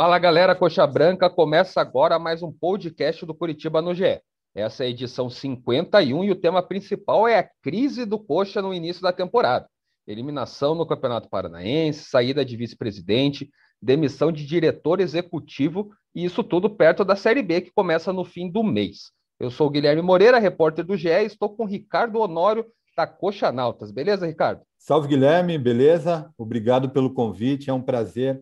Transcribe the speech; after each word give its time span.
Fala 0.00 0.16
galera, 0.16 0.54
Coxa 0.54 0.86
Branca, 0.86 1.28
começa 1.28 1.80
agora 1.80 2.20
mais 2.20 2.40
um 2.40 2.52
podcast 2.52 3.26
do 3.26 3.34
Curitiba 3.34 3.82
no 3.82 3.92
GE. 3.92 4.20
Essa 4.54 4.84
é 4.84 4.86
a 4.86 4.90
edição 4.90 5.28
51 5.28 6.22
e 6.22 6.30
o 6.30 6.36
tema 6.36 6.62
principal 6.62 7.26
é 7.26 7.36
a 7.36 7.50
crise 7.60 8.06
do 8.06 8.16
Coxa 8.16 8.62
no 8.62 8.72
início 8.72 9.02
da 9.02 9.12
temporada. 9.12 9.66
Eliminação 10.06 10.76
no 10.76 10.86
Campeonato 10.86 11.28
Paranaense, 11.28 12.04
saída 12.04 12.44
de 12.44 12.56
vice-presidente, 12.56 13.50
demissão 13.82 14.30
de 14.30 14.46
diretor 14.46 15.00
executivo 15.00 15.90
e 16.14 16.24
isso 16.24 16.44
tudo 16.44 16.70
perto 16.70 17.04
da 17.04 17.16
Série 17.16 17.42
B 17.42 17.62
que 17.62 17.72
começa 17.72 18.12
no 18.12 18.24
fim 18.24 18.48
do 18.48 18.62
mês. 18.62 19.10
Eu 19.40 19.50
sou 19.50 19.66
o 19.66 19.70
Guilherme 19.70 20.00
Moreira, 20.00 20.38
repórter 20.38 20.84
do 20.84 20.96
GE, 20.96 21.08
e 21.08 21.24
estou 21.24 21.56
com 21.56 21.64
o 21.64 21.68
Ricardo 21.68 22.20
Honório 22.20 22.64
da 22.96 23.04
Coxa 23.04 23.50
Nautas. 23.50 23.90
Beleza, 23.90 24.28
Ricardo? 24.28 24.62
Salve, 24.78 25.08
Guilherme, 25.08 25.58
beleza? 25.58 26.32
Obrigado 26.38 26.88
pelo 26.88 27.12
convite, 27.12 27.68
é 27.68 27.72
um 27.72 27.82
prazer 27.82 28.40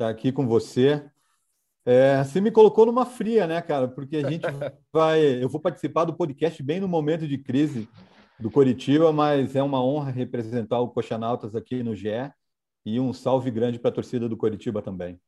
estar 0.00 0.08
aqui 0.08 0.32
com 0.32 0.46
você. 0.46 1.04
É, 1.84 2.22
você 2.24 2.40
me 2.40 2.50
colocou 2.50 2.86
numa 2.86 3.04
fria, 3.04 3.46
né, 3.46 3.60
cara? 3.60 3.86
Porque 3.86 4.16
a 4.16 4.30
gente 4.30 4.42
vai. 4.92 5.42
Eu 5.42 5.48
vou 5.48 5.60
participar 5.60 6.04
do 6.04 6.14
podcast 6.14 6.62
bem 6.62 6.80
no 6.80 6.88
momento 6.88 7.28
de 7.28 7.36
crise 7.36 7.88
do 8.38 8.50
Coritiba, 8.50 9.12
mas 9.12 9.54
é 9.54 9.62
uma 9.62 9.84
honra 9.84 10.10
representar 10.10 10.80
o 10.80 10.88
Coxanautas 10.88 11.54
aqui 11.54 11.82
no 11.82 11.94
GE 11.94 12.32
e 12.86 12.98
um 12.98 13.12
salve 13.12 13.50
grande 13.50 13.78
para 13.78 13.90
a 13.90 13.94
torcida 13.94 14.26
do 14.28 14.36
Coritiba 14.36 14.80
também. 14.80 15.20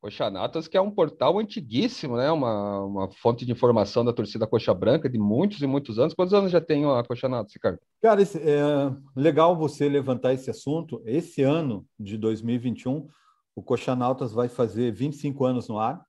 Coxanatas, 0.00 0.68
que 0.68 0.76
é 0.76 0.80
um 0.80 0.90
portal 0.90 1.38
antiguíssimo, 1.38 2.16
né? 2.16 2.30
Uma, 2.30 2.84
uma 2.84 3.10
fonte 3.10 3.46
de 3.46 3.52
informação 3.52 4.04
da 4.04 4.12
torcida 4.12 4.46
Coxa 4.46 4.74
Branca 4.74 5.08
de 5.08 5.18
muitos 5.18 5.62
e 5.62 5.66
muitos 5.66 5.98
anos. 5.98 6.14
Quantos 6.14 6.34
anos 6.34 6.50
já 6.50 6.60
tem 6.60 6.84
a 6.84 7.02
Coxanatas, 7.04 7.52
Ricardo? 7.52 7.78
Cara, 8.02 8.20
esse, 8.20 8.38
é 8.38 8.92
legal 9.14 9.56
você 9.56 9.88
levantar 9.88 10.32
esse 10.32 10.50
assunto. 10.50 11.02
Esse 11.04 11.42
ano 11.42 11.86
de 11.98 12.16
2021, 12.18 13.08
o 13.56 13.62
Coxanautas 13.62 14.32
vai 14.32 14.48
fazer 14.48 14.92
25 14.92 15.44
anos 15.44 15.66
no 15.66 15.78
ar. 15.78 16.04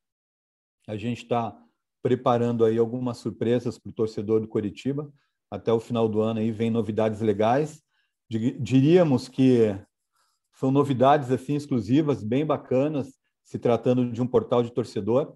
A 0.85 0.97
gente 0.97 1.23
está 1.23 1.57
preparando 2.03 2.65
aí 2.65 2.77
algumas 2.77 3.17
surpresas 3.17 3.79
para 3.79 3.89
o 3.89 3.93
torcedor 3.93 4.41
do 4.41 4.49
Coritiba. 4.49 5.11
Até 5.49 5.71
o 5.71 5.79
final 5.79 6.09
do 6.09 6.21
ano 6.21 6.41
aí 6.41 6.51
vem 6.51 6.69
novidades 6.69 7.21
legais. 7.21 7.81
Diríamos 8.29 9.29
que 9.29 9.73
são 10.53 10.71
novidades 10.71 11.31
assim 11.31 11.55
exclusivas, 11.55 12.21
bem 12.21 12.45
bacanas 12.45 13.17
se 13.45 13.57
tratando 13.57 14.11
de 14.11 14.21
um 14.21 14.27
portal 14.27 14.61
de 14.61 14.73
torcedor. 14.73 15.33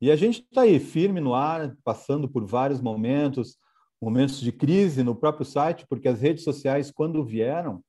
E 0.00 0.10
a 0.10 0.16
gente 0.16 0.40
está 0.40 0.62
aí, 0.62 0.80
firme 0.80 1.20
no 1.20 1.32
ar, 1.32 1.76
passando 1.84 2.28
por 2.28 2.44
vários 2.44 2.80
momentos, 2.80 3.56
momentos 4.00 4.40
de 4.40 4.50
crise 4.50 5.04
no 5.04 5.14
próprio 5.14 5.46
site, 5.46 5.86
porque 5.88 6.08
as 6.08 6.20
redes 6.20 6.42
sociais, 6.42 6.90
quando 6.90 7.24
vieram, 7.24 7.84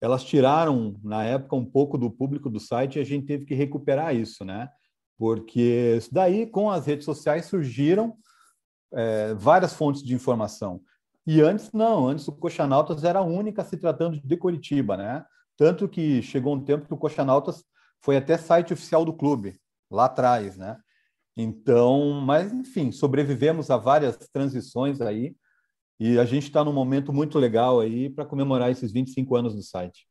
elas 0.00 0.24
tiraram, 0.24 0.94
na 1.02 1.24
época, 1.24 1.56
um 1.56 1.64
pouco 1.64 1.96
do 1.96 2.10
público 2.10 2.50
do 2.50 2.60
site 2.60 2.96
e 2.96 3.00
a 3.00 3.04
gente 3.04 3.26
teve 3.26 3.44
que 3.44 3.54
recuperar 3.54 4.14
isso, 4.14 4.44
né? 4.44 4.68
Porque 5.18 5.98
daí, 6.12 6.46
com 6.46 6.70
as 6.70 6.86
redes 6.86 7.04
sociais, 7.04 7.46
surgiram 7.46 8.16
é, 8.92 9.34
várias 9.34 9.72
fontes 9.72 10.02
de 10.02 10.14
informação. 10.14 10.80
E 11.26 11.40
antes, 11.40 11.72
não, 11.72 12.08
antes 12.08 12.28
o 12.28 12.32
Coxanautas 12.32 13.02
era 13.02 13.20
a 13.20 13.24
única 13.24 13.64
se 13.64 13.76
tratando 13.76 14.20
de 14.22 14.36
Curitiba, 14.36 14.96
né? 14.96 15.24
Tanto 15.56 15.88
que 15.88 16.22
chegou 16.22 16.54
um 16.54 16.62
tempo 16.62 16.86
que 16.86 16.94
o 16.94 16.98
Coxanautas 16.98 17.64
foi 18.00 18.16
até 18.16 18.36
site 18.36 18.72
oficial 18.72 19.04
do 19.04 19.12
clube, 19.12 19.58
lá 19.90 20.04
atrás, 20.04 20.56
né? 20.56 20.76
Então, 21.36 22.12
mas 22.24 22.52
enfim, 22.52 22.92
sobrevivemos 22.92 23.70
a 23.70 23.76
várias 23.76 24.16
transições 24.32 25.00
aí 25.00 25.34
e 25.98 26.18
a 26.18 26.24
gente 26.24 26.44
está 26.44 26.64
num 26.64 26.72
momento 26.72 27.12
muito 27.12 27.38
legal 27.38 27.80
aí 27.80 28.10
para 28.10 28.24
comemorar 28.24 28.70
esses 28.70 28.92
25 28.92 29.36
anos 29.36 29.54
do 29.54 29.62
site. 29.62 30.06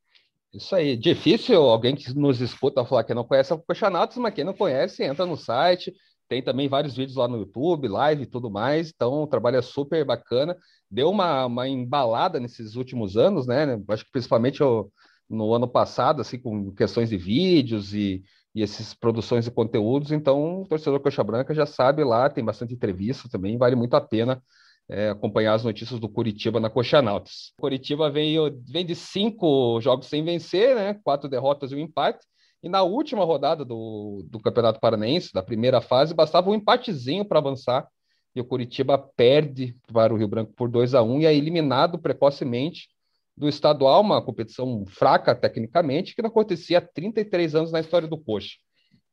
Isso 0.54 0.74
aí, 0.74 0.96
difícil 0.96 1.62
alguém 1.62 1.96
que 1.96 2.14
nos 2.14 2.40
escuta 2.40 2.86
falar 2.86 3.04
que 3.04 3.14
não 3.14 3.26
conhece 3.26 3.54
a 3.54 3.58
Coxanatos, 3.58 4.18
mas 4.18 4.34
quem 4.34 4.44
não 4.44 4.54
conhece, 4.54 5.04
entra 5.04 5.26
no 5.26 5.36
site, 5.36 5.94
tem 6.28 6.42
também 6.42 6.68
vários 6.68 6.96
vídeos 6.96 7.18
lá 7.18 7.28
no 7.28 7.38
YouTube, 7.38 7.88
live 7.88 8.24
e 8.24 8.26
tudo 8.26 8.50
mais, 8.50 8.90
então 8.90 9.24
o 9.24 9.28
trabalho 9.28 9.58
é 9.58 9.62
super 9.62 10.04
bacana. 10.06 10.58
Deu 10.90 11.10
uma, 11.10 11.46
uma 11.46 11.68
embalada 11.68 12.40
nesses 12.40 12.76
últimos 12.76 13.18
anos, 13.18 13.46
né? 13.46 13.80
Acho 13.90 14.06
que 14.06 14.12
principalmente 14.12 14.64
o, 14.64 14.90
no 15.30 15.54
ano 15.54 15.68
passado, 15.68 16.22
assim, 16.22 16.40
com 16.40 16.72
questões 16.72 17.10
de 17.10 17.18
vídeos 17.18 17.94
e, 17.94 18.24
e 18.56 18.64
essas 18.64 18.94
produções 18.94 19.46
de 19.46 19.52
conteúdos. 19.52 20.12
Então, 20.12 20.62
o 20.62 20.68
torcedor 20.68 21.00
Coxa 21.00 21.24
Branca 21.24 21.54
já 21.54 21.66
sabe 21.66 22.04
lá, 22.04 22.30
tem 22.30 22.44
bastante 22.44 22.74
entrevista 22.74 23.30
também, 23.30 23.58
vale 23.58 23.76
muito 23.76 23.96
a 23.96 24.02
pena 24.02 24.42
é, 24.90 25.10
acompanhar 25.10 25.54
as 25.54 25.64
notícias 25.64 26.00
do 26.00 26.10
Curitiba 26.10 26.60
na 26.60 26.70
Coxa 26.70 27.02
Nautas. 27.02 27.54
Curitiba 27.60 28.10
vem, 28.10 28.36
vem 28.68 28.86
de 28.86 28.96
cinco 28.96 29.80
jogos 29.82 30.08
sem 30.08 30.24
vencer, 30.24 30.76
né? 30.76 31.00
Quatro 31.04 31.30
derrotas 31.30 31.72
e 31.72 31.76
um 31.76 31.80
empate. 31.80 32.26
E 32.62 32.70
na 32.70 32.84
última 32.84 33.24
rodada 33.24 33.64
do, 33.64 34.26
do 34.30 34.40
Campeonato 34.40 34.80
Paranaense, 34.80 35.34
da 35.34 35.44
primeira 35.44 35.82
fase, 35.82 36.14
bastava 36.14 36.50
um 36.50 36.56
empatezinho 36.56 37.26
para 37.26 37.40
avançar. 37.40 37.88
E 38.36 38.42
o 38.42 38.46
Curitiba 38.46 38.98
perde 38.98 39.76
para 39.92 40.14
o 40.14 40.18
Rio 40.18 40.28
Branco 40.28 40.54
por 40.54 40.70
2 40.70 40.94
a 40.94 41.02
1 41.02 41.22
e 41.22 41.26
é 41.26 41.34
eliminado 41.34 41.98
precocemente 41.98 42.90
do 43.36 43.48
estadual, 43.48 44.02
uma 44.02 44.22
competição 44.22 44.86
fraca 44.88 45.36
tecnicamente, 45.36 46.16
que 46.16 46.22
não 46.22 46.30
acontecia 46.30 46.78
há 46.78 46.82
33 46.82 47.56
anos 47.56 47.72
na 47.72 47.80
história 47.80 48.08
do 48.08 48.18
Coxa. 48.18 48.56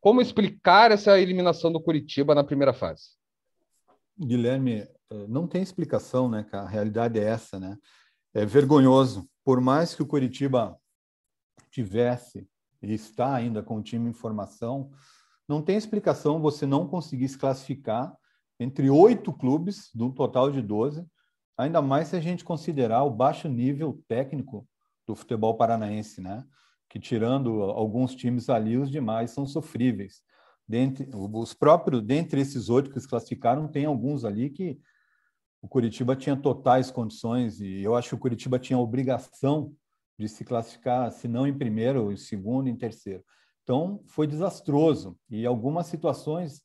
Como 0.00 0.21
explicar 0.21 0.91
essa 0.91 1.21
eliminação 1.21 1.72
do 1.72 1.81
Curitiba 1.81 2.34
na 2.34 2.43
primeira 2.43 2.72
fase? 2.72 3.03
Guilherme, 4.19 4.87
não 5.28 5.47
tem 5.47 5.62
explicação, 5.62 6.28
né, 6.28 6.45
cara? 6.45 6.65
A 6.65 6.69
realidade 6.69 7.19
é 7.19 7.25
essa, 7.25 7.59
né? 7.59 7.77
É 8.34 8.45
vergonhoso. 8.45 9.28
Por 9.45 9.61
mais 9.61 9.95
que 9.95 10.03
o 10.03 10.06
Curitiba 10.06 10.78
tivesse 11.71 12.49
e 12.81 12.93
está 12.93 13.34
ainda 13.34 13.62
com 13.62 13.78
o 13.78 13.83
time 13.83 14.11
em 14.11 14.12
formação, 14.15 14.91
não 15.49 15.62
tem 15.62 15.77
explicação 15.77 16.41
você 16.41 16.67
não 16.67 16.87
conseguir 16.87 17.28
se 17.28 17.39
classificar 17.39 18.17
entre 18.59 18.89
oito 18.89 19.33
clubes, 19.33 19.91
do 19.95 20.11
total 20.12 20.51
de 20.51 20.62
12, 20.62 21.06
Ainda 21.56 21.83
mais 21.83 22.09
se 22.09 22.17
a 22.17 22.21
gente 22.21 22.45
considerar 22.45 23.05
o 23.05 23.11
baixo 23.11 23.49
nível 23.49 24.03
técnico 24.09 24.67
do 25.06 25.15
futebol 25.15 25.56
paranaense, 25.56 26.21
né? 26.21 26.45
Que 26.89 26.99
tirando 26.99 27.62
alguns 27.62 28.15
times 28.15 28.49
ali, 28.49 28.77
os 28.77 28.91
demais 28.91 29.31
são 29.31 29.47
sofríveis. 29.47 30.22
Dentre, 30.67 31.09
os 31.12 31.53
próprios, 31.53 32.03
dentre 32.03 32.41
esses 32.41 32.69
oito 32.69 32.91
que 32.91 33.01
se 33.01 33.09
classificaram, 33.09 33.69
tem 33.69 33.84
alguns 33.84 34.25
ali 34.25 34.49
que 34.49 34.81
o 35.62 35.69
Curitiba 35.69 36.15
tinha 36.15 36.37
totais 36.37 36.91
condições 36.91 37.61
e 37.61 37.83
eu 37.83 37.97
acho 37.97 38.11
que 38.11 38.15
o 38.17 38.19
Curitiba 38.19 38.59
tinha 38.59 38.78
obrigação 38.78 39.73
de 40.19 40.28
se 40.28 40.45
classificar, 40.45 41.11
se 41.11 41.27
não 41.27 41.47
em 41.47 41.56
primeiro, 41.56 42.12
em 42.12 42.17
segundo, 42.17 42.69
em 42.69 42.77
terceiro. 42.77 43.25
Então, 43.62 44.03
foi 44.06 44.27
desastroso 44.27 45.17
e 45.31 45.47
algumas 45.47 45.87
situações 45.87 46.61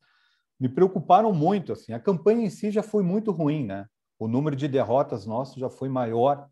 me 0.60 0.68
preocuparam 0.68 1.32
muito. 1.32 1.72
Assim, 1.72 1.94
a 1.94 2.00
campanha 2.00 2.46
em 2.46 2.50
si 2.50 2.72
já 2.72 2.84
foi 2.84 3.04
muito 3.04 3.32
ruim, 3.32 3.66
né? 3.66 3.86
o 4.20 4.28
número 4.28 4.56
de 4.56 4.68
derrotas 4.68 5.26
nosso 5.26 5.60
já 5.60 5.70
foi 5.70 5.90
maior 5.90 6.50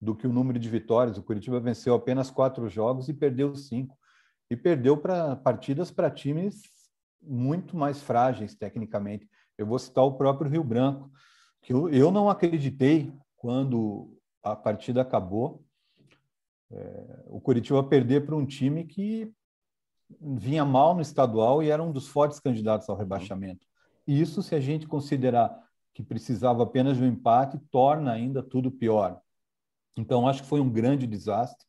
do 0.00 0.14
que 0.14 0.26
o 0.26 0.32
número 0.32 0.58
de 0.58 0.68
vitórias. 0.68 1.18
O 1.18 1.22
Curitiba 1.22 1.60
venceu 1.60 1.94
apenas 1.94 2.30
quatro 2.30 2.68
jogos 2.68 3.08
e 3.08 3.14
perdeu 3.14 3.54
cinco. 3.54 3.96
E 4.50 4.56
perdeu 4.56 4.96
para 4.96 5.36
partidas 5.36 5.90
para 5.90 6.10
times 6.10 6.62
muito 7.20 7.76
mais 7.76 8.02
frágeis 8.02 8.54
tecnicamente. 8.54 9.28
Eu 9.56 9.66
vou 9.66 9.78
citar 9.78 10.04
o 10.04 10.16
próprio 10.16 10.50
Rio 10.50 10.64
Branco, 10.64 11.10
eu, 11.68 11.88
eu 11.88 12.10
não 12.10 12.28
acreditei 12.28 13.12
quando 13.36 14.16
a 14.42 14.56
partida 14.56 15.02
acabou. 15.02 15.62
É, 16.70 17.24
o 17.26 17.40
Curitiba 17.40 17.82
perder 17.84 18.24
para 18.24 18.34
um 18.34 18.46
time 18.46 18.84
que 18.84 19.30
vinha 20.20 20.64
mal 20.64 20.94
no 20.94 21.00
estadual 21.00 21.62
e 21.62 21.70
era 21.70 21.82
um 21.82 21.92
dos 21.92 22.08
fortes 22.08 22.40
candidatos 22.40 22.88
ao 22.88 22.96
rebaixamento. 22.96 23.66
Isso 24.06 24.42
se 24.42 24.54
a 24.54 24.60
gente 24.60 24.86
considerar 24.86 25.62
que 25.94 26.02
precisava 26.02 26.62
apenas 26.62 26.96
de 26.96 27.02
um 27.02 27.06
empate, 27.06 27.58
torna 27.70 28.12
ainda 28.12 28.42
tudo 28.42 28.70
pior. 28.70 29.20
Então, 29.96 30.26
acho 30.26 30.42
que 30.42 30.48
foi 30.48 30.60
um 30.60 30.70
grande 30.70 31.06
desastre. 31.06 31.66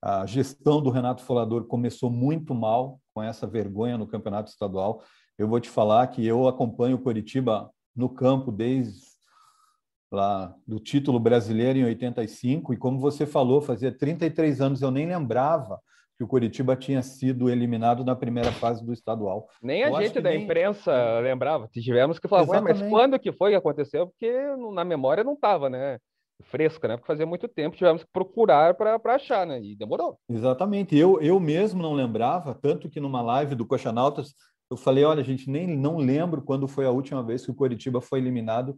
A 0.00 0.26
gestão 0.26 0.82
do 0.82 0.90
Renato 0.90 1.22
Folador 1.22 1.66
começou 1.66 2.10
muito 2.10 2.54
mal 2.54 2.98
com 3.14 3.22
essa 3.22 3.46
vergonha 3.46 3.98
no 3.98 4.06
campeonato 4.06 4.50
estadual. 4.50 5.02
Eu 5.38 5.46
vou 5.46 5.60
te 5.60 5.68
falar 5.68 6.06
que 6.08 6.24
eu 6.24 6.48
acompanho 6.48 6.96
o 6.96 7.02
Coritiba 7.02 7.70
no 7.94 8.08
campo 8.08 8.50
desde 8.50 9.11
lá 10.12 10.54
do 10.66 10.78
título 10.78 11.18
brasileiro 11.18 11.78
em 11.78 11.84
85 11.84 12.74
e 12.74 12.76
como 12.76 12.98
você 12.98 13.24
falou, 13.26 13.62
fazia 13.62 13.90
33 13.90 14.60
anos 14.60 14.82
eu 14.82 14.90
nem 14.90 15.06
lembrava 15.06 15.80
que 16.16 16.22
o 16.22 16.28
Curitiba 16.28 16.76
tinha 16.76 17.02
sido 17.02 17.48
eliminado 17.48 18.04
na 18.04 18.14
primeira 18.14 18.52
fase 18.52 18.84
do 18.84 18.92
estadual. 18.92 19.48
Nem 19.62 19.82
a 19.82 19.88
Eu 19.88 20.02
gente 20.02 20.20
da 20.20 20.30
nem... 20.30 20.44
imprensa 20.44 20.92
lembrava. 21.20 21.66
Tivemos 21.68 22.18
que 22.18 22.28
falar, 22.28 22.60
mas 22.60 22.82
quando 22.82 23.18
que 23.18 23.32
foi 23.32 23.50
que 23.50 23.56
aconteceu? 23.56 24.06
Porque 24.06 24.30
na 24.74 24.84
memória 24.84 25.24
não 25.24 25.32
estava, 25.32 25.70
né? 25.70 25.98
Fresca, 26.42 26.88
né? 26.88 26.96
Porque 26.96 27.06
fazia 27.06 27.24
muito 27.24 27.48
tempo, 27.48 27.76
tivemos 27.76 28.02
que 28.02 28.10
procurar 28.12 28.74
para 28.74 28.98
achar, 29.14 29.46
né? 29.46 29.60
E 29.62 29.74
demorou. 29.74 30.18
Exatamente. 30.28 30.96
Eu, 30.96 31.20
eu 31.20 31.40
mesmo 31.40 31.82
não 31.82 31.94
lembrava, 31.94 32.54
tanto 32.54 32.90
que 32.90 33.00
numa 33.00 33.22
live 33.22 33.54
do 33.54 33.66
Coxanautas, 33.66 34.34
eu 34.70 34.76
falei, 34.76 35.04
olha, 35.04 35.22
gente, 35.22 35.48
nem 35.48 35.66
não 35.66 35.96
lembro 35.98 36.42
quando 36.42 36.68
foi 36.68 36.84
a 36.84 36.90
última 36.90 37.22
vez 37.22 37.44
que 37.44 37.50
o 37.50 37.54
Curitiba 37.54 38.00
foi 38.00 38.18
eliminado 38.18 38.76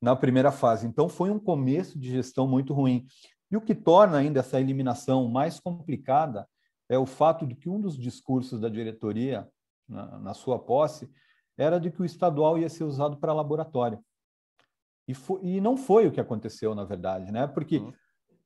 na 0.00 0.14
primeira 0.14 0.52
fase. 0.52 0.86
Então 0.86 1.08
foi 1.08 1.30
um 1.30 1.38
começo 1.38 1.98
de 1.98 2.10
gestão 2.10 2.46
muito 2.46 2.72
ruim. 2.74 3.06
E 3.50 3.56
o 3.56 3.60
que 3.60 3.74
torna 3.74 4.18
ainda 4.18 4.40
essa 4.40 4.60
eliminação 4.60 5.28
mais 5.28 5.60
complicada 5.60 6.48
é 6.88 6.98
o 6.98 7.06
fato 7.06 7.46
de 7.46 7.54
que 7.54 7.68
um 7.68 7.80
dos 7.80 7.96
discursos 7.96 8.60
da 8.60 8.68
diretoria, 8.68 9.48
na, 9.88 10.18
na 10.18 10.34
sua 10.34 10.58
posse, 10.58 11.10
era 11.56 11.78
de 11.78 11.90
que 11.90 12.02
o 12.02 12.04
estadual 12.04 12.58
ia 12.58 12.68
ser 12.68 12.84
usado 12.84 13.16
para 13.16 13.32
laboratório. 13.32 13.98
E, 15.08 15.14
foi, 15.14 15.40
e, 15.42 15.60
não 15.60 15.76
foi 15.76 16.06
o 16.06 16.12
que 16.12 16.20
aconteceu, 16.20 16.74
na 16.74 16.84
verdade, 16.84 17.30
né? 17.30 17.46
Porque 17.46 17.78
uhum. 17.78 17.92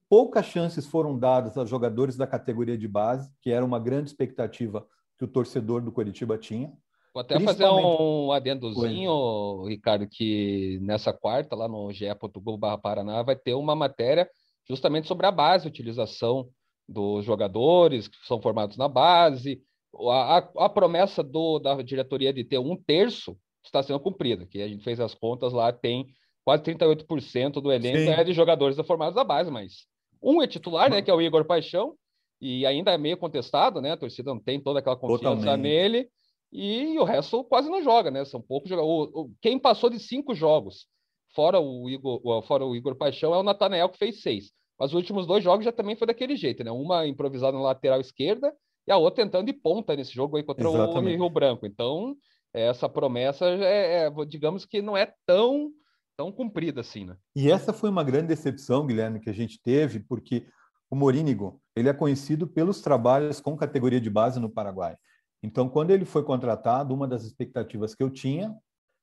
poucas 0.09 0.47
chances 0.47 0.87
foram 0.87 1.19
dadas 1.19 1.57
a 1.57 1.65
jogadores 1.65 2.17
da 2.17 2.27
categoria 2.27 2.77
de 2.77 2.87
base, 2.87 3.31
que 3.41 3.51
era 3.51 3.65
uma 3.65 3.79
grande 3.79 4.11
expectativa 4.11 4.87
que 5.19 5.25
o 5.25 5.29
torcedor 5.29 5.81
do 5.83 5.93
Coritiba 5.93 6.37
tinha. 6.37 6.73
Vou 7.13 7.21
até 7.21 7.41
fazer 7.41 7.69
um 7.69 8.31
adendozinho, 8.31 9.65
Ricardo, 9.65 10.07
que 10.09 10.79
nessa 10.81 11.13
quarta, 11.13 11.57
lá 11.57 11.67
no 11.67 11.93
ge.globo 11.93 12.79
Paraná, 12.79 13.23
vai 13.23 13.35
ter 13.35 13.55
uma 13.55 13.75
matéria 13.75 14.31
justamente 14.69 15.09
sobre 15.09 15.27
a 15.27 15.33
base, 15.33 15.67
a 15.67 15.71
utilização 15.71 16.49
dos 16.89 17.25
jogadores 17.25 18.07
que 18.07 18.17
são 18.27 18.41
formados 18.41 18.77
na 18.77 18.87
base. 18.89 19.61
A, 20.09 20.39
a, 20.39 20.67
a 20.67 20.69
promessa 20.69 21.23
do, 21.23 21.59
da 21.59 21.83
diretoria 21.83 22.33
de 22.33 22.45
ter 22.45 22.59
um 22.59 22.77
terço 22.77 23.37
está 23.65 23.83
sendo 23.83 23.99
cumprida, 23.99 24.47
que 24.47 24.63
a 24.63 24.69
gente 24.69 24.85
fez 24.85 25.01
as 25.01 25.15
contas 25.15 25.53
lá, 25.53 25.73
tem 25.73 26.07
quase 26.45 26.63
38% 26.63 27.61
do 27.61 27.73
elenco 27.73 28.11
é 28.11 28.23
de 28.23 28.33
jogadores 28.33 28.77
formados 28.87 29.17
na 29.17 29.25
base, 29.25 29.51
mas 29.51 29.87
um 30.23 30.41
é 30.41 30.47
titular, 30.47 30.89
né, 30.89 31.03
que 31.03 31.11
é 31.11 31.15
o 31.15 31.21
Igor 31.21 31.45
Paixão, 31.45 31.95
e 32.41 32.65
ainda 32.65 32.93
é 32.93 32.99
meio 32.99 33.19
contestado, 33.19 33.83
né? 33.83 33.93
A 33.93 33.97
torcida 33.97 34.33
não 34.33 34.41
tem 34.41 34.59
toda 34.59 34.79
aquela 34.79 34.97
confiança 34.97 35.37
Totalmente. 35.37 35.63
nele 35.63 36.09
e 36.53 36.99
o 36.99 37.05
resto 37.05 37.45
quase 37.45 37.69
não 37.69 37.83
joga, 37.83 38.11
né? 38.11 38.25
São 38.25 38.41
poucos 38.41 38.69
jogadores. 38.69 39.33
Quem 39.41 39.59
passou 39.59 39.89
de 39.89 39.99
cinco 39.99 40.35
jogos, 40.35 40.87
fora 41.35 41.61
o 41.61 41.89
Igor, 41.89 42.43
fora 42.43 42.65
o 42.65 42.75
Igor 42.75 42.97
Paixão, 42.97 43.35
é 43.35 43.39
o 43.39 43.43
Natanael 43.43 43.89
que 43.89 43.99
fez 43.99 44.21
seis. 44.21 44.53
Mas 44.79 44.91
os 44.91 44.95
últimos 44.95 45.27
dois 45.27 45.45
jogos 45.45 45.65
já 45.65 45.73
também 45.73 45.95
foi 45.95 46.07
daquele 46.07 46.37
jeito, 46.37 46.65
né? 46.65 46.71
Uma 46.71 47.07
improvisada 47.07 47.57
na 47.57 47.63
lateral 47.63 48.01
esquerda 48.01 48.53
e 48.89 48.91
a 48.91 48.97
outra 48.97 49.25
tentando 49.25 49.47
de 49.47 49.53
ponta 49.53 49.95
nesse 49.95 50.13
jogo 50.13 50.37
aí 50.37 50.43
contra 50.43 50.67
Exatamente. 50.67 51.17
o 51.17 51.19
Rio 51.21 51.31
Branco. 51.31 51.67
Então, 51.67 52.17
essa 52.53 52.89
promessa, 52.89 53.45
é, 53.47 54.07
é, 54.07 54.11
digamos 54.27 54.65
que 54.65 54.83
não 54.83 54.97
é 54.97 55.13
tão, 55.27 55.71
tão 56.17 56.33
cumprida 56.33 56.81
assim, 56.81 57.05
né? 57.05 57.17
E 57.37 57.51
essa 57.51 57.73
foi 57.73 57.91
uma 57.91 58.03
grande 58.03 58.29
decepção, 58.29 58.87
Guilherme, 58.87 59.21
que 59.21 59.31
a 59.31 59.35
gente 59.35 59.61
teve, 59.63 60.01
porque 60.01 60.47
o 60.91 60.97
Morínigo, 60.97 61.61
ele 61.77 61.89
é 61.89 61.93
conhecido 61.93 62.49
pelos 62.49 62.81
trabalhos 62.81 63.41
com 63.41 63.57
categoria 63.57 64.01
de 64.01 64.11
base 64.11 64.41
no 64.41 64.51
Paraguai. 64.51 64.97
Então, 65.43 65.69
quando 65.69 65.91
ele 65.91 66.05
foi 66.05 66.23
contratado, 66.23 66.95
uma 66.95 67.09
das 67.09 67.25
expectativas 67.25 67.95
que 67.95 68.03
eu 68.03 68.11
tinha 68.11 68.57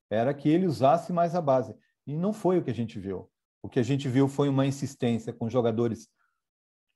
era 0.09 0.33
que 0.33 0.47
ele 0.49 0.65
usasse 0.65 1.11
mais 1.11 1.35
a 1.35 1.41
base. 1.41 1.75
E 2.05 2.15
não 2.15 2.31
foi 2.31 2.57
o 2.57 2.63
que 2.63 2.71
a 2.71 2.73
gente 2.73 2.99
viu. 2.99 3.29
O 3.61 3.69
que 3.69 3.79
a 3.79 3.83
gente 3.83 4.07
viu 4.07 4.27
foi 4.27 4.47
uma 4.47 4.65
insistência 4.65 5.33
com 5.33 5.49
jogadores 5.49 6.07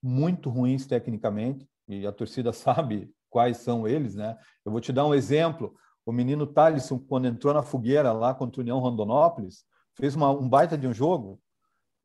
muito 0.02 0.50
ruins 0.50 0.86
tecnicamente, 0.86 1.68
e 1.88 2.08
a 2.08 2.12
torcida 2.12 2.54
sabe 2.54 3.14
quais 3.30 3.58
são 3.58 3.88
eles, 3.88 4.16
né? 4.16 4.38
Eu 4.66 4.72
vou 4.72 4.82
te 4.82 4.92
dar 4.92 5.06
um 5.06 5.14
exemplo. 5.14 5.76
O 6.06 6.12
menino 6.12 6.48
Thalisson, 6.48 7.00
quando 7.00 7.28
entrou 7.28 7.54
na 7.54 7.62
fogueira 7.62 8.12
lá 8.12 8.34
contra 8.34 8.60
o 8.60 8.64
União 8.64 8.80
Rondonópolis, 8.80 9.64
fez 9.96 10.16
uma, 10.16 10.32
um 10.32 10.48
baita 10.48 10.78
de 10.78 10.88
um 10.88 10.94
jogo 10.94 11.40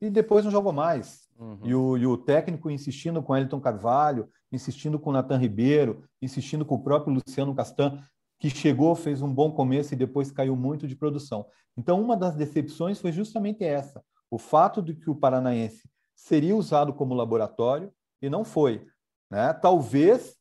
e 0.01 0.11
depois 0.11 0.45
não 0.45 0.53
jogou 0.53 0.73
mais. 0.73 1.26
Uhum. 1.39 1.59
E, 1.65 1.75
o, 1.75 1.97
e, 1.97 2.07
o, 2.07 2.17
técnico 2.17 2.71
insistindo 2.71 3.23
com 3.23 3.37
Elton 3.37 3.61
Carvalho, 3.61 4.29
insistindo 4.51 4.99
com 4.99 5.11
o 5.11 5.13
Natan 5.13 5.39
Ribeiro, 5.39 6.05
insistindo 6.21 6.65
com 6.65 6.77
o 6.77 6.83
próprio 6.83 7.15
Luciano 7.15 7.55
Castan, 7.55 8.03
que 8.39 8.51
chegou, 8.51 8.95
fez 8.95 9.23
um 9.23 9.33
bom 9.33 9.51
começo 9.53 9.95
e 9.95 9.97
depois 9.97 10.31
caiu 10.31 10.57
muito 10.57 10.87
de 10.87 10.97
produção. 10.97 11.47
Então, 11.77 12.01
uma 12.01 12.17
das 12.17 12.35
decepções 12.35 13.01
foi 13.01 13.13
justamente 13.13 13.65
essa: 13.65 14.03
o 14.31 14.39
fato 14.39 14.83
de 14.83 14.95
que 14.95 15.11
o 15.11 15.15
Paranaense 15.15 15.89
seria 16.15 16.57
usado 16.57 16.93
como 16.93 17.15
laboratório 17.15 17.93
e 18.21 18.31
não 18.31 18.45
foi. 18.45 18.87
Né? 19.31 19.53
Talvez. 19.55 20.37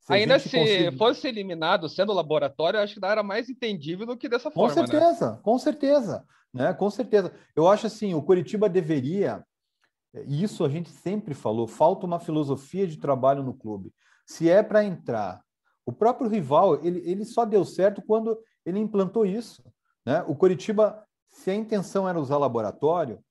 Se 0.00 0.14
Ainda 0.14 0.38
se 0.38 0.50
conseguir... 0.50 0.96
fosse 0.96 1.28
eliminado 1.28 1.86
sendo 1.88 2.14
laboratório, 2.14 2.80
acho 2.80 2.98
que 2.98 3.04
era 3.04 3.22
mais 3.22 3.50
entendível 3.50 4.06
do 4.06 4.16
que 4.16 4.28
dessa 4.28 4.50
com 4.50 4.66
forma. 4.66 4.74
Com 4.74 4.80
né? 4.80 4.86
certeza, 4.86 5.32
né? 5.32 5.38
com 5.42 5.58
certeza. 5.58 6.24
Né? 6.54 6.72
Com 6.72 6.90
certeza. 6.90 7.32
Eu 7.54 7.68
acho 7.68 7.86
assim, 7.86 8.14
o 8.14 8.22
Curitiba 8.22 8.70
deveria 8.70 9.44
e 10.14 10.42
isso 10.42 10.64
a 10.64 10.68
gente 10.68 10.90
sempre 10.90 11.34
falou, 11.34 11.66
falta 11.66 12.06
uma 12.06 12.18
filosofia 12.18 12.86
de 12.86 12.96
trabalho 12.96 13.42
no 13.42 13.54
clube. 13.54 13.92
Se 14.26 14.48
é 14.48 14.62
para 14.62 14.84
entrar, 14.84 15.42
o 15.84 15.92
próprio 15.92 16.28
rival, 16.28 16.84
ele, 16.84 17.00
ele 17.08 17.24
só 17.24 17.44
deu 17.44 17.64
certo 17.64 18.02
quando 18.02 18.38
ele 18.64 18.78
implantou 18.78 19.24
isso. 19.24 19.64
Né? 20.04 20.22
O 20.28 20.34
Coritiba, 20.34 21.02
se 21.28 21.50
a 21.50 21.54
intenção 21.54 22.08
era 22.08 22.20
usar 22.20 22.38
laboratório, 22.38 23.22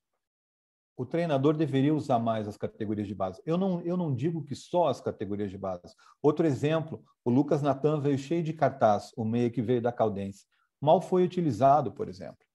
o 0.98 1.06
treinador 1.06 1.56
deveria 1.56 1.94
usar 1.94 2.18
mais 2.18 2.48
as 2.48 2.58
categorias 2.58 3.08
de 3.08 3.14
base. 3.14 3.40
Eu 3.46 3.56
não, 3.58 3.82
eu 3.82 3.96
não 3.96 4.14
digo 4.14 4.44
que 4.44 4.56
só 4.56 4.88
as 4.88 5.00
categorias 5.00 5.52
de 5.52 5.58
base. 5.58 5.94
Outro 6.20 6.48
exemplo, 6.48 7.04
o 7.24 7.30
Lucas 7.30 7.62
Natan 7.62 8.00
veio 8.00 8.18
cheio 8.18 8.42
de 8.42 8.54
cartaz, 8.54 9.12
o 9.16 9.24
meio 9.24 9.52
que 9.52 9.62
veio 9.62 9.82
da 9.82 9.92
Caldense. 9.92 10.46
Mal 10.82 11.00
foi 11.00 11.24
utilizado, 11.24 11.92
por 11.92 12.10
exemplo. 12.10 12.47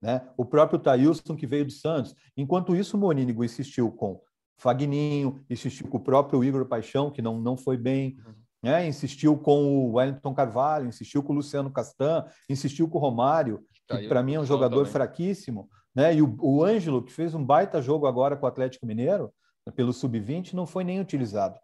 Né? 0.00 0.22
O 0.36 0.44
próprio 0.44 0.78
Thailson, 0.78 1.36
que 1.36 1.46
veio 1.46 1.64
do 1.64 1.72
Santos. 1.72 2.14
Enquanto 2.36 2.76
isso, 2.76 2.96
o 2.96 3.00
Monínigo 3.00 3.44
insistiu 3.44 3.90
com 3.90 4.20
Fagninho, 4.58 5.44
insistiu 5.50 5.86
com 5.88 5.98
o 5.98 6.02
próprio 6.02 6.42
Igor 6.42 6.64
Paixão, 6.66 7.10
que 7.10 7.20
não, 7.20 7.38
não 7.40 7.56
foi 7.56 7.76
bem, 7.76 8.16
uhum. 8.26 8.34
né? 8.62 8.86
insistiu 8.86 9.36
com 9.36 9.64
o 9.64 9.92
Wellington 9.94 10.34
Carvalho, 10.34 10.88
insistiu 10.88 11.22
com 11.22 11.32
o 11.32 11.36
Luciano 11.36 11.70
Castan, 11.70 12.24
insistiu 12.48 12.88
com 12.88 12.98
o 12.98 13.00
Romário, 13.00 13.62
que 13.86 14.08
para 14.08 14.22
mim 14.22 14.34
é 14.34 14.40
um 14.40 14.46
jogador 14.46 14.76
também. 14.76 14.92
fraquíssimo. 14.92 15.68
Né? 15.94 16.16
E 16.16 16.22
o, 16.22 16.36
o 16.40 16.64
Ângelo, 16.64 17.02
que 17.02 17.12
fez 17.12 17.34
um 17.34 17.44
baita 17.44 17.80
jogo 17.82 18.06
agora 18.06 18.36
com 18.36 18.46
o 18.46 18.48
Atlético 18.48 18.86
Mineiro, 18.86 19.32
pelo 19.74 19.92
Sub-20, 19.92 20.54
não 20.54 20.66
foi 20.66 20.84
nem 20.84 21.00
utilizado. 21.00 21.58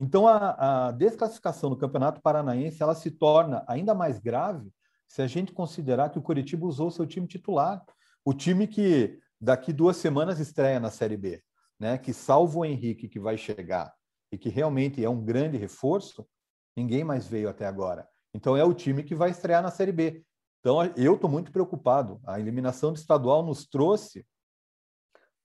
Então, 0.00 0.26
a, 0.26 0.88
a 0.88 0.92
desclassificação 0.92 1.70
do 1.70 1.76
Campeonato 1.76 2.20
Paranaense 2.22 2.82
ela 2.82 2.94
se 2.94 3.10
torna 3.10 3.64
ainda 3.66 3.94
mais 3.94 4.18
grave 4.18 4.70
se 5.12 5.20
a 5.20 5.26
gente 5.26 5.52
considerar 5.52 6.08
que 6.08 6.18
o 6.18 6.22
Curitiba 6.22 6.64
usou 6.64 6.90
seu 6.90 7.06
time 7.06 7.26
titular, 7.26 7.84
o 8.24 8.32
time 8.32 8.66
que 8.66 9.20
daqui 9.38 9.70
duas 9.70 9.98
semanas 9.98 10.40
estreia 10.40 10.80
na 10.80 10.90
Série 10.90 11.18
B, 11.18 11.42
né? 11.78 11.98
Que 11.98 12.14
salvo 12.14 12.60
o 12.60 12.64
Henrique 12.64 13.10
que 13.10 13.20
vai 13.20 13.36
chegar 13.36 13.94
e 14.32 14.38
que 14.38 14.48
realmente 14.48 15.04
é 15.04 15.10
um 15.10 15.22
grande 15.22 15.58
reforço, 15.58 16.26
ninguém 16.74 17.04
mais 17.04 17.28
veio 17.28 17.50
até 17.50 17.66
agora. 17.66 18.08
Então 18.32 18.56
é 18.56 18.64
o 18.64 18.72
time 18.72 19.02
que 19.02 19.14
vai 19.14 19.28
estrear 19.28 19.62
na 19.62 19.70
Série 19.70 19.92
B. 19.92 20.24
Então 20.60 20.82
eu 20.96 21.14
estou 21.16 21.28
muito 21.28 21.52
preocupado. 21.52 22.18
A 22.26 22.40
eliminação 22.40 22.90
do 22.90 22.96
estadual 22.96 23.44
nos 23.44 23.66
trouxe 23.66 24.26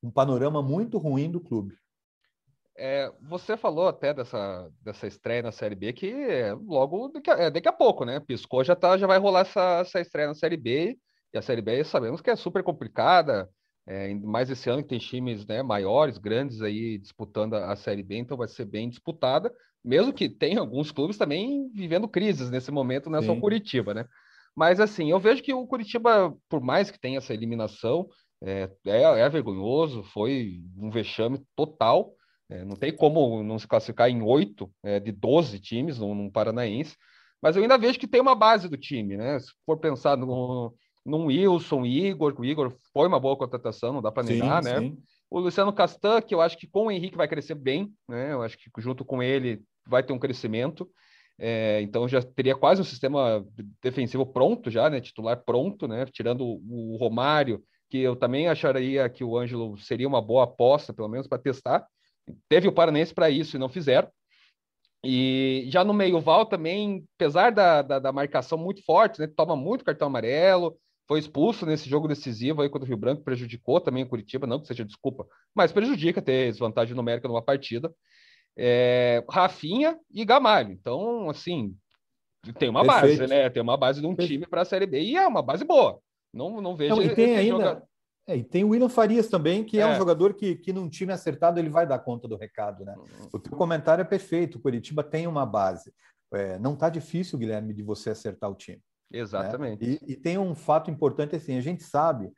um 0.01 0.09
panorama 0.09 0.61
muito 0.61 0.97
ruim 0.97 1.29
do 1.29 1.41
clube. 1.41 1.77
É, 2.77 3.11
você 3.21 3.57
falou 3.57 3.87
até 3.87 4.13
dessa, 4.13 4.69
dessa 4.81 5.07
estreia 5.07 5.41
na 5.41 5.51
Série 5.51 5.73
B 5.73 5.93
que 5.93 6.11
é 6.11 6.53
logo 6.53 7.07
daqui 7.09 7.31
a, 7.31 7.33
é, 7.33 7.49
daqui 7.49 7.67
a 7.67 7.73
pouco, 7.73 8.05
né? 8.05 8.19
Piscou, 8.19 8.63
já, 8.63 8.75
tá, 8.75 8.97
já 8.97 9.07
vai 9.07 9.17
rolar 9.17 9.41
essa, 9.41 9.79
essa 9.79 9.99
estreia 9.99 10.27
na 10.27 10.35
Série 10.35 10.57
B. 10.57 10.97
E 11.33 11.37
a 11.37 11.41
Série 11.41 11.61
B 11.61 11.83
sabemos 11.83 12.21
que 12.21 12.29
é 12.29 12.35
super 12.35 12.63
complicada, 12.63 13.49
é, 13.87 14.13
mais 14.15 14.49
esse 14.49 14.69
ano 14.69 14.83
que 14.83 14.89
tem 14.89 14.99
times 14.99 15.45
né, 15.45 15.63
maiores, 15.63 16.17
grandes 16.17 16.61
aí 16.61 16.97
disputando 16.97 17.55
a, 17.55 17.71
a 17.71 17.75
Série 17.75 18.03
B, 18.03 18.17
então 18.17 18.37
vai 18.37 18.47
ser 18.47 18.65
bem 18.65 18.89
disputada, 18.89 19.51
mesmo 19.83 20.13
que 20.13 20.29
tem 20.29 20.57
alguns 20.57 20.91
clubes 20.91 21.17
também 21.17 21.69
vivendo 21.73 22.07
crises 22.07 22.49
nesse 22.49 22.69
momento, 22.69 23.09
não 23.09 23.19
é 23.19 23.21
só 23.21 23.31
o 23.31 23.39
Curitiba, 23.39 23.93
né? 23.93 24.05
Mas 24.53 24.79
assim, 24.79 25.09
eu 25.09 25.19
vejo 25.19 25.41
que 25.41 25.53
o 25.53 25.65
Curitiba, 25.65 26.35
por 26.49 26.59
mais 26.61 26.91
que 26.91 26.99
tenha 26.99 27.19
essa 27.19 27.33
eliminação, 27.33 28.07
é, 28.43 28.69
é, 28.85 29.01
é 29.01 29.29
vergonhoso, 29.29 30.03
foi 30.03 30.61
um 30.77 30.89
vexame 30.89 31.41
total. 31.55 32.11
É, 32.49 32.63
não 32.63 32.75
tem 32.75 32.95
como 32.95 33.43
não 33.43 33.59
se 33.59 33.67
classificar 33.67 34.09
em 34.09 34.21
oito 34.21 34.71
é, 34.81 34.99
de 34.99 35.11
12 35.11 35.59
times 35.59 35.99
no, 35.99 36.15
no, 36.15 36.31
Paranaense, 36.31 36.95
mas 37.41 37.55
eu 37.55 37.61
ainda 37.61 37.77
vejo 37.77 37.99
que 37.99 38.07
tem 38.07 38.21
uma 38.21 38.35
base 38.35 38.69
do 38.69 38.77
time, 38.77 39.17
né? 39.17 39.37
Se 39.39 39.51
for 39.65 39.77
pensar 39.77 40.17
no, 40.17 40.73
Wilson, 41.05 41.85
Igor, 41.85 42.33
o 42.37 42.45
Igor 42.45 42.77
foi 42.93 43.07
uma 43.07 43.19
boa 43.19 43.37
contratação, 43.37 43.93
não 43.93 44.01
dá 44.01 44.11
para 44.11 44.23
negar, 44.23 44.63
sim, 44.63 44.69
né? 44.69 44.79
Sim. 44.79 44.97
O 45.29 45.39
Luciano 45.39 45.73
Castan, 45.73 46.21
que 46.21 46.33
eu 46.33 46.39
acho 46.39 46.57
que 46.57 46.67
com 46.67 46.87
o 46.87 46.91
Henrique 46.91 47.17
vai 47.17 47.27
crescer 47.27 47.55
bem, 47.55 47.93
né? 48.07 48.31
Eu 48.31 48.41
acho 48.41 48.57
que 48.57 48.69
junto 48.77 49.03
com 49.03 49.21
ele 49.21 49.61
vai 49.85 50.01
ter 50.01 50.13
um 50.13 50.19
crescimento. 50.19 50.89
É, 51.39 51.81
então 51.81 52.07
já 52.07 52.21
teria 52.21 52.55
quase 52.55 52.81
um 52.81 52.85
sistema 52.85 53.45
defensivo 53.81 54.25
pronto 54.25 54.71
já, 54.71 54.89
né? 54.89 55.01
Titular 55.01 55.43
pronto, 55.45 55.87
né? 55.87 56.05
Tirando 56.05 56.45
o, 56.45 56.93
o 56.93 56.97
Romário, 56.97 57.61
que 57.89 57.99
eu 57.99 58.15
também 58.15 58.47
acharia 58.47 59.07
que 59.09 59.23
o 59.23 59.37
Ângelo 59.37 59.77
seria 59.77 60.07
uma 60.07 60.21
boa 60.21 60.45
aposta, 60.45 60.93
pelo 60.93 61.09
menos 61.09 61.27
para 61.27 61.37
testar. 61.37 61.85
Teve 62.49 62.67
o 62.67 62.71
Paranense 62.71 63.13
para 63.13 63.29
isso 63.29 63.55
e 63.55 63.59
não 63.59 63.69
fizeram. 63.69 64.09
E 65.03 65.65
já 65.67 65.83
no 65.83 65.93
meio-val 65.93 66.45
também, 66.45 67.05
apesar 67.15 67.51
da, 67.51 67.81
da, 67.81 67.99
da, 67.99 68.11
marcação 68.11 68.57
muito 68.57 68.83
forte, 68.83 69.19
né, 69.19 69.27
toma 69.27 69.55
muito 69.55 69.85
cartão 69.85 70.07
amarelo, 70.07 70.77
foi 71.07 71.19
expulso 71.19 71.65
nesse 71.65 71.87
jogo 71.87 72.07
decisivo 72.07 72.61
aí 72.61 72.69
contra 72.69 72.85
o 72.85 72.87
Rio 72.87 72.97
Branco, 72.97 73.23
prejudicou 73.23 73.79
também 73.79 74.03
o 74.03 74.09
Curitiba, 74.09 74.47
não 74.47 74.59
que 74.59 74.67
seja 74.67 74.83
desculpa, 74.83 75.25
mas 75.55 75.71
prejudica 75.71 76.21
ter 76.21 76.51
desvantagem 76.51 76.95
numérica 76.95 77.27
numa 77.27 77.41
partida. 77.41 77.93
É, 78.57 79.23
Rafinha 79.29 79.97
e 80.11 80.25
Gamalho. 80.25 80.71
Então, 80.71 81.29
assim, 81.29 81.75
tem 82.57 82.69
uma 82.69 82.83
Perfeito. 82.83 83.19
base, 83.19 83.29
né? 83.29 83.49
Tem 83.49 83.61
uma 83.61 83.77
base 83.77 84.01
de 84.01 84.07
um 84.07 84.15
time 84.15 84.45
para 84.47 84.61
a 84.61 84.65
Série 84.65 84.87
B 84.87 84.99
e 84.99 85.15
é 85.15 85.27
uma 85.27 85.43
base 85.43 85.63
boa. 85.63 85.99
Não, 86.33 86.59
não 86.59 86.75
vejo. 86.75 86.95
Não, 86.95 87.01
e 87.01 87.13
tem 87.13 87.37
ainda, 87.37 87.57
jogar... 87.57 87.83
É, 88.27 88.35
e 88.35 88.43
tem 88.43 88.63
o 88.65 88.69
William 88.69 88.89
Farias 88.89 89.29
também, 89.29 89.63
que 89.63 89.79
é, 89.79 89.83
é 89.83 89.87
um 89.87 89.95
jogador 89.95 90.33
que, 90.33 90.55
que 90.57 90.73
num 90.73 90.89
time 90.89 91.13
acertado 91.13 91.59
ele 91.59 91.69
vai 91.69 91.87
dar 91.87 91.99
conta 91.99 92.27
do 92.27 92.35
recado, 92.35 92.83
né? 92.83 92.93
Uhum. 92.97 93.29
O 93.31 93.39
teu 93.39 93.55
comentário 93.55 94.01
é 94.01 94.05
perfeito. 94.05 94.57
O 94.57 94.61
Curitiba 94.61 95.01
tem 95.01 95.25
uma 95.25 95.45
base. 95.45 95.93
É, 96.33 96.59
não 96.59 96.73
está 96.73 96.89
difícil, 96.89 97.39
Guilherme, 97.39 97.73
de 97.73 97.81
você 97.81 98.09
acertar 98.09 98.49
o 98.49 98.55
time. 98.55 98.81
Né? 99.09 99.19
Exatamente. 99.19 99.87
Né? 99.87 99.97
E, 100.05 100.11
e, 100.11 100.15
tem 100.17 100.37
um 100.37 100.53
fato 100.53 100.91
importante 100.91 101.37
assim: 101.37 101.57
a 101.57 101.61
gente 101.61 101.83
sabe 101.83 102.29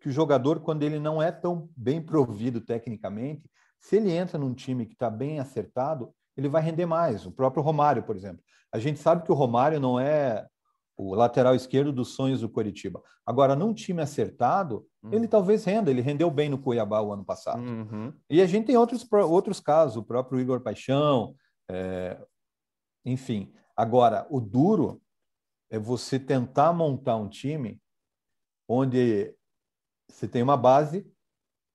que 0.00 0.08
o 0.08 0.12
jogador, 0.12 0.60
quando 0.60 0.84
ele 0.84 1.00
não 1.00 1.20
é 1.20 1.32
tão 1.32 1.68
bem 1.76 2.00
provido 2.00 2.60
tecnicamente, 2.60 3.50
se 3.80 3.96
ele 3.96 4.12
entra 4.12 4.38
num 4.38 4.54
time 4.54 4.86
que 4.86 4.92
está 4.92 5.10
bem 5.10 5.40
acertado, 5.40 6.14
ele 6.36 6.48
vai 6.48 6.62
render 6.62 6.86
mais. 6.86 7.26
O 7.26 7.32
próprio 7.32 7.62
Romário, 7.62 8.04
por 8.04 8.14
exemplo. 8.14 8.42
A 8.72 8.78
gente 8.78 9.00
sabe 9.00 9.24
que 9.24 9.32
o 9.32 9.34
Romário 9.34 9.80
não 9.80 9.98
é 9.98 10.46
o 10.96 11.14
lateral 11.14 11.54
esquerdo 11.54 11.92
dos 11.92 12.14
sonhos 12.14 12.40
do 12.40 12.48
Coritiba. 12.48 13.02
Agora, 13.26 13.56
num 13.56 13.74
time 13.74 14.00
acertado, 14.00 14.86
uhum. 15.02 15.12
ele 15.12 15.28
talvez 15.28 15.64
renda. 15.64 15.90
Ele 15.90 16.00
rendeu 16.00 16.30
bem 16.30 16.48
no 16.48 16.58
Cuiabá 16.58 17.00
o 17.00 17.12
ano 17.12 17.24
passado. 17.24 17.62
Uhum. 17.62 18.12
E 18.28 18.40
a 18.40 18.46
gente 18.46 18.66
tem 18.66 18.76
outros, 18.76 19.06
outros 19.12 19.60
casos, 19.60 19.96
o 19.96 20.02
próprio 20.02 20.40
Igor 20.40 20.60
Paixão, 20.60 21.34
é... 21.70 22.20
enfim. 23.04 23.52
Agora, 23.76 24.26
o 24.30 24.40
duro 24.40 25.00
é 25.70 25.78
você 25.78 26.18
tentar 26.18 26.72
montar 26.72 27.16
um 27.16 27.28
time 27.28 27.80
onde 28.68 29.34
você 30.08 30.28
tem 30.28 30.42
uma 30.42 30.56
base, 30.56 31.10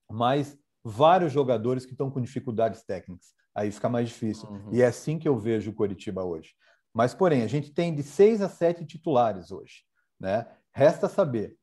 mas 0.10 0.58
vários 0.84 1.34
jogadores 1.34 1.86
que 1.86 1.92
estão 1.92 2.10
com 2.10 2.22
dificuldades 2.22 2.84
técnicas. 2.84 3.36
Aí 3.54 3.72
fica 3.72 3.90
mais 3.90 4.10
difícil. 4.10 4.48
Uhum. 4.50 4.70
E 4.72 4.82
é 4.82 4.86
assim 4.86 5.18
que 5.18 5.28
eu 5.28 5.38
vejo 5.38 5.72
o 5.72 5.74
Coritiba 5.74 6.24
hoje. 6.24 6.54
Mas, 6.94 7.14
porém, 7.14 7.42
a 7.44 7.48
gente 7.48 7.72
tem 7.72 7.94
de 7.94 8.04
seis 8.04 8.42
a 8.42 8.48
sete 8.48 8.86
titulares 8.86 9.52
hoje. 9.52 9.84
Né? 10.20 10.48
Resta 10.74 11.10
saber 11.10 11.58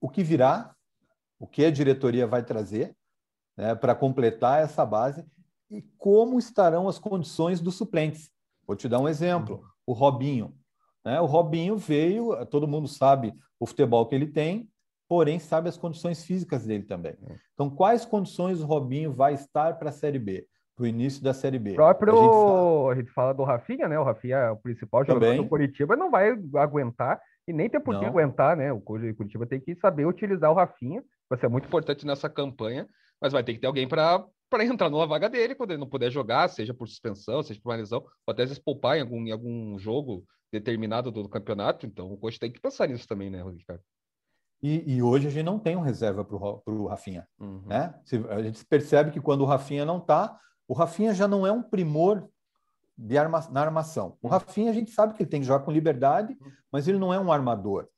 o 0.00 0.08
que 0.08 0.22
virá, 0.22 0.74
o 1.40 1.46
que 1.46 1.64
a 1.64 1.70
diretoria 1.70 2.26
vai 2.26 2.44
trazer 2.44 2.94
né, 3.56 3.74
para 3.74 3.94
completar 3.94 4.62
essa 4.62 4.84
base 4.84 5.24
e 5.70 5.82
como 5.96 6.38
estarão 6.38 6.86
as 6.86 6.98
condições 6.98 7.60
dos 7.60 7.76
suplentes. 7.76 8.30
Vou 8.66 8.76
te 8.76 8.88
dar 8.88 9.00
um 9.00 9.08
exemplo: 9.08 9.64
o 9.86 9.92
Robinho. 9.92 10.54
Né? 11.04 11.18
O 11.20 11.26
Robinho 11.26 11.76
veio, 11.76 12.44
todo 12.46 12.68
mundo 12.68 12.86
sabe 12.86 13.34
o 13.58 13.66
futebol 13.66 14.06
que 14.06 14.14
ele 14.14 14.26
tem, 14.26 14.70
porém 15.08 15.38
sabe 15.38 15.68
as 15.68 15.78
condições 15.78 16.24
físicas 16.24 16.66
dele 16.66 16.84
também. 16.84 17.16
Então, 17.54 17.70
quais 17.70 18.04
condições 18.04 18.60
o 18.60 18.66
Robinho 18.66 19.12
vai 19.12 19.32
estar 19.32 19.78
para 19.78 19.88
a 19.88 19.92
Série 19.92 20.18
B? 20.18 20.46
para 20.80 20.84
o 20.84 20.86
início 20.86 21.22
da 21.22 21.34
Série 21.34 21.58
B. 21.58 21.72
O 21.72 21.74
próprio, 21.74 22.14
a 22.88 22.94
gente, 22.94 22.98
a 22.98 23.02
gente, 23.02 23.12
fala 23.12 23.34
do 23.34 23.44
Rafinha, 23.44 23.86
né? 23.86 23.98
O 23.98 24.02
Rafinha 24.02 24.36
é 24.36 24.50
o 24.50 24.56
principal 24.56 25.04
jogador 25.04 25.26
Também. 25.26 25.42
do 25.42 25.48
Curitiba, 25.48 25.94
não 25.94 26.10
vai 26.10 26.30
aguentar 26.54 27.20
e 27.46 27.52
nem 27.52 27.68
tem 27.68 27.78
por 27.78 27.98
que 27.98 28.06
aguentar, 28.06 28.56
né? 28.56 28.72
O 28.72 28.80
Curitiba 28.80 29.46
tem 29.46 29.60
que 29.60 29.74
saber 29.74 30.06
utilizar 30.06 30.50
o 30.50 30.54
Rafinha, 30.54 31.02
vai 31.30 31.38
ser 31.38 31.48
muito 31.48 31.66
importante 31.66 32.04
nessa 32.04 32.28
campanha, 32.28 32.88
mas 33.20 33.32
vai 33.32 33.44
ter 33.44 33.54
que 33.54 33.60
ter 33.60 33.66
alguém 33.66 33.88
para 33.88 34.26
para 34.50 34.64
entrar 34.64 34.90
numa 34.90 35.06
vaga 35.06 35.30
dele 35.30 35.54
quando 35.54 35.70
ele 35.70 35.78
não 35.78 35.88
puder 35.88 36.10
jogar, 36.10 36.48
seja 36.48 36.74
por 36.74 36.88
suspensão, 36.88 37.40
seja 37.40 37.60
por 37.62 37.70
uma 37.70 37.76
lesão, 37.76 38.00
ou 38.26 38.32
até 38.32 38.42
vezes 38.42 38.58
poupar 38.58 38.98
em 38.98 39.00
algum, 39.00 39.24
em 39.24 39.30
algum 39.30 39.78
jogo 39.78 40.26
determinado 40.52 41.12
do, 41.12 41.22
do 41.22 41.28
campeonato. 41.28 41.86
Então 41.86 42.12
o 42.12 42.16
coach 42.16 42.36
tem 42.36 42.50
que 42.50 42.60
pensar 42.60 42.88
nisso 42.88 43.06
também, 43.06 43.30
né, 43.30 43.44
Ricardo? 43.44 43.84
E, 44.60 44.96
e, 44.96 45.02
hoje 45.02 45.28
a 45.28 45.30
gente 45.30 45.44
não 45.44 45.58
tem 45.58 45.76
um 45.76 45.80
reserva 45.80 46.24
para 46.24 46.36
o 46.36 46.86
Rafinha. 46.86 47.26
Uhum. 47.38 47.62
Né? 47.64 47.94
A 48.28 48.42
gente 48.42 48.64
percebe 48.66 49.12
que 49.12 49.20
quando 49.20 49.40
o 49.42 49.46
Rafinha 49.46 49.86
não 49.86 49.98
está, 49.98 50.38
o 50.68 50.74
Rafinha 50.74 51.14
já 51.14 51.26
não 51.26 51.46
é 51.46 51.52
um 51.52 51.62
primor 51.62 52.28
de 52.98 53.16
arma, 53.16 53.48
na 53.50 53.62
armação. 53.62 54.18
O 54.20 54.26
hum. 54.26 54.30
Rafinha 54.30 54.70
a 54.70 54.74
gente 54.74 54.90
sabe 54.90 55.14
que 55.14 55.22
ele 55.22 55.30
tem 55.30 55.40
que 55.40 55.46
jogar 55.46 55.64
com 55.64 55.72
liberdade, 55.72 56.36
hum. 56.40 56.50
mas 56.70 56.86
ele 56.86 56.98
não 56.98 57.14
é 57.14 57.18
um 57.18 57.32
armador. 57.32 57.88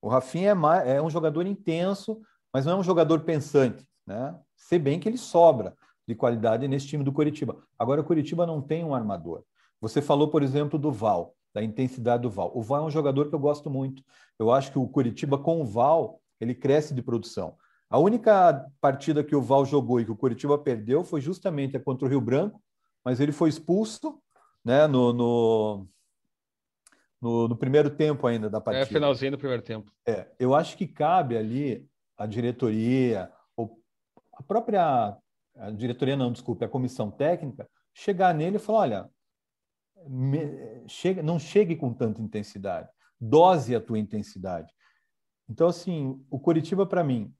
O 0.00 0.08
Rafinha 0.08 0.50
é, 0.50 0.54
mais, 0.54 0.86
é 0.86 1.02
um 1.02 1.10
jogador 1.10 1.44
intenso, 1.46 2.20
mas 2.58 2.66
não 2.66 2.72
é 2.72 2.76
um 2.76 2.82
jogador 2.82 3.20
pensante, 3.20 3.86
né? 4.04 4.36
Se 4.56 4.80
bem 4.80 4.98
que 4.98 5.08
ele 5.08 5.16
sobra 5.16 5.76
de 6.08 6.12
qualidade 6.12 6.66
nesse 6.66 6.88
time 6.88 7.04
do 7.04 7.12
Curitiba. 7.12 7.56
Agora 7.78 8.00
o 8.00 8.04
Curitiba 8.04 8.44
não 8.44 8.60
tem 8.60 8.84
um 8.84 8.96
armador. 8.96 9.44
Você 9.80 10.02
falou, 10.02 10.26
por 10.26 10.42
exemplo, 10.42 10.76
do 10.76 10.90
Val, 10.90 11.36
da 11.54 11.62
intensidade 11.62 12.24
do 12.24 12.30
Val. 12.30 12.50
O 12.52 12.60
Val 12.60 12.82
é 12.82 12.86
um 12.88 12.90
jogador 12.90 13.28
que 13.28 13.34
eu 13.36 13.38
gosto 13.38 13.70
muito. 13.70 14.02
Eu 14.36 14.50
acho 14.50 14.72
que 14.72 14.78
o 14.78 14.88
Curitiba 14.88 15.38
com 15.38 15.60
o 15.60 15.64
Val, 15.64 16.20
ele 16.40 16.52
cresce 16.52 16.92
de 16.92 17.00
produção. 17.00 17.54
A 17.88 17.96
única 17.96 18.66
partida 18.80 19.22
que 19.22 19.36
o 19.36 19.40
Val 19.40 19.64
jogou 19.64 20.00
e 20.00 20.04
que 20.04 20.10
o 20.10 20.16
Curitiba 20.16 20.58
perdeu 20.58 21.04
foi 21.04 21.20
justamente 21.20 21.76
a 21.76 21.80
contra 21.80 22.06
o 22.06 22.10
Rio 22.10 22.20
Branco, 22.20 22.60
mas 23.04 23.20
ele 23.20 23.30
foi 23.30 23.50
expulso 23.50 24.20
né, 24.64 24.88
no, 24.88 25.12
no, 25.12 25.88
no, 27.22 27.46
no 27.46 27.56
primeiro 27.56 27.88
tempo 27.88 28.26
ainda 28.26 28.50
da 28.50 28.58
é, 28.58 28.60
partida. 28.60 28.84
É, 28.84 28.86
finalzinho 28.86 29.30
do 29.30 29.38
primeiro 29.38 29.62
tempo. 29.62 29.92
É, 30.04 30.26
eu 30.40 30.56
acho 30.56 30.76
que 30.76 30.88
cabe 30.88 31.36
ali 31.36 31.88
a 32.18 32.26
diretoria, 32.26 33.32
ou 33.56 33.80
a 34.34 34.42
própria 34.42 35.16
a 35.58 35.70
diretoria, 35.70 36.16
não, 36.16 36.32
desculpe, 36.32 36.64
a 36.64 36.68
comissão 36.68 37.10
técnica, 37.10 37.68
chegar 37.92 38.34
nele 38.34 38.56
e 38.56 38.60
falar: 38.60 38.78
olha, 38.78 39.10
me, 40.06 40.88
chega, 40.88 41.22
não 41.22 41.38
chegue 41.38 41.74
com 41.76 41.92
tanta 41.92 42.22
intensidade, 42.22 42.88
dose 43.20 43.74
a 43.74 43.80
tua 43.80 43.98
intensidade. 43.98 44.72
Então, 45.48 45.68
assim, 45.68 46.24
o 46.30 46.38
Curitiba, 46.38 46.86
para 46.86 47.02
mim, 47.02 47.34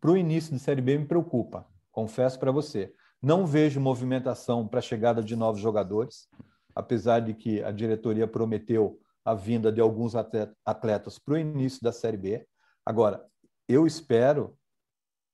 para 0.00 0.10
o 0.10 0.16
início 0.16 0.52
de 0.52 0.58
Série 0.58 0.80
B 0.80 0.98
me 0.98 1.06
preocupa, 1.06 1.66
confesso 1.90 2.38
para 2.38 2.52
você. 2.52 2.94
Não 3.20 3.44
vejo 3.44 3.80
movimentação 3.80 4.66
para 4.66 4.78
a 4.78 4.82
chegada 4.82 5.22
de 5.22 5.34
novos 5.34 5.60
jogadores, 5.60 6.28
apesar 6.74 7.20
de 7.20 7.34
que 7.34 7.62
a 7.64 7.72
diretoria 7.72 8.28
prometeu 8.28 9.00
a 9.24 9.34
vinda 9.34 9.72
de 9.72 9.80
alguns 9.80 10.14
atletas 10.14 11.18
para 11.18 11.34
o 11.34 11.38
início 11.38 11.80
da 11.82 11.90
Série 11.90 12.16
B. 12.16 12.46
Agora, 12.86 13.26
eu 13.68 13.86
espero 13.86 14.56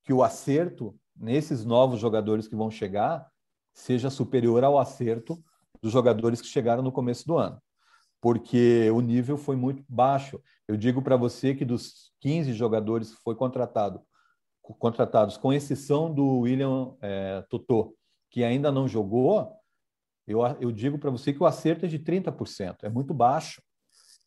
que 0.04 0.12
o 0.12 0.22
acerto 0.22 0.98
nesses 1.16 1.64
novos 1.64 2.00
jogadores 2.00 2.48
que 2.48 2.56
vão 2.56 2.70
chegar 2.70 3.26
seja 3.72 4.10
superior 4.10 4.64
ao 4.64 4.78
acerto 4.78 5.42
dos 5.80 5.92
jogadores 5.92 6.40
que 6.40 6.48
chegaram 6.48 6.82
no 6.82 6.92
começo 6.92 7.26
do 7.26 7.38
ano, 7.38 7.62
porque 8.20 8.90
o 8.90 9.00
nível 9.00 9.36
foi 9.36 9.56
muito 9.56 9.84
baixo. 9.88 10.40
Eu 10.66 10.76
digo 10.76 11.00
para 11.02 11.16
você 11.16 11.54
que 11.54 11.64
dos 11.64 12.12
15 12.20 12.52
jogadores 12.52 13.12
que 13.14 13.22
foi 13.22 13.34
contratado 13.34 14.02
contratados, 14.78 15.36
com 15.36 15.52
exceção 15.52 16.12
do 16.12 16.38
William 16.38 16.96
é, 17.02 17.44
Totô, 17.50 17.94
que 18.30 18.42
ainda 18.42 18.72
não 18.72 18.88
jogou, 18.88 19.52
eu, 20.26 20.40
eu 20.58 20.72
digo 20.72 20.98
para 20.98 21.10
você 21.10 21.34
que 21.34 21.42
o 21.42 21.46
acerto 21.46 21.84
é 21.84 21.88
de 21.88 21.98
30%, 21.98 22.78
é 22.82 22.88
muito 22.88 23.12
baixo. 23.12 23.62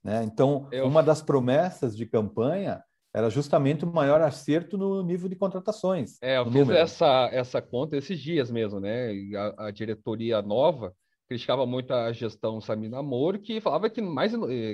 Né? 0.03 0.23
Então, 0.23 0.67
eu... 0.71 0.85
uma 0.85 1.01
das 1.01 1.23
promessas 1.23 1.97
de 1.97 2.05
campanha 2.05 2.83
era 3.17 3.31
justamente 3.31 3.83
o 3.83 3.91
maior 3.91 4.21
acerto 4.21 4.77
no 4.77 5.01
nível 5.01 5.27
de 5.27 5.36
contratações. 5.36 6.21
É, 6.21 6.38
eu 6.38 6.45
fiz 6.45 6.53
número. 6.53 6.77
essa, 6.77 7.27
essa 7.31 7.59
conta 7.59 7.97
esses 7.97 8.19
dias 8.19 8.51
mesmo, 8.51 8.79
né? 8.79 9.12
A, 9.36 9.65
a, 9.65 9.71
diretoria 9.71 10.39
nova 10.43 10.93
criticava 11.27 11.65
muito 11.65 11.91
a 11.91 12.12
gestão 12.12 12.62
Samina 12.62 13.01
Moro, 13.01 13.39
que 13.39 13.59
falava 13.59 13.89
que 13.89 14.03
mais 14.03 14.33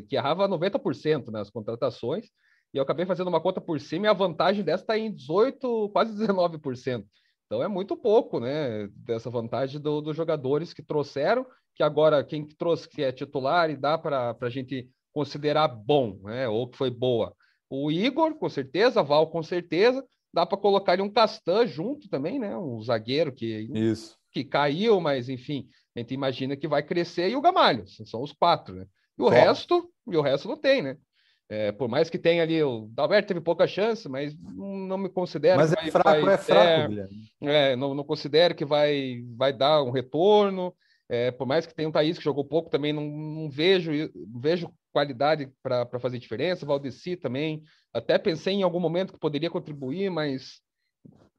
que 0.09 0.17
errava 0.17 0.47
90% 0.49 1.29
nas 1.29 1.49
contratações, 1.49 2.25
e 2.73 2.77
eu 2.77 2.83
acabei 2.83 3.05
fazendo 3.05 3.29
uma 3.29 3.39
conta 3.39 3.61
por 3.61 3.79
cima 3.79 4.07
e 4.07 4.09
a 4.09 4.13
vantagem 4.13 4.61
dessa 4.61 4.83
está 4.83 4.97
em 4.97 5.09
18, 5.09 5.89
quase 5.93 6.13
19%. 6.13 7.05
Então 7.45 7.63
é 7.63 7.67
muito 7.69 7.95
pouco, 7.95 8.41
né? 8.41 8.89
Dessa 8.93 9.29
vantagem 9.29 9.79
do, 9.79 10.01
dos 10.01 10.17
jogadores 10.17 10.73
que 10.73 10.83
trouxeram, 10.83 11.45
que 11.73 11.81
agora 11.81 12.21
quem 12.25 12.45
trouxe 12.45 12.89
que 12.89 13.03
é 13.03 13.11
titular 13.13 13.69
e 13.69 13.77
dá 13.77 13.97
para 13.97 14.35
a 14.37 14.49
gente 14.49 14.89
considerar 15.13 15.69
bom, 15.69 16.19
né? 16.23 16.49
Ou 16.49 16.67
que 16.67 16.77
foi 16.77 16.89
boa. 16.89 17.33
O 17.69 17.91
Igor, 17.91 18.35
com 18.35 18.49
certeza, 18.49 19.03
Val, 19.03 19.27
com 19.27 19.41
certeza. 19.41 20.05
Dá 20.33 20.45
para 20.45 20.57
colocar 20.57 20.93
ali 20.93 21.01
um 21.01 21.11
Castan 21.11 21.67
junto 21.67 22.09
também, 22.09 22.39
né? 22.39 22.57
Um 22.57 22.81
zagueiro 22.81 23.31
que, 23.31 23.69
Isso. 23.73 24.17
que 24.31 24.43
caiu, 24.43 24.99
mas 24.99 25.29
enfim, 25.29 25.67
a 25.95 25.99
gente 25.99 26.13
imagina 26.13 26.55
que 26.57 26.67
vai 26.67 26.81
crescer, 26.81 27.29
e 27.29 27.35
o 27.35 27.41
Gamalho, 27.41 27.85
são 27.87 28.21
os 28.21 28.31
quatro, 28.31 28.75
né? 28.75 28.85
E 29.17 29.21
o 29.21 29.25
Só. 29.25 29.31
resto, 29.31 29.89
e 30.07 30.17
o 30.17 30.21
resto 30.21 30.47
não 30.47 30.57
tem, 30.57 30.81
né? 30.81 30.97
É, 31.49 31.71
por 31.71 31.87
mais 31.87 32.09
que 32.09 32.17
tenha 32.17 32.41
ali, 32.41 32.63
o 32.63 32.87
Dalberto 32.91 33.27
teve 33.27 33.41
pouca 33.41 33.67
chance, 33.67 34.09
mas 34.09 34.35
não 34.39 34.97
me 34.97 35.09
considero. 35.09 35.57
Mas 35.57 35.71
é 35.73 35.91
fraco, 35.91 36.25
vai, 36.25 36.33
é 36.33 36.37
fraco, 36.37 36.93
é, 37.41 37.75
não, 37.75 37.93
não 37.93 38.03
considero 38.03 38.55
que 38.55 38.65
vai, 38.65 39.21
vai 39.37 39.53
dar 39.53 39.83
um 39.83 39.91
retorno. 39.91 40.73
É, 41.09 41.31
por 41.31 41.45
mais 41.45 41.65
que 41.65 41.75
tenha 41.75 41.89
um 41.89 41.91
Thaís 41.91 42.17
que 42.17 42.23
jogou 42.23 42.45
pouco, 42.45 42.69
também 42.69 42.93
não, 42.93 43.07
não 43.07 43.49
vejo, 43.49 43.91
vejo 44.39 44.73
qualidade 44.91 45.51
para 45.61 45.99
fazer 45.99 46.19
diferença. 46.19 46.65
Valdeci 46.65 47.15
também. 47.15 47.63
Até 47.93 48.17
pensei 48.17 48.53
em 48.53 48.63
algum 48.63 48.79
momento 48.79 49.13
que 49.13 49.19
poderia 49.19 49.49
contribuir, 49.49 50.09
mas 50.09 50.61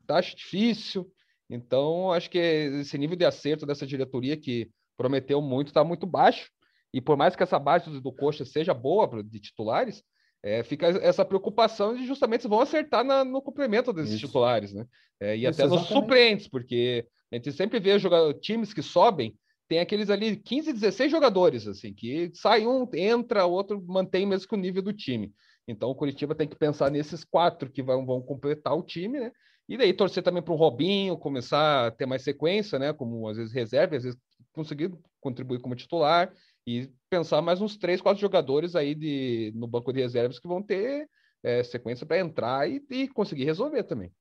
acho 0.09 0.37
difícil. 0.37 1.11
Então, 1.49 2.13
acho 2.13 2.31
que 2.31 2.39
esse 2.39 2.97
nível 2.99 3.17
de 3.17 3.25
acerto 3.25 3.67
dessa 3.67 3.87
diretoria 3.87 4.37
que 4.37 4.71
prometeu 4.97 5.41
muito 5.41 5.69
está 5.69 5.85
muito 5.85 6.07
baixo. 6.07 6.51
E 6.93 7.01
por 7.01 7.17
mais 7.17 7.35
que 7.35 7.43
essa 7.43 7.59
base 7.59 7.91
do, 8.01 8.13
Coxa 8.13 8.45
seja 8.45 8.73
boa 8.73 9.23
de 9.23 9.41
titulares, 9.41 10.03
é, 10.43 10.63
fica 10.63 10.87
essa 10.87 11.25
preocupação 11.25 11.97
de 11.97 12.07
justamente 12.07 12.43
se 12.43 12.49
vão 12.49 12.61
acertar 12.61 13.03
na, 13.03 13.25
no 13.25 13.43
complemento 13.43 13.93
desses 13.93 14.15
Isso. 14.15 14.27
titulares, 14.27 14.73
né? 14.73 14.87
É, 15.19 15.35
e 15.37 15.41
Isso, 15.41 15.49
até 15.49 15.65
exatamente. 15.65 15.81
nos 15.81 15.89
suplentes, 15.89 16.49
porque 16.49 17.07
a 17.33 17.37
gente 17.37 17.51
sempre 17.53 17.81
vê 17.81 17.99
jogar, 17.99 18.33
times 18.35 18.73
que 18.73 18.83
sobem, 18.83 19.37
tem 19.69 19.81
aqueles 19.81 20.11
ali 20.11 20.37
15, 20.37 20.73
16 20.73 21.11
jogadores, 21.11 21.67
assim, 21.67 21.93
que 21.93 22.31
sai 22.35 22.67
um, 22.67 22.89
entra, 22.95 23.47
outro 23.47 23.83
mantém 23.87 24.27
mesmo 24.27 24.49
que 24.49 24.55
o 24.55 24.59
nível 24.59 24.83
do 24.83 24.93
time. 24.93 25.33
Então 25.67 25.91
o 25.91 25.95
Curitiba 25.95 26.35
tem 26.35 26.49
que 26.49 26.57
pensar 26.57 26.91
nesses 26.91 27.25
quatro 27.25 27.71
que 27.71 27.83
vão, 27.83 28.05
vão 28.05 28.21
completar 28.21 28.77
o 28.77 28.83
time, 28.83 29.19
né? 29.19 29.33
E 29.69 29.79
daí 29.79 29.95
torcer 29.95 30.23
também 30.23 30.43
para 30.43 30.53
o 30.53 30.57
Robinho 30.57 31.17
começar 31.17 31.87
a 31.87 31.91
ter 31.91 32.05
mais 32.05 32.23
sequência, 32.23 32.79
né? 32.79 32.93
Como 32.93 33.27
às 33.29 33.39
vezes 33.39 33.53
reserva, 33.53 33.97
às 33.97 34.05
vezes 34.05 34.21
conseguir 34.53 34.93
contribuir 35.21 35.61
como 35.61 35.75
titular 35.75 36.33
e 36.67 36.91
pensar 37.09 37.41
mais 37.41 37.61
uns 37.61 37.77
três, 37.77 38.01
quatro 38.01 38.21
jogadores 38.21 38.77
aí 38.77 38.95
de, 38.95 39.53
no 39.55 39.67
banco 39.67 39.93
de 39.93 40.01
reservas 40.01 40.39
que 40.39 40.49
vão 40.49 40.63
ter 40.63 41.09
é, 41.43 41.63
sequência 41.63 42.07
para 42.07 42.19
entrar 42.19 42.71
e, 42.71 42.83
e 42.91 43.09
conseguir 43.09 43.45
resolver 43.45 43.85
também. 43.85 44.13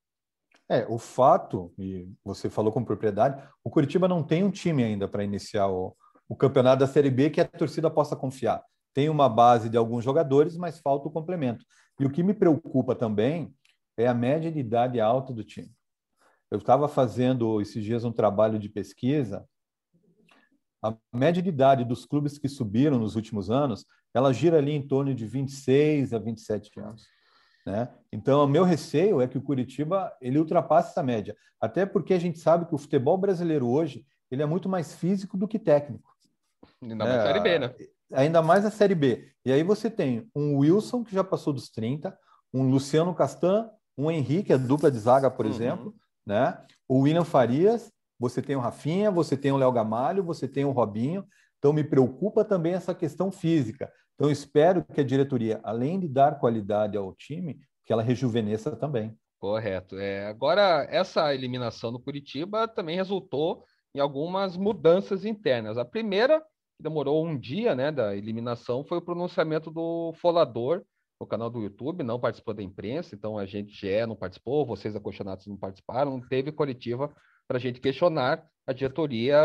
É, 0.68 0.86
o 0.88 0.98
fato, 0.98 1.72
e 1.78 2.08
você 2.24 2.48
falou 2.48 2.72
com 2.72 2.84
propriedade, 2.84 3.42
o 3.62 3.70
Curitiba 3.70 4.08
não 4.08 4.22
tem 4.22 4.42
um 4.42 4.50
time 4.50 4.82
ainda 4.82 5.06
para 5.06 5.22
iniciar 5.22 5.68
o, 5.68 5.94
o 6.28 6.34
campeonato 6.34 6.80
da 6.80 6.86
Série 6.86 7.10
B 7.10 7.30
que 7.30 7.40
a 7.40 7.46
torcida 7.46 7.90
possa 7.90 8.16
confiar. 8.16 8.64
Tem 8.94 9.08
uma 9.08 9.28
base 9.28 9.68
de 9.68 9.76
alguns 9.76 10.04
jogadores, 10.04 10.56
mas 10.56 10.78
falta 10.78 11.08
o 11.08 11.10
complemento. 11.10 11.64
E 12.00 12.06
o 12.06 12.10
que 12.10 12.22
me 12.22 12.32
preocupa 12.32 12.94
também 12.94 13.54
é 13.96 14.06
a 14.06 14.14
média 14.14 14.50
de 14.50 14.58
idade 14.58 15.00
alta 15.00 15.32
do 15.32 15.44
time. 15.44 15.70
Eu 16.50 16.58
estava 16.58 16.88
fazendo 16.88 17.60
esses 17.60 17.82
dias 17.84 18.04
um 18.04 18.12
trabalho 18.12 18.58
de 18.58 18.68
pesquisa. 18.68 19.44
A 20.82 20.96
média 21.12 21.42
de 21.42 21.48
idade 21.48 21.84
dos 21.84 22.04
clubes 22.04 22.38
que 22.38 22.48
subiram 22.48 22.98
nos 22.98 23.16
últimos 23.16 23.50
anos, 23.50 23.84
ela 24.12 24.32
gira 24.32 24.58
ali 24.58 24.72
em 24.72 24.86
torno 24.86 25.14
de 25.14 25.26
26 25.26 26.12
a 26.12 26.18
27 26.18 26.78
anos. 26.78 27.06
Né? 27.64 27.88
Então, 28.12 28.44
o 28.44 28.48
meu 28.48 28.62
receio 28.62 29.20
é 29.20 29.26
que 29.26 29.38
o 29.38 29.42
Curitiba 29.42 30.12
ele 30.20 30.38
ultrapasse 30.38 30.90
essa 30.90 31.02
média, 31.02 31.34
até 31.60 31.86
porque 31.86 32.12
a 32.12 32.18
gente 32.18 32.38
sabe 32.38 32.66
que 32.66 32.74
o 32.74 32.78
futebol 32.78 33.16
brasileiro 33.16 33.66
hoje 33.66 34.04
ele 34.30 34.42
é 34.42 34.46
muito 34.46 34.68
mais 34.68 34.94
físico 34.94 35.36
do 35.36 35.48
que 35.48 35.58
técnico. 35.58 36.12
Ainda 36.82 37.04
mais 37.04 37.18
a 37.18 37.22
Série 37.22 37.40
B, 37.40 37.58
né? 37.58 37.74
Ainda 38.12 38.42
mais 38.42 38.64
a 38.64 38.70
Série 38.70 38.94
B. 38.94 39.30
E 39.44 39.52
aí 39.52 39.62
você 39.62 39.90
tem 39.90 40.28
um 40.34 40.58
Wilson 40.58 41.02
que 41.02 41.14
já 41.14 41.24
passou 41.24 41.52
dos 41.52 41.70
30, 41.70 42.16
um 42.52 42.68
Luciano 42.70 43.14
Castan, 43.14 43.70
um 43.96 44.10
Henrique, 44.10 44.52
a 44.52 44.56
dupla 44.56 44.90
de 44.90 44.98
zaga, 44.98 45.30
por 45.30 45.46
uhum. 45.46 45.52
exemplo, 45.52 45.94
né? 46.26 46.58
O 46.86 47.00
William 47.00 47.24
Farias, 47.24 47.90
você 48.18 48.42
tem 48.42 48.56
o 48.56 48.60
Rafinha, 48.60 49.10
você 49.10 49.36
tem 49.36 49.52
o 49.52 49.56
Léo 49.56 49.72
Gamalho, 49.72 50.22
você 50.22 50.46
tem 50.46 50.64
o 50.64 50.70
Robinho. 50.70 51.26
Então 51.58 51.72
me 51.72 51.82
preocupa 51.82 52.44
também 52.44 52.74
essa 52.74 52.94
questão 52.94 53.32
física. 53.32 53.90
Então, 54.14 54.30
espero 54.30 54.84
que 54.84 55.00
a 55.00 55.04
diretoria, 55.04 55.60
além 55.64 55.98
de 55.98 56.08
dar 56.08 56.38
qualidade 56.38 56.96
ao 56.96 57.12
time, 57.14 57.58
que 57.84 57.92
ela 57.92 58.02
rejuvenesça 58.02 58.74
também. 58.76 59.16
Correto. 59.38 59.98
É, 59.98 60.26
agora, 60.26 60.86
essa 60.88 61.34
eliminação 61.34 61.92
do 61.92 62.00
Curitiba 62.00 62.66
também 62.66 62.96
resultou 62.96 63.64
em 63.94 64.00
algumas 64.00 64.56
mudanças 64.56 65.24
internas. 65.24 65.76
A 65.76 65.84
primeira, 65.84 66.40
que 66.40 66.82
demorou 66.82 67.26
um 67.26 67.38
dia 67.38 67.74
né, 67.74 67.92
da 67.92 68.16
eliminação, 68.16 68.84
foi 68.84 68.98
o 68.98 69.02
pronunciamento 69.02 69.70
do 69.70 70.12
Folador 70.14 70.82
no 71.20 71.26
canal 71.26 71.50
do 71.50 71.62
YouTube, 71.62 72.02
não 72.02 72.18
participou 72.18 72.54
da 72.54 72.62
imprensa, 72.62 73.14
então 73.14 73.38
a 73.38 73.46
gente 73.46 73.72
já 73.72 74.06
não 74.06 74.16
participou, 74.16 74.66
vocês 74.66 74.96
acolchonados 74.96 75.46
não 75.46 75.56
participaram, 75.56 76.12
não 76.12 76.26
teve 76.26 76.50
coletiva 76.50 77.14
para 77.46 77.56
a 77.56 77.60
gente 77.60 77.80
questionar 77.80 78.44
a 78.66 78.72
diretoria 78.72 79.38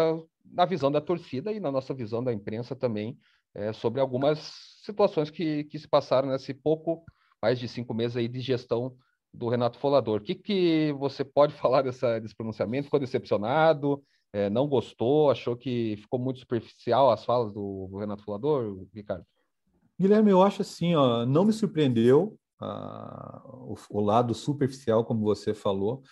na 0.46 0.66
visão 0.66 0.92
da 0.92 1.02
torcida 1.02 1.52
e 1.52 1.60
na 1.60 1.72
nossa 1.72 1.94
visão 1.94 2.24
da 2.24 2.34
imprensa 2.34 2.76
também 2.76 3.18
é, 3.56 3.74
sobre 3.74 4.02
algumas 4.02 4.40
situações 4.84 5.30
que, 5.30 5.64
que 5.66 5.78
se 5.78 5.88
passaram 5.88 6.30
nesse 6.30 6.54
pouco 6.54 7.04
mais 7.42 7.60
de 7.60 7.68
cinco 7.68 7.94
meses 7.94 8.18
aí 8.18 8.28
de 8.28 8.40
gestão 8.40 8.96
do 9.34 9.48
Renato 9.50 9.78
Folador. 9.78 10.20
O 10.20 10.24
que, 10.24 10.36
que 10.36 10.94
você 10.94 11.24
pode 11.24 11.54
falar 11.56 11.82
dessa, 11.82 12.20
desse 12.20 12.36
pronunciamento? 12.36 12.86
Ficou 12.86 13.00
decepcionado? 13.00 14.04
É, 14.32 14.50
não 14.50 14.68
gostou? 14.68 15.32
Achou 15.32 15.56
que 15.56 15.98
ficou 15.98 16.20
muito 16.20 16.40
superficial 16.40 17.12
as 17.12 17.26
falas 17.26 17.52
do, 17.52 17.88
do 17.90 17.98
Renato 17.98 18.24
Folador, 18.24 18.86
Ricardo? 18.94 19.26
Guilherme, 20.00 20.32
eu 20.32 20.42
acho 20.42 20.62
assim, 20.62 20.96
ó, 20.96 21.26
não 21.26 21.44
me 21.44 21.52
surpreendeu 21.52 22.38
uh, 22.62 23.74
o, 23.74 23.76
o, 23.90 24.02
lado 24.02 24.34
superficial, 24.34 25.04
como 25.04 25.22
você 25.22 25.54
falou. 25.54 26.04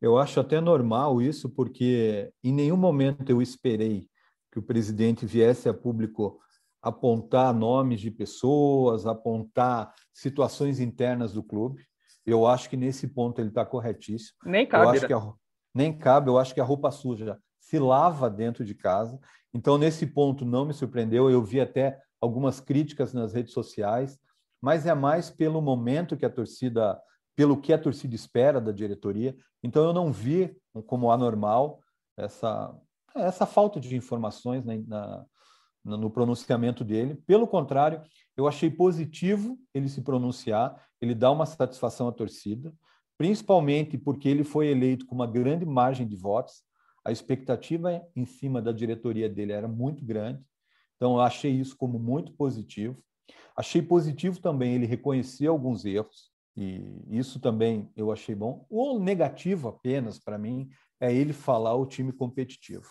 Eu 0.00 0.18
acho 0.18 0.40
até 0.40 0.60
normal 0.60 1.22
isso, 1.22 1.48
porque 1.48 2.32
em 2.42 2.52
nenhum 2.52 2.76
momento 2.76 3.28
eu 3.30 3.40
esperei 3.40 4.08
que 4.50 4.58
o 4.58 4.62
presidente 4.62 5.26
viesse 5.26 5.68
a 5.68 5.74
público 5.74 6.40
apontar 6.86 7.52
nomes 7.52 8.00
de 8.00 8.12
pessoas, 8.12 9.06
apontar 9.06 9.92
situações 10.14 10.78
internas 10.78 11.32
do 11.32 11.42
clube. 11.42 11.84
Eu 12.24 12.46
acho 12.46 12.70
que 12.70 12.76
nesse 12.76 13.08
ponto 13.08 13.40
ele 13.40 13.48
está 13.48 13.66
corretíssimo. 13.66 14.38
Nem 14.44 14.64
cabe. 14.64 14.84
Eu 14.84 14.90
acho 14.90 15.02
né? 15.02 15.06
que 15.08 15.12
a, 15.12 15.32
nem 15.74 15.98
cabe, 15.98 16.30
eu 16.30 16.38
acho 16.38 16.54
que 16.54 16.60
a 16.60 16.64
roupa 16.64 16.92
suja 16.92 17.38
se 17.58 17.76
lava 17.80 18.30
dentro 18.30 18.64
de 18.64 18.72
casa. 18.72 19.18
Então, 19.52 19.76
nesse 19.76 20.06
ponto, 20.06 20.44
não 20.44 20.64
me 20.64 20.72
surpreendeu. 20.72 21.28
Eu 21.28 21.42
vi 21.42 21.60
até 21.60 21.98
algumas 22.20 22.60
críticas 22.60 23.12
nas 23.12 23.34
redes 23.34 23.52
sociais, 23.52 24.16
mas 24.62 24.86
é 24.86 24.94
mais 24.94 25.28
pelo 25.28 25.60
momento 25.60 26.16
que 26.16 26.24
a 26.24 26.30
torcida, 26.30 27.00
pelo 27.34 27.60
que 27.60 27.72
a 27.72 27.78
torcida 27.78 28.14
espera 28.14 28.60
da 28.60 28.70
diretoria. 28.70 29.36
Então, 29.60 29.84
eu 29.84 29.92
não 29.92 30.12
vi 30.12 30.56
como 30.86 31.10
anormal 31.10 31.80
essa, 32.16 32.72
essa 33.16 33.44
falta 33.44 33.80
de 33.80 33.96
informações 33.96 34.64
na, 34.64 34.76
na 34.86 35.26
no 35.86 36.10
pronunciamento 36.10 36.82
dele. 36.82 37.14
Pelo 37.26 37.46
contrário, 37.46 38.02
eu 38.36 38.48
achei 38.48 38.68
positivo 38.68 39.56
ele 39.72 39.88
se 39.88 40.02
pronunciar, 40.02 40.84
ele 41.00 41.14
dá 41.14 41.30
uma 41.30 41.46
satisfação 41.46 42.08
à 42.08 42.12
torcida, 42.12 42.74
principalmente 43.16 43.96
porque 43.96 44.28
ele 44.28 44.42
foi 44.42 44.66
eleito 44.66 45.06
com 45.06 45.14
uma 45.14 45.26
grande 45.26 45.64
margem 45.64 46.06
de 46.06 46.16
votos. 46.16 46.64
A 47.04 47.12
expectativa 47.12 48.02
em 48.16 48.26
cima 48.26 48.60
da 48.60 48.72
diretoria 48.72 49.28
dele 49.28 49.52
era 49.52 49.68
muito 49.68 50.04
grande. 50.04 50.42
Então, 50.96 51.14
eu 51.14 51.20
achei 51.20 51.52
isso 51.52 51.76
como 51.76 51.98
muito 51.98 52.32
positivo. 52.32 53.00
Achei 53.56 53.80
positivo 53.80 54.40
também 54.40 54.74
ele 54.74 54.86
reconhecer 54.86 55.46
alguns 55.46 55.84
erros, 55.84 56.30
e 56.56 57.04
isso 57.10 57.38
também 57.38 57.90
eu 57.94 58.10
achei 58.10 58.34
bom. 58.34 58.66
O 58.68 58.98
negativo 58.98 59.68
apenas, 59.68 60.18
para 60.18 60.38
mim, 60.38 60.68
é 60.98 61.14
ele 61.14 61.32
falar 61.32 61.74
o 61.74 61.86
time 61.86 62.12
competitivo. 62.12 62.88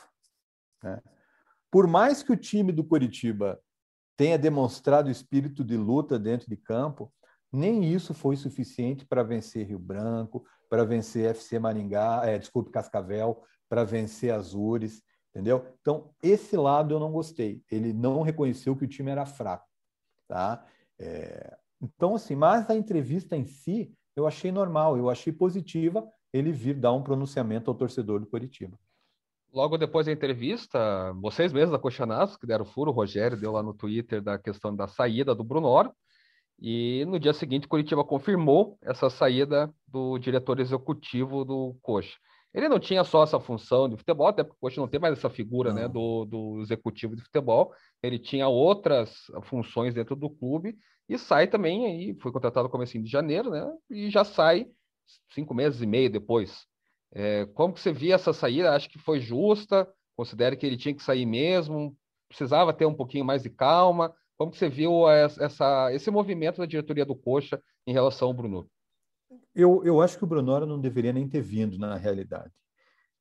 Né? 0.83 1.01
Por 1.75 1.87
mais 1.87 2.23
que 2.23 2.31
o 2.31 2.37
time 2.37 2.71
do 2.71 2.85
Curitiba 2.85 3.59
tenha 4.15 4.39
demonstrado 4.39 5.11
espírito 5.11 5.61
de 5.61 5.75
luta 5.75 6.17
dentro 6.17 6.47
de 6.47 6.55
campo, 6.55 7.11
nem 7.51 7.83
isso 7.83 8.13
foi 8.13 8.37
suficiente 8.37 9.05
para 9.05 9.23
vencer 9.23 9.67
Rio 9.67 9.77
Branco, 9.77 10.45
para 10.69 10.85
vencer 10.85 11.31
FC 11.31 11.59
Maringá, 11.59 12.21
é, 12.23 12.39
desculpe, 12.39 12.71
Cascavel, 12.71 13.43
para 13.67 13.83
vencer 13.83 14.33
Azures, 14.33 15.03
entendeu? 15.29 15.65
Então, 15.81 16.13
esse 16.23 16.55
lado 16.55 16.95
eu 16.95 16.99
não 16.99 17.11
gostei. 17.11 17.61
Ele 17.69 17.91
não 17.91 18.21
reconheceu 18.21 18.73
que 18.77 18.85
o 18.85 18.87
time 18.87 19.11
era 19.11 19.25
fraco, 19.25 19.67
tá? 20.29 20.65
É, 20.97 21.57
então, 21.81 22.15
assim, 22.15 22.35
mas 22.37 22.69
a 22.69 22.75
entrevista 22.77 23.35
em 23.35 23.43
si 23.43 23.93
eu 24.15 24.25
achei 24.25 24.49
normal, 24.49 24.97
eu 24.97 25.09
achei 25.09 25.33
positiva 25.33 26.09
ele 26.31 26.53
vir 26.53 26.79
dar 26.79 26.93
um 26.93 27.03
pronunciamento 27.03 27.69
ao 27.69 27.75
torcedor 27.75 28.21
do 28.21 28.27
Curitiba 28.27 28.79
logo 29.55 29.77
depois 29.77 30.05
da 30.05 30.11
entrevista, 30.11 31.13
vocês 31.13 31.53
mesmos 31.53 31.71
da 31.71 31.79
Coxanatos, 31.79 32.35
que 32.35 32.45
deram 32.45 32.65
furo, 32.65 32.91
o 32.91 32.93
Rogério 32.93 33.39
deu 33.39 33.53
lá 33.53 33.63
no 33.63 33.73
Twitter 33.73 34.21
da 34.21 34.37
questão 34.37 34.75
da 34.75 34.85
saída 34.85 35.33
do 35.33 35.45
Brunoro, 35.45 35.93
e 36.59 37.05
no 37.05 37.17
dia 37.17 37.31
seguinte, 37.31 37.67
Curitiba 37.67 38.03
confirmou 38.03 38.77
essa 38.81 39.09
saída 39.09 39.73
do 39.87 40.17
diretor 40.19 40.59
executivo 40.59 41.45
do 41.45 41.73
Coxa. 41.81 42.17
Ele 42.53 42.67
não 42.67 42.79
tinha 42.79 43.03
só 43.05 43.23
essa 43.23 43.39
função 43.39 43.87
de 43.87 43.95
futebol, 43.95 44.27
até 44.27 44.43
porque 44.43 44.57
o 44.57 44.59
Coxa 44.59 44.81
não 44.81 44.89
tem 44.89 44.99
mais 44.99 45.17
essa 45.17 45.29
figura 45.29 45.73
né, 45.73 45.87
do, 45.87 46.25
do 46.25 46.61
executivo 46.61 47.15
de 47.15 47.21
futebol, 47.21 47.73
ele 48.03 48.19
tinha 48.19 48.49
outras 48.49 49.15
funções 49.43 49.93
dentro 49.93 50.17
do 50.17 50.29
clube, 50.29 50.75
e 51.07 51.17
sai 51.17 51.47
também 51.47 51.85
aí, 51.85 52.17
foi 52.21 52.31
contratado 52.31 52.65
no 52.65 52.71
começo 52.71 53.01
de 53.01 53.09
janeiro, 53.09 53.51
né, 53.51 53.65
e 53.89 54.09
já 54.09 54.25
sai 54.25 54.67
cinco 55.33 55.53
meses 55.53 55.81
e 55.81 55.85
meio 55.85 56.09
depois 56.09 56.67
é, 57.15 57.45
como 57.53 57.73
que 57.73 57.79
você 57.79 57.93
via 57.93 58.15
essa 58.15 58.33
saída? 58.33 58.75
Acho 58.75 58.89
que 58.89 58.99
foi 58.99 59.21
justa? 59.21 59.87
Considera 60.17 60.55
que 60.55 60.65
ele 60.65 60.75
tinha 60.75 60.93
que 60.93 61.01
sair 61.01 61.25
mesmo? 61.25 61.95
Precisava 62.27 62.73
ter 62.73 62.85
um 62.85 62.93
pouquinho 62.93 63.23
mais 63.23 63.41
de 63.41 63.49
calma? 63.49 64.13
Como 64.37 64.51
que 64.51 64.57
você 64.57 64.67
viu 64.67 65.09
essa, 65.09 65.93
esse 65.93 66.11
movimento 66.11 66.57
da 66.57 66.65
diretoria 66.65 67.05
do 67.05 67.15
Coxa 67.15 67.61
em 67.87 67.93
relação 67.93 68.27
ao 68.27 68.33
Bruno? 68.33 68.69
Eu, 69.55 69.81
eu 69.85 70.01
acho 70.01 70.17
que 70.17 70.25
o 70.25 70.27
Brunoro 70.27 70.65
não 70.65 70.79
deveria 70.79 71.13
nem 71.13 71.27
ter 71.27 71.41
vindo, 71.41 71.77
na 71.79 71.95
realidade. 71.95 72.51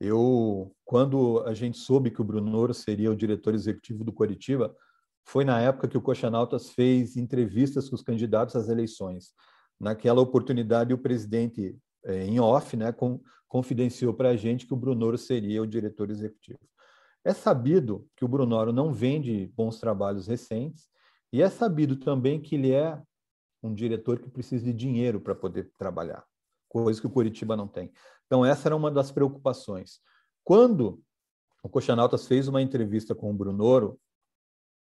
Eu, 0.00 0.74
quando 0.84 1.44
a 1.46 1.54
gente 1.54 1.78
soube 1.78 2.10
que 2.10 2.20
o 2.20 2.24
Brunoro 2.24 2.74
seria 2.74 3.12
o 3.12 3.16
diretor 3.16 3.54
executivo 3.54 4.02
do 4.02 4.12
Coritiba, 4.12 4.74
foi 5.24 5.44
na 5.44 5.60
época 5.60 5.86
que 5.86 5.96
o 5.96 6.02
Coxanautas 6.02 6.70
fez 6.70 7.16
entrevistas 7.16 7.88
com 7.88 7.94
os 7.94 8.02
candidatos 8.02 8.56
às 8.56 8.68
eleições. 8.68 9.32
Naquela 9.80 10.20
oportunidade, 10.20 10.92
o 10.92 10.98
presidente 10.98 11.76
em 12.06 12.38
off, 12.40 12.76
né, 12.76 12.92
com, 12.92 13.20
confidenciou 13.48 14.12
para 14.12 14.30
a 14.30 14.36
gente 14.36 14.66
que 14.66 14.74
o 14.74 14.76
Brunoro 14.76 15.16
seria 15.16 15.62
o 15.62 15.66
diretor 15.66 16.10
executivo. 16.10 16.58
É 17.24 17.32
sabido 17.32 18.06
que 18.16 18.24
o 18.24 18.28
Brunoro 18.28 18.72
não 18.72 18.92
vende 18.92 19.46
bons 19.56 19.78
trabalhos 19.78 20.26
recentes 20.26 20.88
e 21.32 21.40
é 21.40 21.48
sabido 21.48 21.96
também 21.96 22.40
que 22.40 22.56
ele 22.56 22.72
é 22.72 23.00
um 23.62 23.72
diretor 23.72 24.18
que 24.18 24.28
precisa 24.28 24.64
de 24.64 24.72
dinheiro 24.72 25.20
para 25.20 25.34
poder 25.34 25.70
trabalhar, 25.78 26.22
coisa 26.68 27.00
que 27.00 27.06
o 27.06 27.10
Curitiba 27.10 27.56
não 27.56 27.66
tem. 27.66 27.90
Então, 28.26 28.44
essa 28.44 28.68
era 28.68 28.76
uma 28.76 28.90
das 28.90 29.10
preocupações. 29.10 30.00
Quando 30.42 31.02
o 31.62 31.68
Coxanautas 31.68 32.26
fez 32.26 32.46
uma 32.46 32.60
entrevista 32.60 33.14
com 33.14 33.30
o 33.30 33.34
Brunoro, 33.34 33.98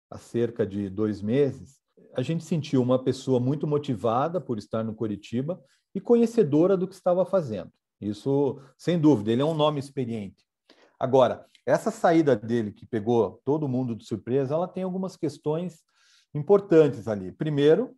há 0.08 0.18
cerca 0.18 0.64
de 0.64 0.88
dois 0.88 1.20
meses, 1.20 1.80
a 2.14 2.22
gente 2.22 2.44
sentiu 2.44 2.80
uma 2.80 3.02
pessoa 3.02 3.40
muito 3.40 3.66
motivada 3.66 4.40
por 4.40 4.58
estar 4.58 4.84
no 4.84 4.94
Curitiba 4.94 5.60
e 5.94 6.00
conhecedora 6.00 6.76
do 6.76 6.86
que 6.86 6.94
estava 6.94 7.24
fazendo. 7.24 7.70
Isso, 8.00 8.60
sem 8.78 8.98
dúvida, 8.98 9.30
ele 9.30 9.42
é 9.42 9.44
um 9.44 9.54
nome 9.54 9.78
experiente. 9.78 10.44
Agora, 10.98 11.46
essa 11.66 11.90
saída 11.90 12.34
dele, 12.34 12.72
que 12.72 12.86
pegou 12.86 13.40
todo 13.44 13.68
mundo 13.68 13.94
de 13.94 14.04
surpresa, 14.04 14.54
ela 14.54 14.68
tem 14.68 14.82
algumas 14.82 15.16
questões 15.16 15.82
importantes 16.34 17.06
ali. 17.06 17.32
Primeiro, 17.32 17.94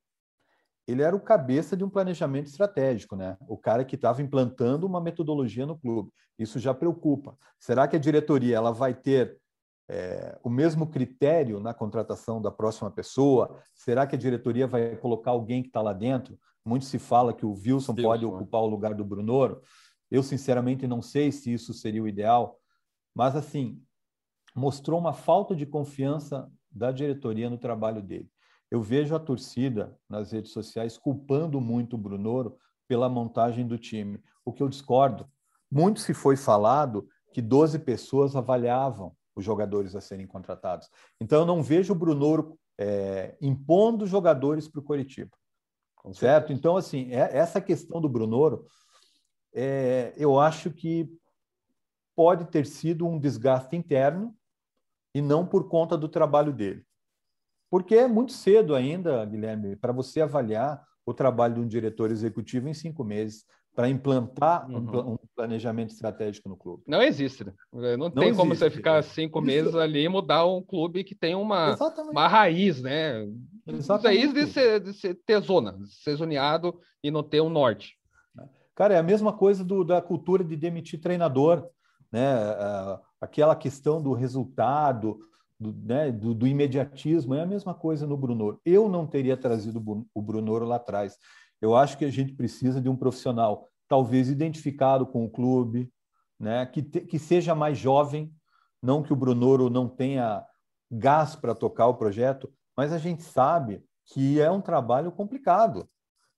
ele 0.86 1.02
era 1.02 1.14
o 1.14 1.20
cabeça 1.20 1.76
de 1.76 1.84
um 1.84 1.88
planejamento 1.88 2.46
estratégico, 2.46 3.14
né? 3.14 3.36
O 3.46 3.56
cara 3.56 3.84
que 3.84 3.94
estava 3.94 4.20
implantando 4.20 4.86
uma 4.86 5.00
metodologia 5.00 5.64
no 5.64 5.78
clube. 5.78 6.10
Isso 6.38 6.58
já 6.58 6.74
preocupa. 6.74 7.36
Será 7.58 7.86
que 7.86 7.96
a 7.96 8.00
diretoria 8.00 8.56
ela 8.56 8.72
vai 8.72 8.92
ter 8.92 9.38
é, 9.88 10.38
o 10.42 10.50
mesmo 10.50 10.86
critério 10.86 11.60
na 11.60 11.72
contratação 11.72 12.42
da 12.42 12.50
próxima 12.50 12.90
pessoa? 12.90 13.62
Será 13.74 14.06
que 14.06 14.16
a 14.16 14.18
diretoria 14.18 14.66
vai 14.66 14.96
colocar 14.96 15.30
alguém 15.30 15.62
que 15.62 15.68
está 15.68 15.80
lá 15.80 15.92
dentro? 15.92 16.38
Muito 16.64 16.84
se 16.84 16.98
fala 16.98 17.32
que 17.32 17.44
o 17.44 17.52
Wilson, 17.52 17.94
pode 17.94 18.24
ocupar 18.24 18.62
o 18.62 18.66
lugar 18.66 18.94
do 18.94 19.04
Brunoro. 19.04 19.60
Eu, 20.10 20.22
sinceramente, 20.22 20.86
não 20.86 21.02
sei 21.02 21.32
se 21.32 21.52
isso 21.52 21.74
seria 21.74 22.02
o 22.02 22.08
ideal, 22.08 22.58
mas, 23.14 23.34
assim, 23.34 23.82
mostrou 24.54 24.98
uma 25.00 25.12
falta 25.12 25.56
de 25.56 25.66
confiança 25.66 26.50
da 26.70 26.92
diretoria 26.92 27.50
no 27.50 27.58
trabalho 27.58 28.02
dele. 28.02 28.30
Eu 28.70 28.80
vejo 28.80 29.14
a 29.14 29.20
torcida 29.20 29.98
nas 30.08 30.32
redes 30.32 30.52
sociais 30.52 30.96
culpando 30.96 31.60
muito 31.60 31.94
o 31.94 31.98
Brunoro 31.98 32.56
pela 32.88 33.08
montagem 33.08 33.66
do 33.66 33.76
time, 33.76 34.22
o 34.44 34.52
que 34.52 34.62
eu 34.62 34.68
discordo. 34.68 35.28
Muito 35.70 36.00
se 36.00 36.14
foi 36.14 36.36
falado 36.36 37.08
que 37.32 37.42
12 37.42 37.78
pessoas 37.80 38.36
avaliavam 38.36 39.14
os 39.34 39.44
jogadores 39.44 39.96
a 39.96 40.00
serem 40.00 40.26
contratados. 40.26 40.88
Então, 41.20 41.40
eu 41.40 41.46
não 41.46 41.62
vejo 41.62 41.92
o 41.92 41.96
Brunoro 41.96 42.58
é, 42.78 43.36
impondo 43.40 44.06
jogadores 44.06 44.68
para 44.68 44.80
o 44.80 44.84
Coritiba. 44.84 45.30
Certo? 46.12 46.52
Então, 46.52 46.76
assim, 46.76 47.12
é, 47.12 47.36
essa 47.36 47.60
questão 47.60 48.00
do 48.00 48.08
Brunoro, 48.08 48.66
é, 49.54 50.12
eu 50.16 50.40
acho 50.40 50.70
que 50.70 51.08
pode 52.16 52.46
ter 52.46 52.66
sido 52.66 53.06
um 53.06 53.18
desgaste 53.18 53.76
interno 53.76 54.34
e 55.14 55.20
não 55.20 55.46
por 55.46 55.68
conta 55.68 55.96
do 55.96 56.08
trabalho 56.08 56.52
dele. 56.52 56.84
Porque 57.70 57.94
é 57.94 58.08
muito 58.08 58.32
cedo 58.32 58.74
ainda, 58.74 59.24
Guilherme, 59.24 59.76
para 59.76 59.92
você 59.92 60.20
avaliar 60.20 60.84
o 61.06 61.14
trabalho 61.14 61.54
de 61.54 61.60
um 61.60 61.66
diretor 61.66 62.10
executivo 62.10 62.68
em 62.68 62.74
cinco 62.74 63.04
meses 63.04 63.44
para 63.74 63.88
implantar 63.88 64.70
uhum. 64.70 65.14
um 65.14 65.18
planejamento 65.34 65.90
estratégico 65.90 66.48
no 66.48 66.56
clube. 66.56 66.82
Não 66.86 67.02
existe, 67.02 67.44
né? 67.44 67.54
Não, 67.72 67.96
não 67.96 68.10
tem 68.10 68.24
existe, 68.24 68.36
como 68.36 68.54
você 68.54 68.70
ficar 68.70 69.02
cinco 69.02 69.38
Isso. 69.38 69.46
meses 69.46 69.74
ali 69.74 70.04
e 70.04 70.08
mudar 70.08 70.44
um 70.44 70.62
clube 70.62 71.02
que 71.04 71.14
tem 71.14 71.34
uma, 71.34 71.74
uma 72.10 72.28
raiz, 72.28 72.82
né? 72.82 73.26
Exatamente. 73.66 74.20
Raiz 74.20 74.34
de 74.34 74.52
ser, 74.52 74.80
de 74.80 74.92
ser 74.92 75.14
ter 75.24 75.40
zona, 75.40 75.72
de 75.72 75.92
ser 75.92 76.16
zoneado 76.16 76.80
e 77.02 77.10
não 77.10 77.22
ter 77.22 77.40
um 77.40 77.50
norte. 77.50 77.96
Cara, 78.74 78.94
é 78.94 78.98
a 78.98 79.02
mesma 79.02 79.32
coisa 79.32 79.62
do, 79.62 79.84
da 79.84 80.00
cultura 80.00 80.42
de 80.42 80.56
demitir 80.56 81.00
treinador, 81.00 81.68
né? 82.10 82.32
aquela 83.20 83.54
questão 83.54 84.02
do 84.02 84.12
resultado, 84.12 85.20
do, 85.58 85.72
né, 85.72 86.10
do, 86.10 86.34
do, 86.34 86.46
imediatismo, 86.46 87.34
é 87.34 87.42
a 87.42 87.46
mesma 87.46 87.74
coisa 87.74 88.06
no 88.06 88.16
Brunoro. 88.16 88.60
Eu 88.64 88.88
não 88.88 89.06
teria 89.06 89.36
trazido 89.36 90.06
o 90.12 90.20
Brunoro 90.22 90.64
lá 90.64 90.76
atrás. 90.76 91.16
Eu 91.60 91.76
acho 91.76 91.96
que 91.96 92.04
a 92.04 92.10
gente 92.10 92.32
precisa 92.32 92.80
de 92.80 92.88
um 92.88 92.96
profissional, 92.96 93.68
talvez 93.88 94.28
identificado 94.28 95.06
com 95.06 95.24
o 95.24 95.30
clube, 95.30 95.92
né, 96.40 96.66
que, 96.66 96.82
te, 96.82 97.02
que 97.02 97.18
seja 97.18 97.54
mais 97.54 97.78
jovem, 97.78 98.32
não 98.82 99.02
que 99.02 99.12
o 99.12 99.16
Brunoro 99.16 99.70
não 99.70 99.88
tenha 99.88 100.44
gás 100.90 101.36
para 101.36 101.54
tocar 101.54 101.86
o 101.86 101.94
projeto, 101.94 102.52
mas 102.76 102.92
a 102.92 102.98
gente 102.98 103.22
sabe 103.22 103.84
que 104.06 104.40
é 104.40 104.50
um 104.50 104.60
trabalho 104.60 105.12
complicado. 105.12 105.88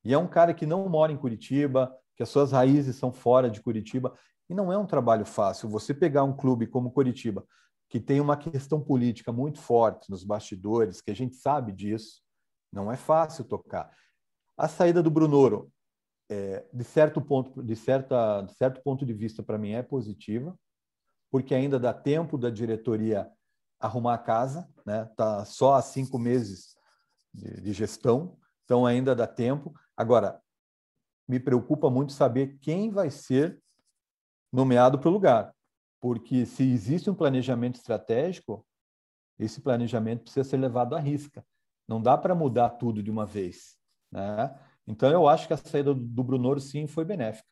E 0.04 0.12
é 0.12 0.18
um 0.18 0.28
cara 0.28 0.52
que 0.52 0.66
não 0.66 0.88
mora 0.88 1.12
em 1.12 1.16
Curitiba, 1.16 1.94
que 2.16 2.22
as 2.22 2.28
suas 2.28 2.52
raízes 2.52 2.96
são 2.96 3.12
fora 3.12 3.50
de 3.50 3.60
Curitiba. 3.60 4.14
E 4.48 4.54
não 4.54 4.72
é 4.72 4.76
um 4.76 4.86
trabalho 4.86 5.24
fácil. 5.24 5.68
Você 5.70 5.94
pegar 5.94 6.24
um 6.24 6.36
clube 6.36 6.66
como 6.66 6.90
Curitiba, 6.90 7.46
que 7.88 7.98
tem 7.98 8.20
uma 8.20 8.36
questão 8.36 8.80
política 8.80 9.32
muito 9.32 9.58
forte 9.60 10.10
nos 10.10 10.24
bastidores, 10.24 11.00
que 11.00 11.10
a 11.10 11.16
gente 11.16 11.36
sabe 11.36 11.72
disso, 11.72 12.20
não 12.72 12.92
é 12.92 12.96
fácil 12.96 13.44
tocar. 13.44 13.90
A 14.56 14.68
saída 14.68 15.02
do 15.02 15.10
Brunoro, 15.10 15.70
é, 16.28 16.64
de 16.72 16.84
certo 16.84 17.20
ponto, 17.20 17.62
de 17.62 17.76
certa, 17.76 18.42
de 18.42 18.54
certo 18.54 18.82
ponto 18.82 19.06
de 19.06 19.12
vista, 19.12 19.42
para 19.42 19.58
mim 19.58 19.72
é 19.72 19.82
positiva, 19.82 20.58
porque 21.30 21.54
ainda 21.54 21.78
dá 21.78 21.92
tempo 21.92 22.36
da 22.36 22.50
diretoria 22.50 23.30
arrumar 23.84 24.14
a 24.14 24.18
casa, 24.18 24.68
né? 24.86 25.04
Tá 25.16 25.44
só 25.44 25.74
há 25.74 25.82
cinco 25.82 26.18
meses 26.18 26.74
de, 27.32 27.60
de 27.60 27.72
gestão, 27.72 28.38
então 28.64 28.86
ainda 28.86 29.14
dá 29.14 29.26
tempo. 29.26 29.74
Agora, 29.96 30.40
me 31.28 31.38
preocupa 31.38 31.90
muito 31.90 32.12
saber 32.12 32.58
quem 32.60 32.90
vai 32.90 33.10
ser 33.10 33.60
nomeado 34.52 34.98
para 34.98 35.08
o 35.08 35.12
lugar. 35.12 35.54
Porque 36.00 36.46
se 36.46 36.62
existe 36.62 37.10
um 37.10 37.14
planejamento 37.14 37.76
estratégico, 37.76 38.66
esse 39.38 39.60
planejamento 39.60 40.22
precisa 40.22 40.48
ser 40.48 40.56
levado 40.56 40.94
à 40.94 41.00
risca. 41.00 41.44
Não 41.88 42.00
dá 42.00 42.16
para 42.16 42.34
mudar 42.34 42.70
tudo 42.70 43.02
de 43.02 43.10
uma 43.10 43.26
vez. 43.26 43.76
Né? 44.10 44.58
Então, 44.86 45.10
eu 45.10 45.28
acho 45.28 45.46
que 45.46 45.54
a 45.54 45.56
saída 45.56 45.94
do 45.94 46.24
Brunoro, 46.24 46.60
sim, 46.60 46.86
foi 46.86 47.04
benéfica. 47.04 47.48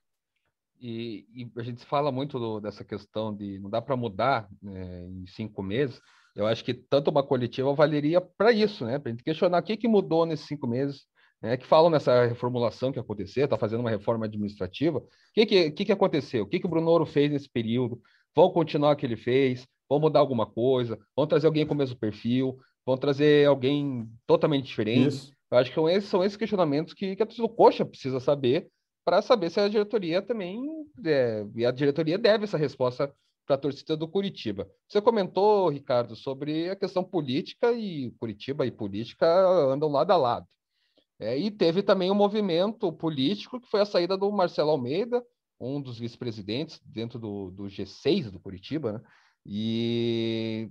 E, 0.81 1.27
e 1.33 1.53
a 1.57 1.63
gente 1.63 1.85
fala 1.85 2.11
muito 2.11 2.39
do, 2.39 2.61
dessa 2.61 2.85
questão 2.85 3.35
de 3.35 3.59
não 3.61 3.71
dá 3.71 3.81
para 3.81 3.97
mudar 3.97 4.49
né, 4.61 5.07
em 5.07 5.27
cinco 5.27 5.63
meses. 5.63 6.01
Eu 6.35 6.47
acho 6.47 6.65
que 6.65 6.73
tanto 6.73 7.11
uma 7.11 7.23
coletiva 7.23 7.75
valeria 7.75 8.21
para 8.21 8.53
isso, 8.53 8.85
né? 8.85 8.99
Para 8.99 9.11
a 9.11 9.13
gente 9.13 9.25
questionar 9.25 9.59
o 9.59 9.63
que, 9.63 9.77
que 9.77 9.89
mudou 9.89 10.25
nesses 10.25 10.47
cinco 10.47 10.67
meses, 10.67 11.07
né, 11.43 11.57
que 11.57 11.67
falam 11.67 11.91
nessa 11.91 12.25
reformulação 12.25 12.93
que 12.93 12.99
aconteceu, 12.99 13.45
está 13.45 13.59
fazendo 13.59 13.81
uma 13.81 13.91
reforma 13.91 14.27
administrativa. 14.27 14.99
O 14.99 15.05
que, 15.35 15.45
que, 15.45 15.71
que, 15.73 15.85
que 15.87 15.93
aconteceu? 15.93 16.45
O 16.45 16.47
que, 16.47 16.61
que 16.61 16.67
o 16.67 16.71
Brunoro 16.71 17.05
fez 17.05 17.31
nesse 17.31 17.51
período? 17.51 18.01
Vão 18.35 18.51
continuar 18.51 18.93
o 18.93 18.97
que 18.97 19.05
ele 19.05 19.17
fez? 19.17 19.67
Vão 19.89 19.99
mudar 19.99 20.21
alguma 20.21 20.47
coisa? 20.47 20.99
Vão 21.17 21.27
trazer 21.27 21.49
alguém 21.49 21.67
com 21.67 21.75
o 21.75 21.77
mesmo 21.77 21.97
perfil? 21.97 22.57
Vão 22.87 22.97
trazer 22.97 23.47
alguém 23.47 24.09
totalmente 24.27 24.67
diferente? 24.67 25.09
Isso. 25.09 25.33
Eu 25.51 25.59
acho 25.59 25.71
que 25.71 25.75
são 25.75 25.89
esses, 25.89 26.09
são 26.09 26.25
esses 26.25 26.37
questionamentos 26.37 26.95
que, 26.95 27.15
que 27.15 27.23
a 27.23 27.27
torcida 27.27 27.49
Coxa 27.49 27.85
precisa 27.85 28.21
saber 28.21 28.69
para 29.05 29.21
saber 29.21 29.51
se 29.51 29.61
a 29.61 29.69
diretoria 29.69 30.23
também 30.23 30.63
é, 31.05 31.45
e 31.57 31.67
a 31.67 31.71
diretoria 31.71 32.17
deve 32.17 32.45
essa 32.45 32.57
resposta 32.57 33.13
para 33.47 33.57
a 33.57 33.59
torcida 33.59 33.97
do 33.97 34.09
Curitiba. 34.09 34.69
Você 34.89 35.01
comentou, 35.01 35.69
Ricardo, 35.69 36.15
sobre 36.15 36.71
a 36.71 36.77
questão 36.77 37.03
política 37.03 37.73
e 37.73 38.11
Curitiba 38.13 38.67
e 38.67 38.71
política 38.71 39.27
andam 39.73 39.91
lado 39.91 40.11
a 40.13 40.17
lado. 40.17 40.47
É, 41.19 41.39
e 41.39 41.51
teve 41.51 41.83
também 41.83 42.11
um 42.11 42.15
movimento 42.15 42.93
político 42.93 43.61
que 43.61 43.71
foi 43.71 43.81
a 43.81 43.87
saída 43.87 44.17
do 44.17 44.31
Marcelo 44.33 44.71
Almeida, 44.71 45.25
um 45.61 45.81
dos 45.81 45.99
vice-presidentes 45.99 46.81
dentro 46.85 47.19
do, 47.19 47.51
do, 47.53 47.65
G6 47.65 48.31
do 48.31 48.41
Curitiba, 48.41 48.93
né? 48.95 49.01
E 49.47 50.71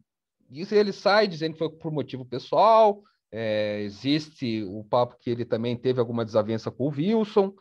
isso 0.50 0.76
ele 0.76 0.92
sai 0.92 1.28
dizendo 1.28 1.54
que 1.54 1.60
foi 1.60 1.70
por 1.70 1.92
motivo 1.92 2.26
pessoal. 2.26 3.02
É, 3.32 3.82
existe 3.82 4.64
o 4.64 4.84
papo 4.84 5.18
que 5.20 5.30
ele 5.30 5.46
também 5.46 5.78
teve 5.78 6.00
alguma 6.00 6.26
desavença 6.26 6.70
com 6.70 6.88
o 6.88 6.90
Wilson. 6.90 7.54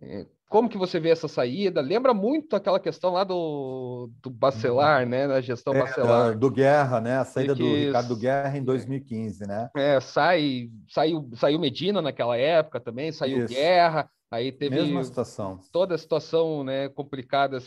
É, 0.00 0.26
como 0.50 0.68
que 0.68 0.76
você 0.76 0.98
vê 0.98 1.10
essa 1.10 1.28
saída? 1.28 1.80
Lembra 1.80 2.12
muito 2.12 2.56
aquela 2.56 2.80
questão 2.80 3.12
lá 3.12 3.22
do, 3.22 4.10
do 4.20 4.28
Bacelar, 4.28 5.06
né? 5.06 5.28
Da 5.28 5.40
gestão 5.40 5.72
é, 5.72 5.78
Bacelar. 5.78 6.36
Do 6.36 6.50
Guerra, 6.50 7.00
né? 7.00 7.18
A 7.18 7.24
saída 7.24 7.54
que, 7.54 7.62
do 7.62 7.72
Ricardo 7.72 8.16
Guerra 8.16 8.58
em 8.58 8.64
2015, 8.64 9.46
né? 9.46 9.70
É, 9.76 10.00
sai, 10.00 10.68
saiu, 10.88 11.30
saiu 11.36 11.60
Medina 11.60 12.02
naquela 12.02 12.36
época 12.36 12.80
também, 12.80 13.12
saiu 13.12 13.44
Isso. 13.44 13.54
Guerra, 13.54 14.10
aí 14.28 14.50
teve 14.50 14.74
Mesma 14.74 15.04
situação. 15.04 15.60
toda 15.72 15.94
a 15.94 15.98
situação 15.98 16.64
né, 16.64 16.88
complicada. 16.88 17.60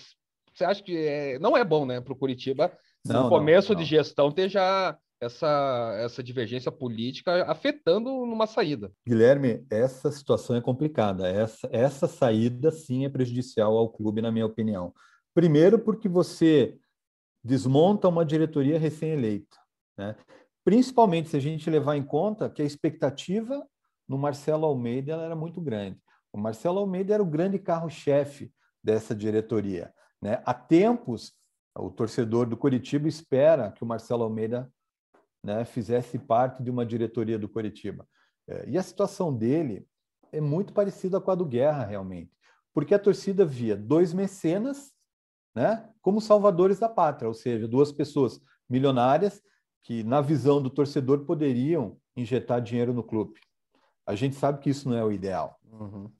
Você 0.53 0.65
acha 0.65 0.83
que 0.83 0.97
é, 0.97 1.39
não 1.39 1.55
é 1.55 1.63
bom, 1.63 1.85
né, 1.85 2.01
para 2.01 2.11
o 2.11 2.17
Curitiba, 2.17 2.69
não, 3.05 3.23
no 3.23 3.29
começo 3.29 3.69
não, 3.69 3.79
não. 3.79 3.83
de 3.83 3.89
gestão, 3.89 4.29
ter 4.29 4.49
já 4.49 4.97
essa, 5.23 5.95
essa 5.99 6.23
divergência 6.23 6.71
política 6.71 7.43
afetando 7.49 8.09
numa 8.25 8.45
saída. 8.45 8.91
Guilherme, 9.07 9.65
essa 9.69 10.11
situação 10.11 10.55
é 10.55 10.61
complicada. 10.61 11.27
Essa, 11.27 11.69
essa 11.71 12.07
saída, 12.07 12.71
sim, 12.71 13.05
é 13.05 13.09
prejudicial 13.09 13.77
ao 13.77 13.89
clube, 13.89 14.21
na 14.21 14.31
minha 14.31 14.45
opinião. 14.45 14.93
Primeiro, 15.33 15.79
porque 15.79 16.07
você 16.07 16.77
desmonta 17.43 18.07
uma 18.07 18.25
diretoria 18.25 18.77
recém-eleita. 18.77 19.57
Né? 19.97 20.15
Principalmente 20.63 21.29
se 21.29 21.37
a 21.37 21.41
gente 21.41 21.69
levar 21.69 21.95
em 21.97 22.03
conta 22.03 22.49
que 22.49 22.61
a 22.61 22.65
expectativa 22.65 23.65
no 24.07 24.17
Marcelo 24.17 24.65
Almeida 24.65 25.13
era 25.13 25.35
muito 25.35 25.59
grande. 25.59 25.99
O 26.31 26.37
Marcelo 26.37 26.79
Almeida 26.79 27.13
era 27.13 27.23
o 27.23 27.27
grande 27.27 27.59
carro-chefe 27.59 28.51
dessa 28.83 29.15
diretoria. 29.15 29.93
Né? 30.21 30.41
Há 30.45 30.53
tempos, 30.53 31.33
o 31.77 31.89
torcedor 31.89 32.47
do 32.47 32.57
Curitiba 32.57 33.07
espera 33.07 33.71
que 33.71 33.83
o 33.83 33.87
Marcelo 33.87 34.23
Almeida 34.23 34.71
né, 35.43 35.65
fizesse 35.65 36.17
parte 36.17 36.63
de 36.63 36.71
uma 36.71 36.85
diretoria 36.85 37.37
do 37.37 37.49
Coritiba. 37.49 38.07
É, 38.47 38.69
e 38.69 38.77
a 38.77 38.83
situação 38.83 39.35
dele 39.35 39.85
é 40.31 40.39
muito 40.39 40.73
parecida 40.73 41.19
com 41.19 41.31
a 41.31 41.35
do 41.35 41.45
Guerra, 41.45 41.85
realmente, 41.85 42.31
porque 42.73 42.93
a 42.93 42.99
torcida 42.99 43.45
via 43.45 43.75
dois 43.75 44.13
mecenas 44.13 44.93
né, 45.55 45.87
como 46.01 46.19
salvadores 46.19 46.79
da 46.79 46.89
pátria, 46.89 47.27
ou 47.27 47.33
seja, 47.33 47.67
duas 47.67 47.91
pessoas 47.91 48.39
milionárias 48.69 49.41
que, 49.83 50.03
na 50.03 50.21
visão 50.21 50.61
do 50.61 50.69
torcedor, 50.69 51.25
poderiam 51.25 51.97
injetar 52.15 52.61
dinheiro 52.61 52.93
no 52.93 53.03
clube. 53.03 53.39
A 54.05 54.15
gente 54.15 54.35
sabe 54.35 54.59
que 54.59 54.69
isso 54.69 54.89
não 54.89 54.97
é 54.97 55.03
o 55.03 55.11
ideal. 55.11 55.59
Uhum. 55.71 56.11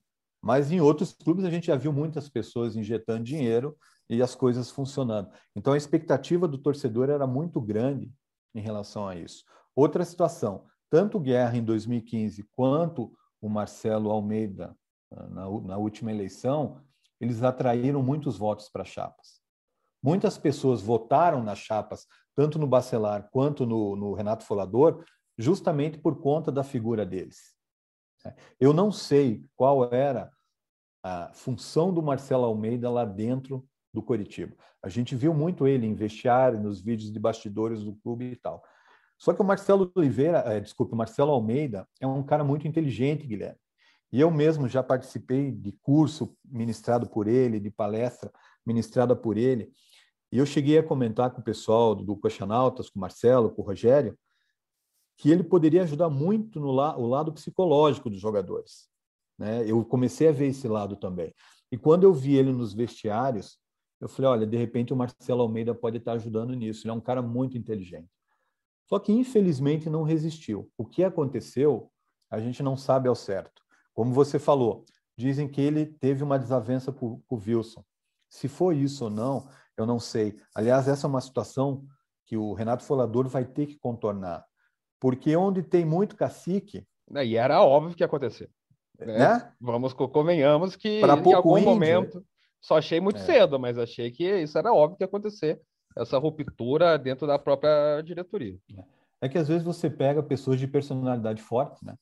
Mas 0.41 0.71
em 0.71 0.81
outros 0.81 1.13
clubes 1.13 1.45
a 1.45 1.49
gente 1.49 1.67
já 1.67 1.75
viu 1.75 1.93
muitas 1.93 2.29
pessoas 2.29 2.75
injetando 2.75 3.23
dinheiro 3.23 3.77
e 4.09 4.21
as 4.21 4.35
coisas 4.35 4.69
funcionando. 4.69 5.29
Então 5.55 5.73
a 5.73 5.77
expectativa 5.77 6.47
do 6.47 6.57
torcedor 6.57 7.09
era 7.09 7.25
muito 7.25 7.61
grande 7.61 8.11
em 8.53 8.61
relação 8.61 9.07
a 9.07 9.15
isso. 9.15 9.43
Outra 9.75 10.05
situação, 10.05 10.65
tanto 10.89 11.19
Guerra 11.19 11.57
em 11.57 11.63
2015 11.63 12.43
quanto 12.51 13.11
o 13.41 13.49
Marcelo 13.49 14.11
Almeida 14.11 14.75
ah, 15.11 15.27
na, 15.27 15.61
na 15.61 15.77
última 15.77 16.11
eleição, 16.11 16.81
eles 17.19 17.41
atraíram 17.43 18.03
muitos 18.03 18.37
votos 18.37 18.69
para 18.69 18.83
chapas. 18.83 19.41
Muitas 20.01 20.37
pessoas 20.37 20.81
votaram 20.81 21.41
nas 21.41 21.59
chapas, 21.59 22.05
tanto 22.35 22.59
no 22.59 22.67
Bacelar 22.67 23.29
quanto 23.31 23.65
no, 23.65 23.95
no 23.95 24.13
Renato 24.13 24.43
Folador, 24.43 25.05
justamente 25.37 25.97
por 25.97 26.19
conta 26.19 26.51
da 26.51 26.63
figura 26.63 27.05
deles. 27.05 27.55
Eu 28.59 28.73
não 28.73 28.91
sei 28.91 29.45
qual 29.55 29.93
era 29.93 30.31
a 31.03 31.31
função 31.33 31.93
do 31.93 32.01
Marcelo 32.01 32.45
Almeida 32.45 32.89
lá 32.89 33.03
dentro 33.03 33.67
do 33.93 34.01
Coritiba. 34.01 34.55
A 34.81 34.89
gente 34.89 35.15
viu 35.15 35.33
muito 35.33 35.67
ele 35.67 35.85
em 35.85 35.93
vestiário, 35.93 36.59
nos 36.59 36.81
vídeos 36.81 37.11
de 37.11 37.19
bastidores 37.19 37.83
do 37.83 37.95
clube 37.95 38.25
e 38.25 38.35
tal. 38.35 38.63
Só 39.17 39.33
que 39.33 39.41
o 39.41 39.45
Marcelo 39.45 39.91
Oliveira, 39.95 40.39
é, 40.39 40.59
desculpe, 40.59 40.93
o 40.93 40.97
Marcelo 40.97 41.31
Almeida 41.31 41.87
é 42.01 42.07
um 42.07 42.23
cara 42.23 42.43
muito 42.43 42.67
inteligente, 42.67 43.27
Guilherme. 43.27 43.59
E 44.11 44.19
eu 44.19 44.29
mesmo 44.29 44.67
já 44.67 44.83
participei 44.83 45.51
de 45.51 45.71
curso 45.71 46.35
ministrado 46.45 47.07
por 47.07 47.27
ele, 47.27 47.59
de 47.59 47.71
palestra 47.71 48.31
ministrada 48.65 49.15
por 49.15 49.37
ele. 49.37 49.71
E 50.31 50.37
eu 50.37 50.45
cheguei 50.45 50.77
a 50.77 50.83
comentar 50.83 51.31
com 51.31 51.41
o 51.41 51.43
pessoal 51.43 51.95
do 51.95 52.15
Coxanautas, 52.17 52.89
com 52.89 52.99
o 52.99 53.01
Marcelo, 53.01 53.51
com 53.51 53.61
o 53.61 53.65
Rogério, 53.65 54.17
que 55.17 55.31
ele 55.31 55.43
poderia 55.43 55.83
ajudar 55.83 56.09
muito 56.09 56.59
no 56.59 56.71
la 56.71 56.97
o 56.97 57.07
lado 57.07 57.31
psicológico 57.31 58.09
dos 58.09 58.19
jogadores. 58.19 58.89
Né? 59.37 59.63
Eu 59.69 59.83
comecei 59.85 60.27
a 60.27 60.31
ver 60.31 60.47
esse 60.47 60.67
lado 60.67 60.95
também. 60.95 61.33
E 61.71 61.77
quando 61.77 62.03
eu 62.03 62.13
vi 62.13 62.35
ele 62.35 62.51
nos 62.51 62.73
vestiários, 62.73 63.57
eu 64.03 64.09
falei, 64.09 64.31
olha, 64.31 64.45
de 64.45 64.57
repente 64.57 64.91
o 64.91 64.97
Marcelo 64.97 65.41
Almeida 65.41 65.73
pode 65.73 65.95
estar 65.95 66.11
ajudando 66.11 66.53
nisso. 66.53 66.85
Ele 66.85 66.91
é 66.91 66.93
um 66.93 66.99
cara 66.99 67.21
muito 67.21 67.57
inteligente. 67.57 68.09
Só 68.85 68.99
que 68.99 69.13
infelizmente 69.13 69.89
não 69.89 70.03
resistiu. 70.03 70.69
O 70.77 70.85
que 70.85 71.05
aconteceu, 71.05 71.89
a 72.29 72.37
gente 72.37 72.61
não 72.61 72.75
sabe 72.75 73.07
ao 73.07 73.15
certo. 73.15 73.61
Como 73.93 74.11
você 74.11 74.37
falou, 74.37 74.83
dizem 75.17 75.47
que 75.47 75.61
ele 75.61 75.85
teve 75.85 76.21
uma 76.21 76.37
desavença 76.37 76.91
com 76.91 77.21
o 77.29 77.35
Wilson. 77.35 77.81
Se 78.29 78.49
foi 78.49 78.75
isso 78.79 79.05
ou 79.05 79.09
não, 79.09 79.47
eu 79.77 79.85
não 79.85 80.01
sei. 80.01 80.37
Aliás, 80.53 80.89
essa 80.89 81.07
é 81.07 81.09
uma 81.09 81.21
situação 81.21 81.85
que 82.25 82.35
o 82.35 82.51
Renato 82.51 82.83
Folador 82.83 83.29
vai 83.29 83.45
ter 83.45 83.67
que 83.67 83.79
contornar. 83.79 84.45
Porque 84.99 85.33
onde 85.37 85.63
tem 85.63 85.85
muito 85.85 86.17
cacique. 86.17 86.85
Né, 87.09 87.25
e 87.25 87.37
era 87.37 87.63
óbvio 87.63 87.95
que 87.95 88.03
ia 88.03 88.07
acontecer. 88.07 88.51
Né? 88.99 89.17
né? 89.17 89.53
Vamos, 89.61 89.93
convenhamos 89.93 90.75
que 90.75 90.99
pra 90.99 91.15
em 91.15 91.33
algum 91.33 91.57
índio, 91.57 91.69
momento. 91.69 92.25
Só 92.63 92.77
achei 92.77 93.01
muito 93.01 93.17
é. 93.17 93.25
cedo, 93.25 93.59
mas 93.59 93.77
achei 93.77 94.09
que 94.09 94.23
isso 94.23 94.57
era 94.57 94.73
óbvio 94.73 94.97
que 94.97 95.03
ia 95.03 95.07
acontecer. 95.07 95.61
Essa 95.97 96.17
ruptura 96.17 96.97
dentro 96.97 97.27
da 97.27 97.37
própria 97.37 98.01
diretoria. 98.01 98.57
É 99.21 99.27
que 99.27 99.37
às 99.37 99.49
vezes 99.49 99.63
você 99.63 99.89
pega 99.89 100.23
pessoas 100.23 100.59
de 100.59 100.65
personalidade 100.65 101.41
forte, 101.41 101.85
né? 101.85 101.95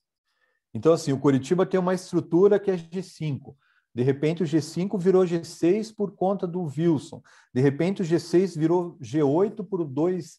Então, 0.72 0.92
assim, 0.92 1.12
o 1.12 1.18
Curitiba 1.18 1.66
tem 1.66 1.78
uma 1.78 1.92
estrutura 1.92 2.58
que 2.58 2.70
é 2.70 2.76
G5. 2.76 3.54
De 3.94 4.02
repente, 4.02 4.42
o 4.42 4.46
G5 4.46 4.98
virou 4.98 5.24
G6 5.24 5.94
por 5.94 6.12
conta 6.12 6.46
do 6.46 6.62
Wilson. 6.62 7.20
De 7.52 7.60
repente, 7.60 8.00
o 8.00 8.04
G6 8.04 8.56
virou 8.56 8.96
G8 8.98 9.66
por 9.68 9.84
dois, 9.84 10.38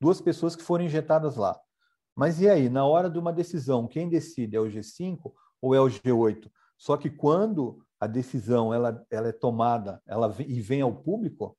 duas 0.00 0.20
pessoas 0.20 0.54
que 0.54 0.62
foram 0.62 0.84
injetadas 0.84 1.34
lá. 1.34 1.58
Mas 2.14 2.40
e 2.40 2.48
aí, 2.48 2.68
na 2.68 2.84
hora 2.84 3.10
de 3.10 3.18
uma 3.18 3.32
decisão, 3.32 3.88
quem 3.88 4.08
decide 4.08 4.54
é 4.54 4.60
o 4.60 4.68
G5 4.68 5.32
ou 5.60 5.74
é 5.74 5.80
o 5.80 5.86
G8? 5.86 6.48
Só 6.78 6.96
que 6.96 7.10
quando 7.10 7.82
a 8.02 8.08
decisão 8.08 8.74
ela, 8.74 9.06
ela 9.08 9.28
é 9.28 9.32
tomada 9.32 10.02
ela 10.04 10.34
e 10.40 10.60
vem 10.60 10.80
ao 10.80 10.92
público 10.92 11.56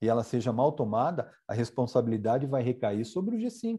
e 0.00 0.08
ela 0.08 0.24
seja 0.24 0.50
mal 0.50 0.72
tomada, 0.72 1.30
a 1.46 1.52
responsabilidade 1.52 2.46
vai 2.46 2.62
recair 2.62 3.04
sobre 3.04 3.36
o 3.36 3.38
G5. 3.38 3.78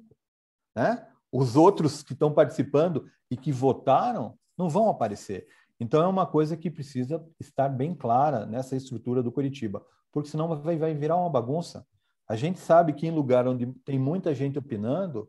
Né? 0.76 1.08
Os 1.32 1.56
outros 1.56 2.04
que 2.04 2.13
estão 2.13 2.32
participando 2.32 3.10
e 3.32 3.36
que 3.36 3.52
votaram 3.52 4.38
não 4.56 4.69
vão 4.69 4.89
aparecer. 4.89 5.47
Então 5.80 6.04
é 6.04 6.08
uma 6.08 6.28
coisa 6.28 6.56
que 6.56 6.69
precisa 6.69 7.28
estar 7.39 7.67
bem 7.67 7.95
clara 7.95 8.45
nessa 8.45 8.76
estrutura 8.76 9.23
do 9.23 9.32
Curitiba, 9.32 9.84
porque 10.12 10.30
senão 10.30 10.56
vai, 10.56 10.78
vai 10.78 10.93
virar 10.93 11.17
uma 11.17 11.32
bagunça. 11.32 11.84
A 12.30 12.36
gente 12.36 12.60
sabe 12.60 12.93
que 12.93 13.08
em 13.08 13.12
lugar 13.12 13.47
onde 13.47 13.65
tem 13.84 13.97
muita 13.97 14.36
gente 14.36 14.60
opinando, 14.60 15.28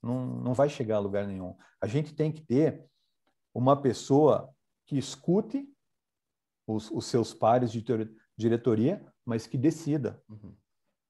não, 0.00 0.24
não 0.24 0.54
vai 0.54 0.68
chegar 0.68 0.96
a 0.98 1.00
lugar 1.00 1.26
nenhum. 1.26 1.56
A 1.80 1.88
gente 1.88 2.14
tem 2.14 2.30
que 2.30 2.42
ter 2.42 2.86
uma 3.52 3.82
pessoa 3.82 4.48
que 4.86 4.96
escute 4.96 5.68
os, 6.66 6.90
os 6.90 7.06
seus 7.06 7.32
pares 7.32 7.70
de 7.70 7.84
diretoria, 8.36 9.04
mas 9.24 9.46
que 9.46 9.56
decida. 9.56 10.20
Uhum. 10.28 10.54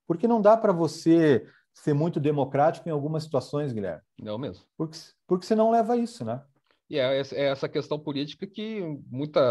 Porque 0.07 0.29
não 0.29 0.40
dá 0.40 0.57
para 0.57 0.73
você 0.73 1.47
ser 1.73 1.92
muito 1.92 2.19
democrático 2.19 2.88
em 2.88 2.92
algumas 2.92 3.25
situações, 3.25 3.73
Guilherme. 3.73 4.03
Não 4.21 4.38
mesmo. 4.38 4.64
Porque, 4.77 4.99
porque 5.27 5.47
você 5.47 5.55
não 5.55 5.71
leva 5.71 5.97
isso, 5.97 6.25
né? 6.25 6.42
E 6.88 6.99
é, 6.99 7.21
é 7.21 7.45
essa 7.47 7.69
questão 7.69 7.99
política 7.99 8.47
que 8.47 8.81
muita 9.11 9.42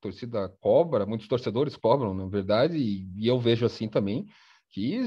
torcida 0.00 0.48
cobra, 0.60 1.06
muitos 1.06 1.26
torcedores 1.26 1.76
cobram, 1.76 2.12
na 2.12 2.26
verdade, 2.26 2.76
e, 2.76 3.26
eu 3.26 3.40
vejo 3.40 3.64
assim 3.64 3.88
também, 3.88 4.26
que 4.70 5.00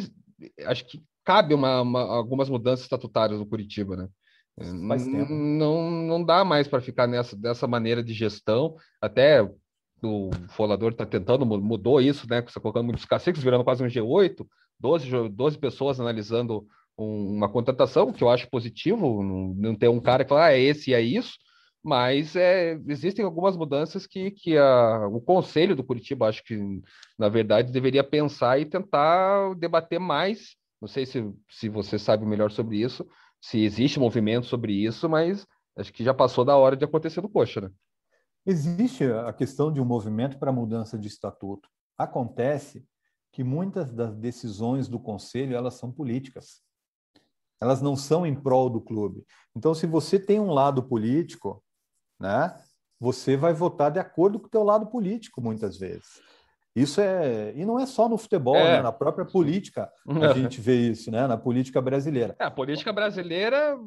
acho 0.65 0.85
que 0.85 1.03
cabe 1.23 1.53
uma, 1.53 1.81
uma, 1.81 2.01
algumas 2.01 2.49
mudanças 2.49 2.85
estatutárias 2.85 3.39
no 3.39 3.45
Curitiba, 3.45 3.95
né? 3.95 4.09
Tempo. 5.05 5.31
Não, 5.31 5.89
não 5.89 6.23
dá 6.23 6.43
mais 6.43 6.67
para 6.67 6.81
ficar 6.81 7.07
nessa 7.07 7.35
dessa 7.35 7.65
maneira 7.65 8.03
de 8.03 8.13
gestão. 8.13 8.75
Até 8.99 9.49
o 10.03 10.29
Folador 10.49 10.91
está 10.91 11.05
tentando, 11.05 11.45
mudou 11.45 12.01
isso, 12.01 12.27
né? 12.29 12.41
Você 12.41 12.59
colocando 12.59 12.85
muitos 12.85 13.05
caciques, 13.05 13.43
virando 13.43 13.63
quase 13.63 13.83
um 13.83 13.87
G8, 13.87 14.45
12, 14.79 15.29
12 15.29 15.57
pessoas 15.57 15.99
analisando 15.99 16.65
um, 16.97 17.35
uma 17.35 17.49
contratação, 17.49 18.11
que 18.11 18.23
eu 18.23 18.29
acho 18.29 18.49
positivo, 18.49 19.23
não, 19.23 19.53
não 19.55 19.75
ter 19.75 19.89
um 19.89 19.99
cara 19.99 20.23
que 20.23 20.29
fala, 20.29 20.45
ah, 20.45 20.53
é 20.53 20.59
esse 20.59 20.91
e 20.91 20.93
é 20.93 21.01
isso, 21.01 21.33
mas 21.83 22.35
é, 22.35 22.79
existem 22.87 23.23
algumas 23.23 23.55
mudanças 23.55 24.05
que, 24.05 24.31
que 24.31 24.57
a, 24.57 25.07
o 25.07 25.21
conselho 25.21 25.75
do 25.75 25.83
Curitiba, 25.83 26.27
acho 26.27 26.43
que, 26.43 26.57
na 27.17 27.29
verdade, 27.29 27.71
deveria 27.71 28.03
pensar 28.03 28.59
e 28.59 28.65
tentar 28.65 29.53
debater 29.55 29.99
mais 29.99 30.59
não 30.81 30.87
sei 30.87 31.05
se, 31.05 31.33
se 31.49 31.67
você 31.69 31.99
sabe 31.99 32.25
melhor 32.25 32.51
sobre 32.51 32.77
isso, 32.77 33.07
se 33.41 33.63
existe 33.63 33.99
movimento 33.99 34.45
sobre 34.45 34.73
isso, 34.73 35.09
mas 35.09 35.45
acho 35.77 35.91
que 35.91 36.03
já 36.03 36.13
passou 36.13 36.45
da 36.45 36.55
hora 36.55 36.75
de 36.75 36.85
acontecer 36.85 37.21
no 37.21 37.29
Coxa, 37.29 37.61
né? 37.61 37.71
Existe 38.45 39.05
a 39.05 39.33
questão 39.33 39.71
de 39.71 39.79
um 39.79 39.85
movimento 39.85 40.37
para 40.39 40.51
mudança 40.51 40.97
de 40.97 41.07
estatuto. 41.07 41.69
Acontece 41.97 42.85
que 43.31 43.43
muitas 43.43 43.91
das 43.91 44.15
decisões 44.15 44.87
do 44.87 44.99
conselho 44.99 45.55
elas 45.55 45.75
são 45.75 45.91
políticas. 45.91 46.61
Elas 47.61 47.81
não 47.81 47.95
são 47.95 48.25
em 48.25 48.33
prol 48.33 48.69
do 48.69 48.81
clube. 48.81 49.25
Então, 49.55 49.73
se 49.73 49.85
você 49.85 50.17
tem 50.17 50.39
um 50.39 50.51
lado 50.51 50.81
político, 50.83 51.63
né, 52.19 52.55
você 52.99 53.37
vai 53.37 53.53
votar 53.53 53.91
de 53.91 53.99
acordo 53.99 54.39
com 54.39 54.47
o 54.47 54.49
teu 54.49 54.63
lado 54.63 54.87
político 54.87 55.41
muitas 55.41 55.77
vezes. 55.77 56.21
Isso 56.75 57.01
é. 57.01 57.53
E 57.55 57.65
não 57.65 57.79
é 57.79 57.85
só 57.85 58.07
no 58.07 58.17
futebol, 58.17 58.55
é. 58.55 58.77
né? 58.77 58.81
na 58.81 58.91
própria 58.91 59.25
política 59.25 59.91
a 60.07 60.33
gente 60.33 60.61
vê 60.61 60.75
isso, 60.75 61.11
né? 61.11 61.27
Na 61.27 61.37
política 61.37 61.81
brasileira. 61.81 62.35
É, 62.39 62.45
a 62.45 62.51
política 62.51 62.93
brasileira, 62.93 63.77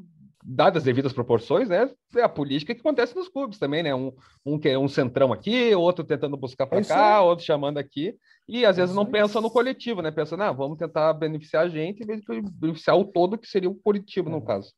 dadas 0.42 0.78
as 0.78 0.84
devidas 0.84 1.12
proporções, 1.12 1.68
né? 1.68 1.88
É 2.16 2.22
a 2.22 2.28
política 2.28 2.74
que 2.74 2.80
acontece 2.80 3.14
nos 3.14 3.28
clubes 3.28 3.58
também, 3.58 3.82
né? 3.82 3.94
Um, 3.94 4.12
um, 4.44 4.58
um 4.80 4.88
centrão 4.88 5.32
aqui, 5.32 5.74
outro 5.74 6.04
tentando 6.04 6.36
buscar 6.36 6.66
para 6.66 6.80
é 6.80 6.84
cá, 6.84 7.18
aí. 7.18 7.24
outro 7.24 7.44
chamando 7.44 7.78
aqui. 7.78 8.16
E 8.48 8.66
às 8.66 8.76
vezes 8.76 8.94
não 8.94 9.06
pensa 9.06 9.40
no 9.40 9.50
coletivo, 9.50 10.02
né? 10.02 10.10
Pensa, 10.10 10.36
não, 10.36 10.54
vamos 10.54 10.76
tentar 10.76 11.12
beneficiar 11.12 11.64
a 11.64 11.68
gente 11.68 12.02
em 12.02 12.06
vez 12.06 12.20
de 12.20 12.42
beneficiar 12.42 12.98
o 12.98 13.04
todo, 13.04 13.38
que 13.38 13.46
seria 13.46 13.70
o 13.70 13.74
coletivo, 13.74 14.28
no 14.28 14.38
é. 14.38 14.40
caso. 14.40 14.72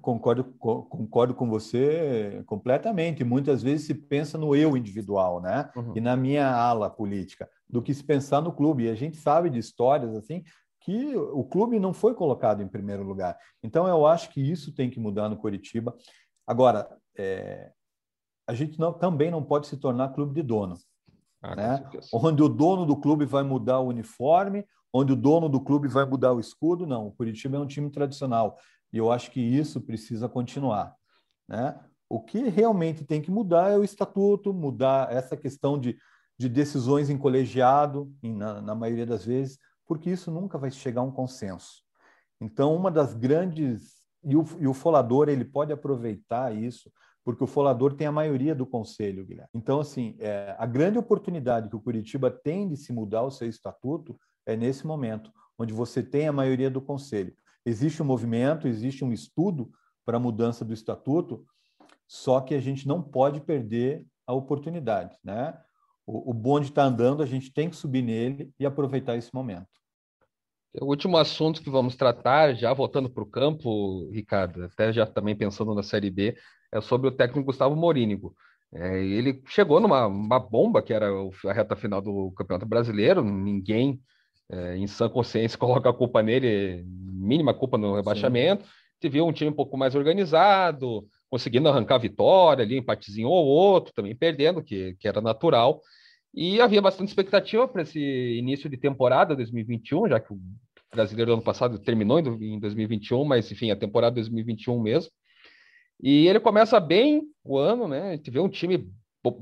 Concordo, 0.00 0.44
concordo 0.44 1.34
com 1.34 1.48
você 1.48 2.42
completamente. 2.46 3.22
Muitas 3.22 3.62
vezes 3.62 3.86
se 3.86 3.94
pensa 3.94 4.38
no 4.38 4.56
eu 4.56 4.76
individual, 4.76 5.40
né? 5.40 5.70
Uhum. 5.76 5.92
E 5.94 6.00
na 6.00 6.16
minha 6.16 6.50
ala 6.50 6.88
política, 6.88 7.48
do 7.68 7.82
que 7.82 7.92
se 7.92 8.02
pensar 8.02 8.40
no 8.40 8.52
clube. 8.52 8.84
E 8.84 8.88
a 8.88 8.94
gente 8.94 9.18
sabe 9.18 9.50
de 9.50 9.58
histórias 9.58 10.16
assim 10.16 10.42
que 10.84 11.16
o 11.16 11.42
clube 11.42 11.80
não 11.80 11.94
foi 11.94 12.14
colocado 12.14 12.62
em 12.62 12.68
primeiro 12.68 13.02
lugar. 13.02 13.38
Então 13.62 13.88
eu 13.88 14.06
acho 14.06 14.30
que 14.30 14.40
isso 14.40 14.72
tem 14.74 14.90
que 14.90 15.00
mudar 15.00 15.30
no 15.30 15.36
Curitiba. 15.38 15.96
Agora, 16.46 16.94
é, 17.16 17.72
a 18.46 18.52
gente 18.52 18.78
não, 18.78 18.92
também 18.92 19.30
não 19.30 19.42
pode 19.42 19.66
se 19.66 19.78
tornar 19.78 20.10
clube 20.10 20.34
de 20.34 20.42
dono, 20.42 20.76
ah, 21.42 21.56
né? 21.56 21.90
Onde 22.12 22.42
o 22.42 22.48
dono 22.50 22.84
do 22.84 22.96
clube 22.96 23.24
vai 23.24 23.42
mudar 23.42 23.80
o 23.80 23.88
uniforme, 23.88 24.66
onde 24.92 25.14
o 25.14 25.16
dono 25.16 25.48
do 25.48 25.58
clube 25.58 25.88
vai 25.88 26.04
mudar 26.04 26.34
o 26.34 26.40
escudo. 26.40 26.86
Não, 26.86 27.06
o 27.06 27.12
Curitiba 27.12 27.56
é 27.56 27.60
um 27.60 27.66
time 27.66 27.90
tradicional. 27.90 28.58
E 28.92 28.98
eu 28.98 29.10
acho 29.10 29.30
que 29.30 29.40
isso 29.40 29.80
precisa 29.80 30.28
continuar. 30.28 30.94
Né? 31.48 31.78
O 32.10 32.20
que 32.20 32.50
realmente 32.50 33.04
tem 33.04 33.22
que 33.22 33.30
mudar 33.30 33.70
é 33.70 33.78
o 33.78 33.84
estatuto, 33.84 34.52
mudar 34.52 35.10
essa 35.10 35.34
questão 35.34 35.78
de, 35.78 35.96
de 36.38 36.48
decisões 36.48 37.08
em 37.08 37.16
colegiado, 37.16 38.12
na, 38.22 38.60
na 38.60 38.74
maioria 38.74 39.06
das 39.06 39.24
vezes, 39.24 39.58
porque 39.86 40.10
isso 40.10 40.30
nunca 40.30 40.58
vai 40.58 40.70
chegar 40.70 41.00
a 41.00 41.04
um 41.04 41.10
consenso. 41.10 41.82
Então, 42.40 42.74
uma 42.74 42.90
das 42.90 43.14
grandes. 43.14 44.04
E 44.22 44.36
o, 44.36 44.44
e 44.58 44.66
o 44.66 44.72
Folador 44.72 45.28
ele 45.28 45.44
pode 45.44 45.72
aproveitar 45.72 46.54
isso 46.54 46.90
porque 47.24 47.42
o 47.42 47.46
Folador 47.46 47.94
tem 47.94 48.06
a 48.06 48.12
maioria 48.12 48.54
do 48.54 48.66
conselho, 48.66 49.24
Guilherme. 49.24 49.48
Então, 49.54 49.80
assim, 49.80 50.14
é, 50.18 50.54
a 50.58 50.66
grande 50.66 50.98
oportunidade 50.98 51.70
que 51.70 51.76
o 51.76 51.80
Curitiba 51.80 52.30
tem 52.30 52.68
de 52.68 52.76
se 52.76 52.92
mudar 52.92 53.22
o 53.22 53.30
seu 53.30 53.48
estatuto 53.48 54.20
é 54.44 54.54
nesse 54.54 54.86
momento, 54.86 55.32
onde 55.58 55.72
você 55.72 56.02
tem 56.02 56.28
a 56.28 56.32
maioria 56.32 56.70
do 56.70 56.82
conselho. 56.82 57.34
Existe 57.64 58.02
um 58.02 58.06
movimento, 58.06 58.68
existe 58.68 59.02
um 59.02 59.12
estudo 59.12 59.72
para 60.04 60.18
a 60.18 60.20
mudança 60.20 60.66
do 60.66 60.74
estatuto, 60.74 61.46
só 62.06 62.42
que 62.42 62.54
a 62.54 62.60
gente 62.60 62.86
não 62.86 63.02
pode 63.02 63.40
perder 63.40 64.06
a 64.26 64.34
oportunidade, 64.34 65.16
né? 65.24 65.58
O, 66.06 66.30
o 66.30 66.34
bonde 66.34 66.68
está 66.68 66.84
andando, 66.84 67.22
a 67.22 67.26
gente 67.26 67.52
tem 67.52 67.68
que 67.68 67.76
subir 67.76 68.02
nele 68.02 68.52
e 68.58 68.66
aproveitar 68.66 69.16
esse 69.16 69.32
momento. 69.34 69.66
O 70.80 70.86
último 70.86 71.16
assunto 71.16 71.62
que 71.62 71.70
vamos 71.70 71.94
tratar, 71.94 72.54
já 72.54 72.72
voltando 72.72 73.08
para 73.08 73.22
o 73.22 73.30
campo, 73.30 74.10
Ricardo, 74.10 74.64
até 74.64 74.92
já 74.92 75.06
também 75.06 75.36
pensando 75.36 75.74
na 75.74 75.84
Série 75.84 76.10
B, 76.10 76.36
é 76.72 76.80
sobre 76.80 77.06
o 77.06 77.12
técnico 77.12 77.46
Gustavo 77.46 77.76
Morínigo. 77.76 78.34
É, 78.74 79.04
ele 79.04 79.40
chegou 79.46 79.78
numa 79.78 80.40
bomba, 80.40 80.82
que 80.82 80.92
era 80.92 81.08
a 81.46 81.52
reta 81.52 81.76
final 81.76 82.02
do 82.02 82.32
Campeonato 82.32 82.66
Brasileiro, 82.66 83.22
ninguém 83.22 84.00
é, 84.50 84.76
em 84.76 84.86
sã 84.88 85.08
consciência 85.08 85.56
coloca 85.58 85.88
a 85.88 85.94
culpa 85.94 86.22
nele, 86.22 86.84
mínima 86.86 87.54
culpa 87.54 87.78
no 87.78 87.94
rebaixamento. 87.94 88.64
Sim. 89.00 89.08
viu 89.08 89.26
um 89.26 89.32
time 89.32 89.50
um 89.50 89.54
pouco 89.54 89.76
mais 89.76 89.94
organizado, 89.94 91.06
conseguindo 91.34 91.68
arrancar 91.68 91.98
vitória 91.98 92.64
ali, 92.64 92.78
empatezinho 92.78 93.26
ou 93.26 93.44
outro, 93.44 93.92
também 93.92 94.14
perdendo, 94.14 94.62
que, 94.62 94.94
que 95.00 95.08
era 95.08 95.20
natural. 95.20 95.80
E 96.32 96.60
havia 96.60 96.80
bastante 96.80 97.08
expectativa 97.08 97.66
para 97.66 97.82
esse 97.82 97.98
início 97.98 98.70
de 98.70 98.76
temporada 98.76 99.34
2021, 99.34 100.10
já 100.10 100.20
que 100.20 100.32
o 100.32 100.38
brasileiro 100.94 101.32
do 101.32 101.34
ano 101.34 101.42
passado 101.42 101.76
terminou 101.80 102.20
em 102.20 102.60
2021, 102.60 103.24
mas 103.24 103.50
enfim, 103.50 103.72
a 103.72 103.76
temporada 103.76 104.14
2021 104.14 104.80
mesmo. 104.80 105.10
E 106.00 106.28
ele 106.28 106.38
começa 106.38 106.78
bem 106.78 107.24
o 107.42 107.58
ano, 107.58 107.88
né? 107.88 108.10
A 108.10 108.14
gente 108.14 108.30
vê 108.30 108.38
um 108.38 108.48
time 108.48 108.88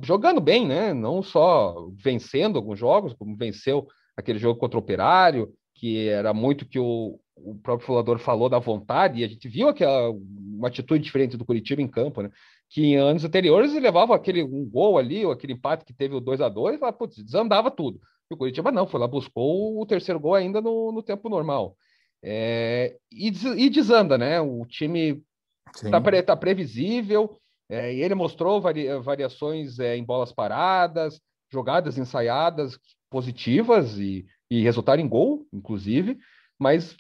jogando 0.03 0.41
bem, 0.41 0.67
né? 0.67 0.95
Não 0.95 1.23
só 1.23 1.91
vencendo 2.03 2.57
alguns 2.57 2.79
jogos, 2.79 3.13
como 3.13 3.37
venceu 3.37 3.87
aquele 4.17 4.39
jogo 4.39 4.59
contra 4.59 4.79
o 4.79 4.83
Operário, 4.83 5.53
que 5.75 6.09
era 6.09 6.33
muito 6.33 6.67
que 6.67 6.79
o, 6.79 7.21
o 7.45 7.55
próprio 7.55 7.87
falador 7.87 8.19
falou 8.19 8.49
da 8.49 8.59
vontade, 8.59 9.21
e 9.21 9.25
a 9.25 9.29
gente 9.29 9.49
viu 9.49 9.69
aquela 9.69 10.11
uma 10.11 10.69
atitude 10.69 11.03
diferente 11.03 11.37
do 11.37 11.45
Curitiba 11.45 11.83
em 11.83 11.89
campo, 11.89 12.23
né? 12.23 12.31
que 12.73 12.83
em 12.83 12.97
anos 12.97 13.25
anteriores 13.25 13.73
ele 13.73 13.81
levava 13.81 14.15
aquele 14.15 14.43
um 14.43 14.65
gol 14.69 14.97
ali, 14.97 15.27
ou 15.27 15.33
aquele 15.33 15.53
empate 15.53 15.85
que 15.85 15.93
teve 15.93 16.15
o 16.15 16.21
2 16.21 16.41
a 16.41 16.49
2 16.49 16.81
lá, 16.81 16.91
putz, 16.91 17.23
desandava 17.23 17.71
tudo. 17.71 18.01
E 18.31 18.35
o 18.35 18.37
Curitiba 18.37 18.73
não, 18.73 18.87
foi 18.87 18.99
lá, 18.99 19.07
buscou 19.07 19.79
o 19.79 19.85
terceiro 19.85 20.19
gol 20.19 20.35
ainda 20.35 20.61
no, 20.61 20.91
no 20.91 21.03
tempo 21.03 21.29
normal. 21.29 21.77
É, 22.23 22.97
e, 23.13 23.29
e, 23.29 23.69
desanda, 23.69 24.17
né? 24.17 24.41
O 24.41 24.65
time 24.65 25.23
está 25.75 26.01
tá 26.23 26.37
previsível, 26.37 27.37
é, 27.69 27.93
e 27.95 28.01
ele 28.01 28.15
mostrou 28.15 28.61
vari, 28.61 28.87
variações 29.01 29.79
é, 29.79 29.97
em 29.97 30.05
bolas 30.05 30.33
paradas, 30.33 31.21
jogadas 31.53 31.99
ensaiadas 31.99 32.79
positivas 33.11 33.99
e, 33.99 34.25
e 34.51 34.63
resultaram 34.63 35.03
em 35.03 35.09
gol, 35.09 35.47
inclusive, 35.53 36.19
mas 36.59 36.97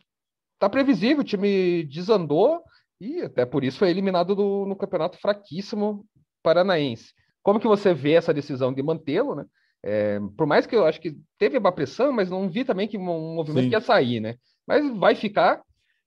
tá 0.62 0.70
previsível, 0.70 1.22
o 1.22 1.24
time 1.24 1.82
desandou 1.86 2.62
e 3.00 3.22
até 3.22 3.44
por 3.44 3.64
isso 3.64 3.78
foi 3.78 3.90
eliminado 3.90 4.32
do, 4.36 4.64
no 4.64 4.76
campeonato 4.76 5.18
fraquíssimo 5.18 6.06
paranaense. 6.40 7.12
Como 7.42 7.58
que 7.58 7.66
você 7.66 7.92
vê 7.92 8.12
essa 8.12 8.32
decisão 8.32 8.72
de 8.72 8.80
mantê-lo, 8.80 9.34
né? 9.34 9.44
É, 9.84 10.20
por 10.36 10.46
mais 10.46 10.64
que 10.64 10.76
eu 10.76 10.86
acho 10.86 11.00
que 11.00 11.18
teve 11.36 11.58
uma 11.58 11.72
pressão, 11.72 12.12
mas 12.12 12.30
não 12.30 12.48
vi 12.48 12.64
também 12.64 12.86
que 12.86 12.96
um 12.96 13.34
movimento 13.34 13.64
Sim. 13.64 13.70
ia 13.70 13.80
sair, 13.80 14.20
né? 14.20 14.36
Mas 14.64 14.88
vai 14.96 15.16
ficar. 15.16 15.60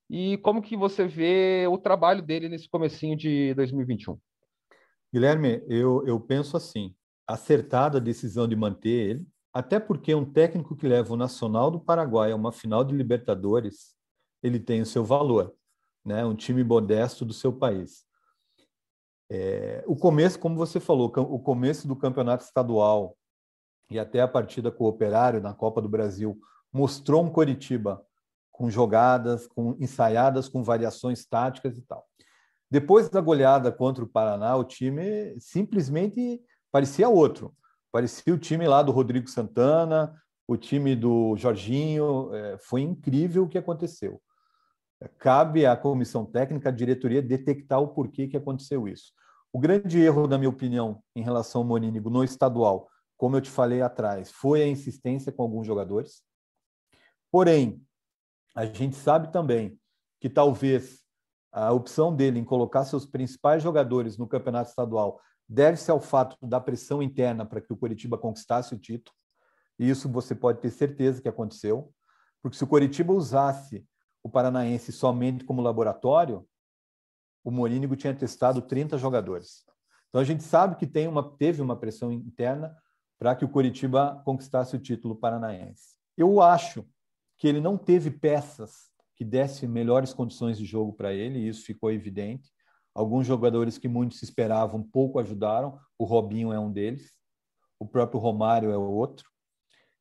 E 0.09 0.37
como 0.37 0.61
que 0.61 0.77
você 0.77 1.05
vê 1.05 1.67
o 1.69 1.77
trabalho 1.77 2.21
dele 2.21 2.47
nesse 2.47 2.69
comecinho 2.69 3.17
de 3.17 3.53
2021? 3.55 4.17
Guilherme, 5.13 5.61
eu, 5.67 6.01
eu 6.07 6.17
penso 6.17 6.55
assim, 6.55 6.95
acertada 7.27 7.97
a 7.97 8.01
decisão 8.01 8.47
de 8.47 8.55
manter 8.55 9.09
ele, 9.09 9.27
até 9.53 9.81
porque 9.81 10.15
um 10.15 10.23
técnico 10.23 10.77
que 10.77 10.87
leva 10.87 11.13
o 11.13 11.17
Nacional 11.17 11.69
do 11.69 11.79
Paraguai 11.79 12.31
a 12.31 12.35
uma 12.37 12.53
final 12.53 12.85
de 12.85 12.95
Libertadores, 12.95 13.94
ele 14.45 14.59
tem 14.59 14.81
o 14.81 14.85
seu 14.85 15.03
valor 15.03 15.53
né? 16.05 16.23
um 16.23 16.35
time 16.35 16.63
modesto 16.63 17.25
do 17.25 17.33
seu 17.33 17.51
país. 17.51 18.05
É, 19.29 19.83
o 19.87 19.95
começo, 19.95 20.37
como 20.37 20.55
você 20.55 20.79
falou, 20.79 21.11
o 21.17 21.39
começo 21.39 21.87
do 21.87 21.95
campeonato 21.95 22.43
estadual 22.45 23.17
e 23.89 23.97
até 23.97 24.21
a 24.21 24.27
partida 24.27 24.71
com 24.71 24.83
o 24.83 24.87
Operário 24.87 25.41
na 25.41 25.53
Copa 25.53 25.81
do 25.81 25.89
Brasil 25.89 26.39
mostrou 26.71 27.23
um 27.23 27.31
Coritiba 27.31 28.05
com 28.51 28.69
jogadas, 28.69 29.47
com 29.47 29.75
ensaiadas, 29.79 30.47
com 30.47 30.63
variações 30.63 31.25
táticas 31.25 31.77
e 31.77 31.81
tal. 31.81 32.05
Depois 32.69 33.09
da 33.09 33.19
goleada 33.19 33.71
contra 33.71 34.03
o 34.03 34.07
Paraná, 34.07 34.55
o 34.55 34.63
time 34.63 35.35
simplesmente 35.39 36.41
parecia 36.71 37.09
outro. 37.09 37.53
Parecia 37.91 38.33
o 38.33 38.37
time 38.37 38.67
lá 38.67 38.83
do 38.83 38.91
Rodrigo 38.91 39.27
Santana, 39.27 40.13
o 40.47 40.57
time 40.57 40.95
do 40.95 41.35
Jorginho. 41.37 42.33
É, 42.33 42.57
foi 42.59 42.81
incrível 42.81 43.43
o 43.43 43.49
que 43.49 43.57
aconteceu. 43.57 44.21
Cabe 45.19 45.65
à 45.65 45.75
comissão 45.75 46.25
técnica, 46.25 46.69
à 46.69 46.71
diretoria, 46.71 47.21
detectar 47.21 47.79
o 47.79 47.89
porquê 47.89 48.27
que 48.27 48.37
aconteceu 48.37 48.87
isso. 48.87 49.13
O 49.51 49.59
grande 49.59 49.99
erro, 49.99 50.27
na 50.27 50.37
minha 50.37 50.49
opinião, 50.49 51.01
em 51.15 51.21
relação 51.21 51.61
ao 51.61 51.67
Monínigo 51.67 52.09
no 52.09 52.23
estadual, 52.23 52.89
como 53.17 53.37
eu 53.37 53.41
te 53.41 53.49
falei 53.49 53.81
atrás, 53.81 54.31
foi 54.31 54.61
a 54.61 54.67
insistência 54.67 55.31
com 55.31 55.43
alguns 55.43 55.65
jogadores. 55.65 56.21
Porém, 57.31 57.81
a 58.53 58.65
gente 58.65 58.95
sabe 58.95 59.31
também 59.31 59.79
que 60.19 60.29
talvez 60.29 61.01
a 61.51 61.71
opção 61.71 62.13
dele 62.13 62.39
em 62.39 62.43
colocar 62.43 62.83
seus 62.83 63.05
principais 63.05 63.63
jogadores 63.63 64.17
no 64.17 64.27
campeonato 64.27 64.69
estadual 64.69 65.21
deve-se 65.47 65.89
ao 65.89 66.01
fato 66.01 66.35
da 66.45 66.59
pressão 66.59 67.01
interna 67.01 67.45
para 67.45 67.61
que 67.61 67.71
o 67.71 67.77
Coritiba 67.77 68.17
conquistasse 68.17 68.73
o 68.73 68.77
título. 68.77 69.15
E 69.79 69.89
isso 69.89 70.09
você 70.09 70.33
pode 70.33 70.59
ter 70.59 70.71
certeza 70.71 71.21
que 71.21 71.29
aconteceu, 71.29 71.93
porque 72.41 72.57
se 72.57 72.63
o 72.63 72.67
Coritiba 72.67 73.13
usasse 73.13 73.85
o 74.25 74.29
Paranaense 74.29 74.91
somente 74.91 75.45
como 75.45 75.61
laboratório, 75.61 76.43
o 77.43 77.51
Morínigo 77.51 77.95
tinha 77.95 78.11
testado 78.11 78.59
30 78.59 78.97
jogadores. 78.97 79.63
Então 80.09 80.19
a 80.19 80.23
gente 80.23 80.41
sabe 80.41 80.77
que 80.77 80.87
tem 80.87 81.07
uma, 81.07 81.37
teve 81.37 81.61
uma 81.61 81.75
pressão 81.75 82.11
interna 82.11 82.75
para 83.19 83.35
que 83.35 83.45
o 83.45 83.47
Coritiba 83.47 84.23
conquistasse 84.25 84.75
o 84.75 84.79
título 84.79 85.15
paranaense. 85.15 85.99
Eu 86.17 86.41
acho 86.41 86.83
que 87.37 87.47
ele 87.47 87.61
não 87.61 87.77
teve 87.77 88.09
peças 88.09 88.89
que 89.15 89.23
dessem 89.23 89.69
melhores 89.69 90.11
condições 90.11 90.57
de 90.57 90.65
jogo 90.65 90.91
para 90.93 91.13
ele, 91.13 91.37
e 91.37 91.47
isso 91.47 91.63
ficou 91.63 91.91
evidente. 91.91 92.51
Alguns 92.95 93.27
jogadores 93.27 93.77
que 93.77 93.87
muitos 93.87 94.23
esperavam 94.23 94.81
pouco 94.81 95.19
ajudaram, 95.19 95.79
o 95.99 96.03
Robinho 96.03 96.51
é 96.51 96.59
um 96.59 96.71
deles, 96.71 97.11
o 97.79 97.85
próprio 97.85 98.19
Romário 98.19 98.71
é 98.71 98.77
outro. 98.77 99.29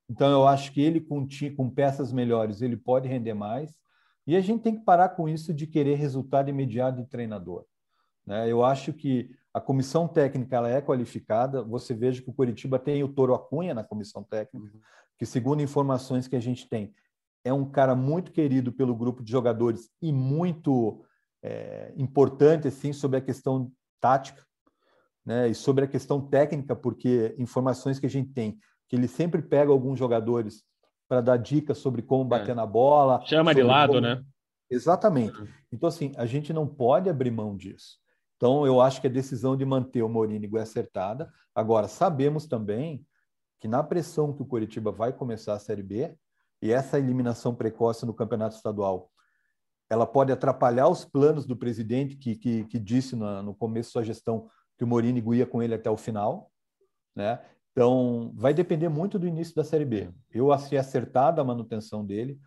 Então 0.09 0.33
eu 0.33 0.49
acho 0.49 0.73
que 0.73 0.81
ele 0.81 0.99
com, 0.99 1.29
com 1.55 1.69
peças 1.69 2.11
melhores 2.11 2.63
ele 2.63 2.77
pode 2.79 3.07
render 3.07 3.35
mais 3.35 3.84
e 4.27 4.37
a 4.37 4.41
gente 4.41 4.63
tem 4.63 4.77
que 4.77 4.85
parar 4.85 5.11
com 5.11 5.29
isso 5.29 5.53
de 5.53 5.67
querer 5.67 5.97
resultado 5.97 6.49
imediato 6.49 7.03
de 7.03 7.09
treinador. 7.09 7.65
Né? 8.27 8.51
Eu 8.51 8.65
acho 8.65 8.93
que 8.93 9.31
a 9.53 9.61
comissão 9.61 10.09
técnica 10.09 10.57
ela 10.57 10.69
é 10.69 10.81
qualificada. 10.81 11.63
Você 11.63 11.95
veja 11.95 12.23
que 12.23 12.31
o 12.31 12.33
Curitiba 12.33 12.79
tem 12.79 13.05
o 13.05 13.09
Toro 13.09 13.35
Acunha 13.35 13.75
na 13.75 13.85
comissão 13.85 14.23
técnica, 14.23 14.67
uhum. 14.67 14.81
que, 15.19 15.27
segundo 15.27 15.63
informações 15.63 16.27
que 16.27 16.37
a 16.37 16.41
gente 16.41 16.69
tem, 16.69 16.95
é 17.45 17.53
um 17.53 17.71
cara 17.71 17.95
muito 17.95 18.33
querido 18.33 18.73
pelo 18.73 18.97
grupo 18.97 19.23
de 19.23 19.31
jogadores 19.31 19.91
e 20.01 20.13
muito 20.13 21.05
é, 21.43 21.93
importante 21.97 22.67
assim 22.67 22.93
sobre 22.93 23.19
a 23.19 23.21
questão 23.21 23.71
tática 24.01 24.43
né? 25.25 25.49
e 25.49 25.55
sobre 25.55 25.85
a 25.85 25.89
questão 25.89 26.21
técnica, 26.21 26.75
porque 26.75 27.35
informações 27.39 27.99
que 27.99 28.07
a 28.07 28.11
gente 28.11 28.33
tem 28.33 28.59
que 28.89 28.97
ele 28.97 29.09
sempre 29.09 29.43
pega 29.43 29.71
alguns 29.71 29.99
jogadores 29.99 30.63
para 31.09 31.21
dar 31.21 31.37
dicas 31.37 31.79
sobre 31.79 32.03
como 32.03 32.25
bater 32.25 32.53
é. 32.53 32.55
na 32.55 32.67
bola. 32.67 33.21
Chama 33.27 33.55
de 33.55 33.63
lado, 33.63 33.95
como... 33.95 34.01
né? 34.01 34.23
Exatamente. 34.71 35.41
Uhum. 35.41 35.49
Então, 35.73 35.89
assim, 35.89 36.13
a 36.17 36.27
gente 36.27 36.53
não 36.53 36.67
pode 36.67 37.09
abrir 37.09 37.31
mão 37.31 37.57
disso. 37.57 37.99
Então, 38.37 38.67
eu 38.67 38.81
acho 38.81 39.01
que 39.01 39.07
a 39.07 39.11
decisão 39.11 39.57
de 39.57 39.65
manter 39.65 40.03
o 40.03 40.09
Morínigo 40.09 40.59
é 40.59 40.63
acertada. 40.63 41.31
Agora, 41.55 41.89
sabemos 41.89 42.47
também 42.47 43.07
que 43.61 43.69
na 43.69 43.83
pressão 43.83 44.33
que 44.33 44.43
o 44.43 44.47
Curitiba 44.47 44.91
vai 44.91 45.13
começar 45.13 45.55
a 45.55 45.59
Série 45.59 45.83
B, 45.83 46.15
e 46.61 46.73
essa 46.73 46.99
eliminação 46.99 47.55
precoce 47.55 48.07
no 48.07 48.15
campeonato 48.15 48.57
estadual, 48.57 49.11
ela 49.91 50.07
pode 50.07 50.33
atrapalhar 50.33 50.89
os 50.89 51.05
planos 51.05 51.47
do 51.47 51.57
presidente, 51.57 52.17
que, 52.17 52.37
que, 52.37 52.65
que 52.65 52.79
disse 52.79 53.15
no, 53.15 53.43
no 53.43 53.55
começo 53.55 53.91
da 53.91 53.93
sua 53.93 54.03
gestão 54.03 54.49
que 54.79 54.85
o 54.85 54.87
Morínigo 54.87 55.35
ia 55.35 55.47
com 55.47 55.63
ele 55.63 55.75
até 55.75 55.91
o 55.91 55.97
final. 55.97 56.51
Né? 57.15 57.39
Então, 57.75 58.33
vai 58.37 58.55
depender 58.55 58.89
muito 58.89 59.19
do 59.19 59.27
início 59.27 59.53
da 59.53 59.65
Série 59.65 59.85
B. 59.85 60.09
Eu 60.31 60.53
achei 60.53 60.79
acertada 60.79 61.41
a 61.41 61.45
manutenção 61.45 62.07
dele. 62.07 62.39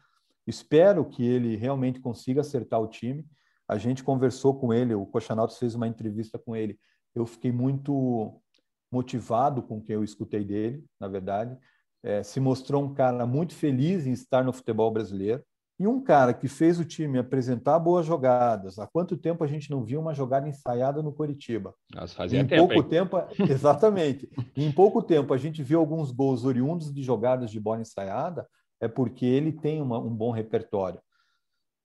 Espero 0.47 1.03
que 1.03 1.21
ele 1.21 1.57
realmente 1.57 1.99
consiga 1.99 2.39
acertar 2.39 2.81
o 2.81 2.87
time. 2.87 3.27
A 3.67 3.77
gente 3.77 4.05
conversou 4.05 4.57
com 4.57 4.73
ele, 4.73 4.95
o 4.95 5.05
Cochanalto 5.05 5.57
fez 5.57 5.75
uma 5.75 5.85
entrevista 5.85 6.39
com 6.39 6.55
ele. 6.55 6.79
Eu 7.13 7.25
fiquei 7.25 7.51
muito 7.51 8.41
motivado 8.89 9.61
com 9.61 9.79
o 9.79 9.81
que 9.81 9.91
eu 9.91 10.01
escutei 10.01 10.45
dele, 10.45 10.85
na 10.97 11.09
verdade. 11.09 11.57
É, 12.01 12.23
se 12.23 12.39
mostrou 12.39 12.81
um 12.81 12.93
cara 12.93 13.25
muito 13.25 13.53
feliz 13.53 14.07
em 14.07 14.13
estar 14.13 14.45
no 14.45 14.53
futebol 14.53 14.89
brasileiro. 14.89 15.43
E 15.79 15.85
um 15.85 16.01
cara 16.01 16.33
que 16.33 16.47
fez 16.47 16.79
o 16.79 16.85
time 16.85 17.19
apresentar 17.19 17.77
boas 17.77 18.05
jogadas, 18.05 18.79
há 18.79 18.87
quanto 18.87 19.15
tempo 19.15 19.43
a 19.43 19.47
gente 19.47 19.69
não 19.69 19.83
viu 19.83 19.99
uma 19.99 20.13
jogada 20.13 20.47
ensaiada 20.47 21.03
no 21.03 21.13
Coritiba? 21.13 21.73
Nós 21.93 22.13
fazia 22.13 22.39
em 22.39 22.47
tempo, 22.47 22.67
pouco 22.67 22.89
tempo, 22.89 23.17
exatamente. 23.47 24.27
em 24.55 24.71
pouco 24.71 25.03
tempo 25.03 25.33
a 25.33 25.37
gente 25.37 25.61
viu 25.61 25.79
alguns 25.79 26.11
gols 26.11 26.45
oriundos 26.45 26.91
de 26.91 27.03
jogadas 27.03 27.51
de 27.51 27.59
bola 27.59 27.81
ensaiada, 27.81 28.47
é 28.81 28.87
porque 28.87 29.25
ele 29.25 29.51
tem 29.51 29.79
uma, 29.79 29.99
um 29.99 30.15
bom 30.15 30.31
repertório. 30.31 30.99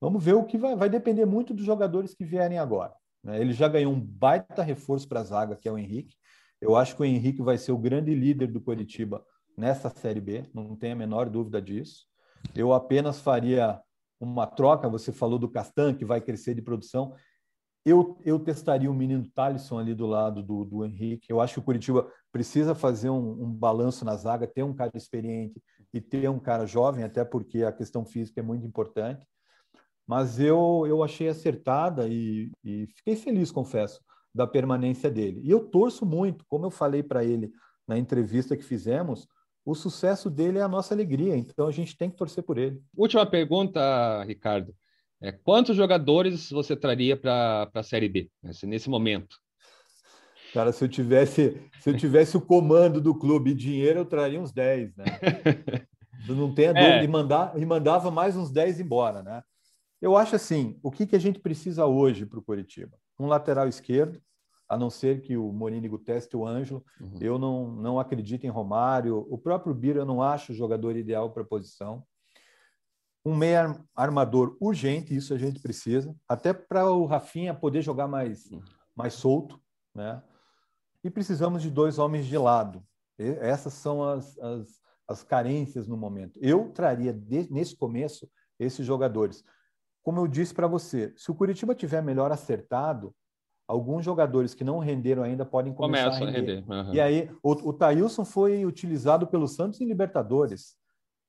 Vamos 0.01 0.25
ver 0.25 0.35
o 0.35 0.45
que 0.45 0.57
vai, 0.57 0.75
vai 0.75 0.89
depender 0.89 1.27
muito 1.27 1.53
dos 1.53 1.65
jogadores 1.65 2.15
que 2.15 2.25
vierem 2.25 2.59
agora. 2.59 2.95
Né? 3.23 3.41
Ele 3.41 3.53
já 3.53 3.69
ganhou 3.69 3.93
um 3.93 4.01
baita 4.01 4.63
reforço 4.63 5.07
para 5.07 5.21
a 5.21 5.25
zaga, 5.25 5.55
que 5.55 5.69
é 5.69 5.73
o 5.73 5.79
Henrique. 5.79 6.17
Eu 6.61 6.77
acho 6.77 6.97
que 6.97 7.03
o 7.03 7.05
Henrique 7.05 7.43
vai 7.43 7.59
ser 7.59 7.73
o 7.73 7.79
grande 7.79 8.15
líder 8.15 8.47
do 8.49 8.61
Coritiba 8.61 9.23
nessa 9.57 9.91
Série 9.91 10.21
B, 10.21 10.49
não 10.55 10.75
tenho 10.75 10.95
a 10.95 10.97
menor 10.97 11.29
dúvida 11.29 11.61
disso. 11.61 12.07
Eu 12.55 12.73
apenas 12.73 13.21
faria 13.21 13.81
uma 14.21 14.47
troca, 14.47 14.89
você 14.89 15.11
falou 15.13 15.39
do 15.39 15.51
Castan, 15.51 15.95
que 15.95 16.05
vai 16.05 16.21
crescer 16.21 16.55
de 16.55 16.63
produção. 16.63 17.15
Eu, 17.85 18.17
eu 18.25 18.39
testaria 18.39 18.91
o 18.91 18.95
menino 18.95 19.29
Talisson 19.35 19.79
ali 19.79 19.95
do 19.95 20.07
lado 20.07 20.43
do, 20.43 20.65
do 20.65 20.85
Henrique. 20.85 21.27
Eu 21.29 21.41
acho 21.41 21.55
que 21.55 21.61
o 21.61 21.65
Curitiba 21.65 22.09
precisa 22.31 22.75
fazer 22.75 23.11
um, 23.11 23.45
um 23.45 23.53
balanço 23.53 24.05
na 24.05 24.15
zaga, 24.15 24.47
ter 24.47 24.63
um 24.63 24.73
cara 24.73 24.93
experiente 24.95 25.61
e 25.93 26.01
ter 26.01 26.31
um 26.31 26.39
cara 26.39 26.65
jovem, 26.65 27.05
até 27.05 27.25
porque 27.25 27.65
a 27.65 27.73
questão 27.73 28.05
física 28.05 28.41
é 28.41 28.43
muito 28.43 28.65
importante. 28.65 29.27
Mas 30.07 30.39
eu, 30.39 30.85
eu 30.87 31.03
achei 31.03 31.29
acertada 31.29 32.07
e, 32.09 32.51
e 32.63 32.87
fiquei 32.95 33.17
feliz, 33.17 33.51
confesso, 33.51 34.01
da 34.35 34.47
permanência 34.47 35.11
dele. 35.11 35.41
E 35.43 35.51
eu 35.51 35.69
torço 35.69 36.07
muito, 36.07 36.45
como 36.47 36.67
eu 36.67 36.71
falei 36.71 37.03
para 37.03 37.25
ele 37.25 37.53
na 37.87 37.99
entrevista 37.99 38.57
que 38.57 38.63
fizemos, 38.63 39.27
o 39.65 39.75
sucesso 39.75 40.29
dele 40.29 40.59
é 40.59 40.63
a 40.63 40.69
nossa 40.69 40.95
alegria, 40.95 41.37
então 41.37 41.67
a 41.67 41.73
gente 41.73 41.97
tem 41.97 42.11
que 42.11 42.17
torcer 42.17 42.43
por 42.43 42.59
ele. 42.59 42.83
Última 42.97 43.25
pergunta, 43.25 44.23
Ricardo. 44.25 44.75
É, 45.21 45.31
quantos 45.31 45.77
jogadores 45.77 46.51
você 46.51 46.75
traria 46.75 47.17
para 47.17 47.71
a 47.73 47.83
Série 47.83 48.09
B 48.09 48.29
nesse, 48.43 48.67
nesse 48.67 48.91
momento? 48.91 49.37
Cara, 50.53 50.73
se 50.73 50.85
eu 50.85 50.89
tivesse, 50.89 51.63
se 51.81 51.89
eu 51.89 51.97
tivesse 51.97 52.37
o 52.37 52.41
comando 52.41 53.01
do 53.01 53.15
clube 53.15 53.53
e 53.53 53.55
dinheiro, 53.55 54.01
eu 54.01 54.05
traria 54.05 54.41
uns 54.41 54.53
10, 54.53 54.97
né? 54.97 55.05
Não 56.29 56.55
tenha 56.55 56.73
dúvida, 56.73 56.99
é. 56.99 57.05
e, 57.05 57.09
mandar, 57.09 57.59
e 57.59 57.65
mandava 57.65 58.11
mais 58.11 58.37
uns 58.37 58.51
10 58.51 58.81
embora, 58.81 59.23
né? 59.23 59.43
Eu 60.01 60.17
acho 60.17 60.35
assim, 60.37 60.79
o 60.83 60.91
que, 60.91 61.07
que 61.07 61.17
a 61.17 61.19
gente 61.19 61.39
precisa 61.39 61.87
hoje 61.87 62.27
para 62.27 62.39
o 62.39 62.43
Curitiba? 62.43 62.97
Um 63.19 63.27
lateral 63.27 63.69
esquerdo, 63.69 64.21
a 64.73 64.79
não 64.79 64.89
ser 64.89 65.21
que 65.21 65.37
o 65.37 65.53
Morínigo 65.53 65.99
teste 65.99 66.35
o 66.35 66.47
Ângelo. 66.47 66.83
Uhum. 66.99 67.19
Eu 67.21 67.39
não, 67.39 67.71
não 67.73 68.01
acredito 68.01 68.45
em 68.45 68.49
Romário. 68.49 69.27
O 69.29 69.37
próprio 69.37 69.75
Bira 69.75 69.99
eu 69.99 70.07
não 70.07 70.23
acho 70.23 70.51
o 70.51 70.55
jogador 70.55 70.97
ideal 70.97 71.31
para 71.31 71.43
a 71.43 71.47
posição. 71.47 72.03
Um 73.23 73.37
meia 73.37 73.79
armador 73.95 74.57
urgente, 74.59 75.15
isso 75.15 75.35
a 75.35 75.37
gente 75.37 75.61
precisa, 75.61 76.17
até 76.27 76.55
para 76.55 76.91
o 76.91 77.05
Rafinha 77.05 77.53
poder 77.53 77.83
jogar 77.83 78.09
mais, 78.09 78.51
uhum. 78.51 78.63
mais 78.97 79.13
solto, 79.13 79.61
né? 79.95 80.23
E 81.05 81.11
precisamos 81.11 81.61
de 81.61 81.71
dois 81.71 81.99
homens 81.99 82.25
de 82.25 82.39
lado. 82.39 82.83
E 83.19 83.29
essas 83.41 83.75
são 83.75 84.03
as, 84.03 84.39
as, 84.39 84.81
as 85.07 85.23
carências 85.23 85.87
no 85.87 85.99
momento. 85.99 86.39
Eu 86.41 86.71
traria, 86.71 87.13
de, 87.13 87.47
nesse 87.53 87.77
começo, 87.77 88.27
esses 88.59 88.87
jogadores. 88.87 89.45
Como 90.03 90.19
eu 90.19 90.27
disse 90.27 90.55
para 90.55 90.67
você, 90.67 91.13
se 91.15 91.31
o 91.31 91.35
Curitiba 91.35 91.75
tiver 91.75 92.03
melhor 92.03 92.33
acertado, 92.33 93.15
alguns 93.73 94.05
jogadores 94.05 94.53
que 94.55 94.63
não 94.63 94.79
renderam 94.79 95.23
ainda 95.23 95.47
podem 95.47 95.73
começar 95.73 96.11
Começam 96.11 96.29
a 96.29 96.31
render. 96.31 96.65
A 96.69 96.75
render. 96.75 96.89
Uhum. 96.89 96.95
E 96.95 97.01
aí, 97.01 97.31
o, 97.43 97.53
o 97.53 97.73
Thailson 97.73 98.23
foi 98.23 98.67
utilizado 98.67 99.27
pelo 99.27 99.49
Santos 99.49 99.81
em 99.81 99.87
Libertadores. 99.87 100.77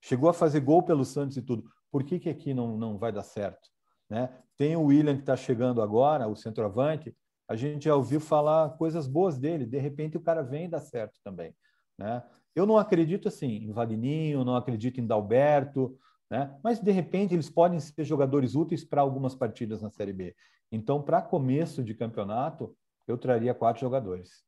Chegou 0.01 0.29
a 0.29 0.33
fazer 0.33 0.59
gol 0.59 0.83
pelo 0.83 1.05
Santos 1.05 1.37
e 1.37 1.41
tudo. 1.41 1.63
Por 1.89 2.03
que, 2.03 2.19
que 2.19 2.29
aqui 2.29 2.53
não, 2.53 2.77
não 2.77 2.97
vai 2.97 3.13
dar 3.13 3.23
certo? 3.23 3.69
Né? 4.09 4.29
Tem 4.57 4.75
o 4.75 4.83
William 4.83 5.15
que 5.15 5.21
está 5.21 5.37
chegando 5.37 5.81
agora, 5.81 6.27
o 6.27 6.35
centroavante. 6.35 7.15
A 7.47 7.55
gente 7.55 7.85
já 7.85 7.95
ouviu 7.95 8.19
falar 8.19 8.71
coisas 8.77 9.07
boas 9.07 9.37
dele. 9.37 9.65
De 9.65 9.77
repente, 9.77 10.17
o 10.17 10.21
cara 10.21 10.41
vem 10.43 10.65
e 10.65 10.69
dá 10.69 10.81
certo 10.81 11.21
também. 11.23 11.55
Né? 11.97 12.21
Eu 12.53 12.65
não 12.65 12.77
acredito 12.77 13.29
assim 13.29 13.63
em 13.63 13.71
Vagninho, 13.71 14.43
não 14.43 14.57
acredito 14.57 14.99
em 14.99 15.07
Dalberto, 15.07 15.97
né? 16.34 16.51
mas 16.63 16.79
de 16.79 16.91
repente 16.91 17.36
eles 17.36 17.47
podem 17.47 17.79
ser 17.79 18.03
jogadores 18.03 18.55
úteis 18.55 18.84
para 18.84 19.01
algumas 19.01 19.36
partidas 19.36 19.84
na 19.84 19.91
Série 19.91 20.11
B. 20.11 20.36
Então, 20.71 20.99
para 20.99 21.21
começo 21.21 21.84
de 21.84 21.93
campeonato, 21.93 22.75
eu 23.07 23.19
traria 23.19 23.53
quatro 23.53 23.81
jogadores. 23.81 24.43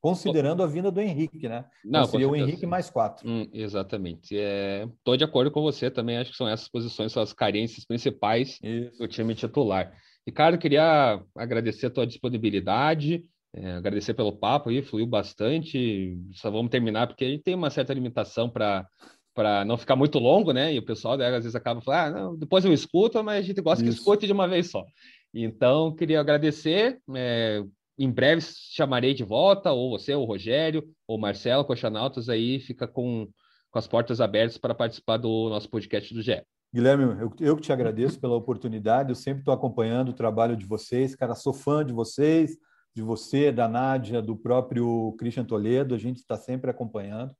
Considerando 0.00 0.62
a 0.62 0.66
vinda 0.66 0.90
do 0.90 0.98
Henrique, 0.98 1.46
né? 1.46 1.66
Não, 1.84 2.06
seria 2.06 2.26
o 2.26 2.34
Henrique 2.34 2.64
mais 2.64 2.88
quatro. 2.88 3.28
Hum, 3.28 3.46
exatamente. 3.52 4.34
Estou 4.34 5.12
é, 5.12 5.16
de 5.18 5.24
acordo 5.24 5.50
com 5.50 5.60
você 5.60 5.90
também. 5.90 6.16
Acho 6.16 6.30
que 6.30 6.36
são 6.38 6.48
essas 6.48 6.68
posições, 6.68 7.12
são 7.12 7.22
as 7.22 7.34
carências 7.34 7.84
principais 7.84 8.58
Isso. 8.62 8.98
do 8.98 9.06
time 9.06 9.34
titular. 9.34 9.92
Ricardo, 10.26 10.56
queria 10.56 11.22
agradecer 11.36 11.86
a 11.86 11.90
tua 11.90 12.06
disponibilidade, 12.06 13.24
é, 13.54 13.72
agradecer 13.72 14.14
pelo 14.14 14.32
papo 14.32 14.70
aí, 14.70 14.80
fluiu 14.80 15.06
bastante. 15.06 16.18
Só 16.32 16.50
vamos 16.50 16.70
terminar, 16.70 17.08
porque 17.08 17.26
a 17.26 17.28
gente 17.28 17.42
tem 17.42 17.54
uma 17.54 17.68
certa 17.68 17.92
limitação 17.92 18.48
para 18.48 18.88
para 19.34 19.64
não 19.64 19.76
ficar 19.76 19.96
muito 19.96 20.18
longo, 20.18 20.52
né? 20.52 20.72
E 20.74 20.78
o 20.78 20.84
pessoal 20.84 21.16
né, 21.16 21.26
às 21.28 21.44
vezes 21.44 21.54
acaba 21.54 21.80
falando, 21.80 22.16
ah, 22.16 22.20
não, 22.20 22.36
depois 22.36 22.64
eu 22.64 22.72
escuto, 22.72 23.22
mas 23.22 23.38
a 23.38 23.46
gente 23.46 23.60
gosta 23.60 23.84
Isso. 23.84 23.92
que 23.92 23.98
escute 23.98 24.26
de 24.26 24.32
uma 24.32 24.46
vez 24.46 24.70
só. 24.70 24.84
Então, 25.32 25.94
queria 25.94 26.20
agradecer. 26.20 27.00
É, 27.14 27.62
em 27.98 28.10
breve 28.10 28.42
chamarei 28.42 29.14
de 29.14 29.24
volta, 29.24 29.70
ou 29.70 29.90
você, 29.90 30.14
ou 30.14 30.22
o 30.22 30.26
Rogério, 30.26 30.84
ou 31.06 31.16
o 31.16 31.20
Marcelo, 31.20 31.64
Coxanautas, 31.64 32.28
aí 32.28 32.58
fica 32.60 32.86
com, 32.86 33.28
com 33.70 33.78
as 33.78 33.86
portas 33.86 34.20
abertas 34.20 34.58
para 34.58 34.74
participar 34.74 35.18
do 35.18 35.48
nosso 35.48 35.68
podcast 35.70 36.12
do 36.12 36.22
GE. 36.22 36.42
Guilherme, 36.74 37.04
eu, 37.20 37.32
eu 37.38 37.56
que 37.56 37.62
te 37.62 37.72
agradeço 37.72 38.18
pela 38.18 38.34
oportunidade, 38.34 39.10
eu 39.10 39.14
sempre 39.14 39.42
estou 39.42 39.52
acompanhando 39.52 40.08
o 40.08 40.14
trabalho 40.14 40.56
de 40.56 40.64
vocês, 40.64 41.14
cara, 41.14 41.34
sou 41.34 41.52
fã 41.52 41.84
de 41.84 41.92
vocês, 41.92 42.56
de 42.94 43.02
você, 43.02 43.52
da 43.52 43.68
Nádia, 43.68 44.22
do 44.22 44.36
próprio 44.36 45.14
Christian 45.18 45.44
Toledo, 45.44 45.94
a 45.94 45.98
gente 45.98 46.16
está 46.16 46.36
sempre 46.36 46.70
acompanhando. 46.70 47.34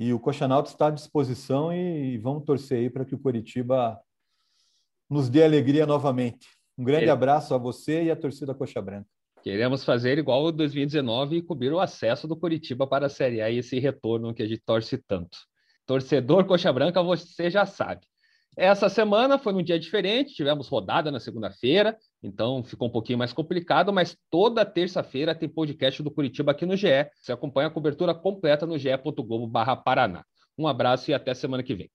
E 0.00 0.12
o 0.12 0.20
Coxanalto 0.20 0.70
está 0.70 0.86
à 0.86 0.90
disposição 0.90 1.72
e 1.72 2.16
vamos 2.18 2.44
torcer 2.44 2.78
aí 2.78 2.88
para 2.88 3.04
que 3.04 3.16
o 3.16 3.18
Coritiba 3.18 4.00
nos 5.10 5.28
dê 5.28 5.42
alegria 5.42 5.84
novamente. 5.86 6.46
Um 6.78 6.84
grande 6.84 7.06
é. 7.06 7.10
abraço 7.10 7.52
a 7.52 7.58
você 7.58 8.04
e 8.04 8.10
à 8.12 8.14
torcida 8.14 8.54
Coxa 8.54 8.80
Branca. 8.80 9.08
Queremos 9.42 9.82
fazer 9.84 10.16
igual 10.16 10.44
o 10.44 10.52
2019 10.52 11.38
e 11.38 11.42
cobrir 11.42 11.72
o 11.72 11.80
acesso 11.80 12.28
do 12.28 12.36
Coritiba 12.36 12.86
para 12.86 13.06
a 13.06 13.08
Série 13.08 13.40
A 13.40 13.50
e 13.50 13.58
esse 13.58 13.80
retorno 13.80 14.32
que 14.32 14.40
a 14.40 14.46
gente 14.46 14.62
torce 14.64 14.96
tanto. 14.98 15.36
Torcedor 15.84 16.44
Coxa 16.44 16.72
Branca, 16.72 17.02
você 17.02 17.50
já 17.50 17.66
sabe. 17.66 18.06
Essa 18.56 18.88
semana 18.88 19.36
foi 19.36 19.52
um 19.52 19.64
dia 19.64 19.80
diferente, 19.80 20.32
tivemos 20.32 20.68
rodada 20.68 21.10
na 21.10 21.18
segunda-feira, 21.18 21.98
então 22.22 22.62
ficou 22.64 22.88
um 22.88 22.90
pouquinho 22.90 23.18
mais 23.18 23.32
complicado, 23.32 23.92
mas 23.92 24.16
toda 24.30 24.64
terça-feira 24.64 25.34
tem 25.34 25.48
podcast 25.48 26.02
do 26.02 26.10
Curitiba 26.10 26.52
aqui 26.52 26.66
no 26.66 26.76
GE. 26.76 26.88
Você 27.20 27.32
acompanha 27.32 27.68
a 27.68 27.70
cobertura 27.70 28.14
completa 28.14 28.66
no 28.66 28.78
ge.globo/paraná. 28.78 30.24
Um 30.56 30.66
abraço 30.66 31.10
e 31.10 31.14
até 31.14 31.34
semana 31.34 31.62
que 31.62 31.74
vem. 31.74 31.90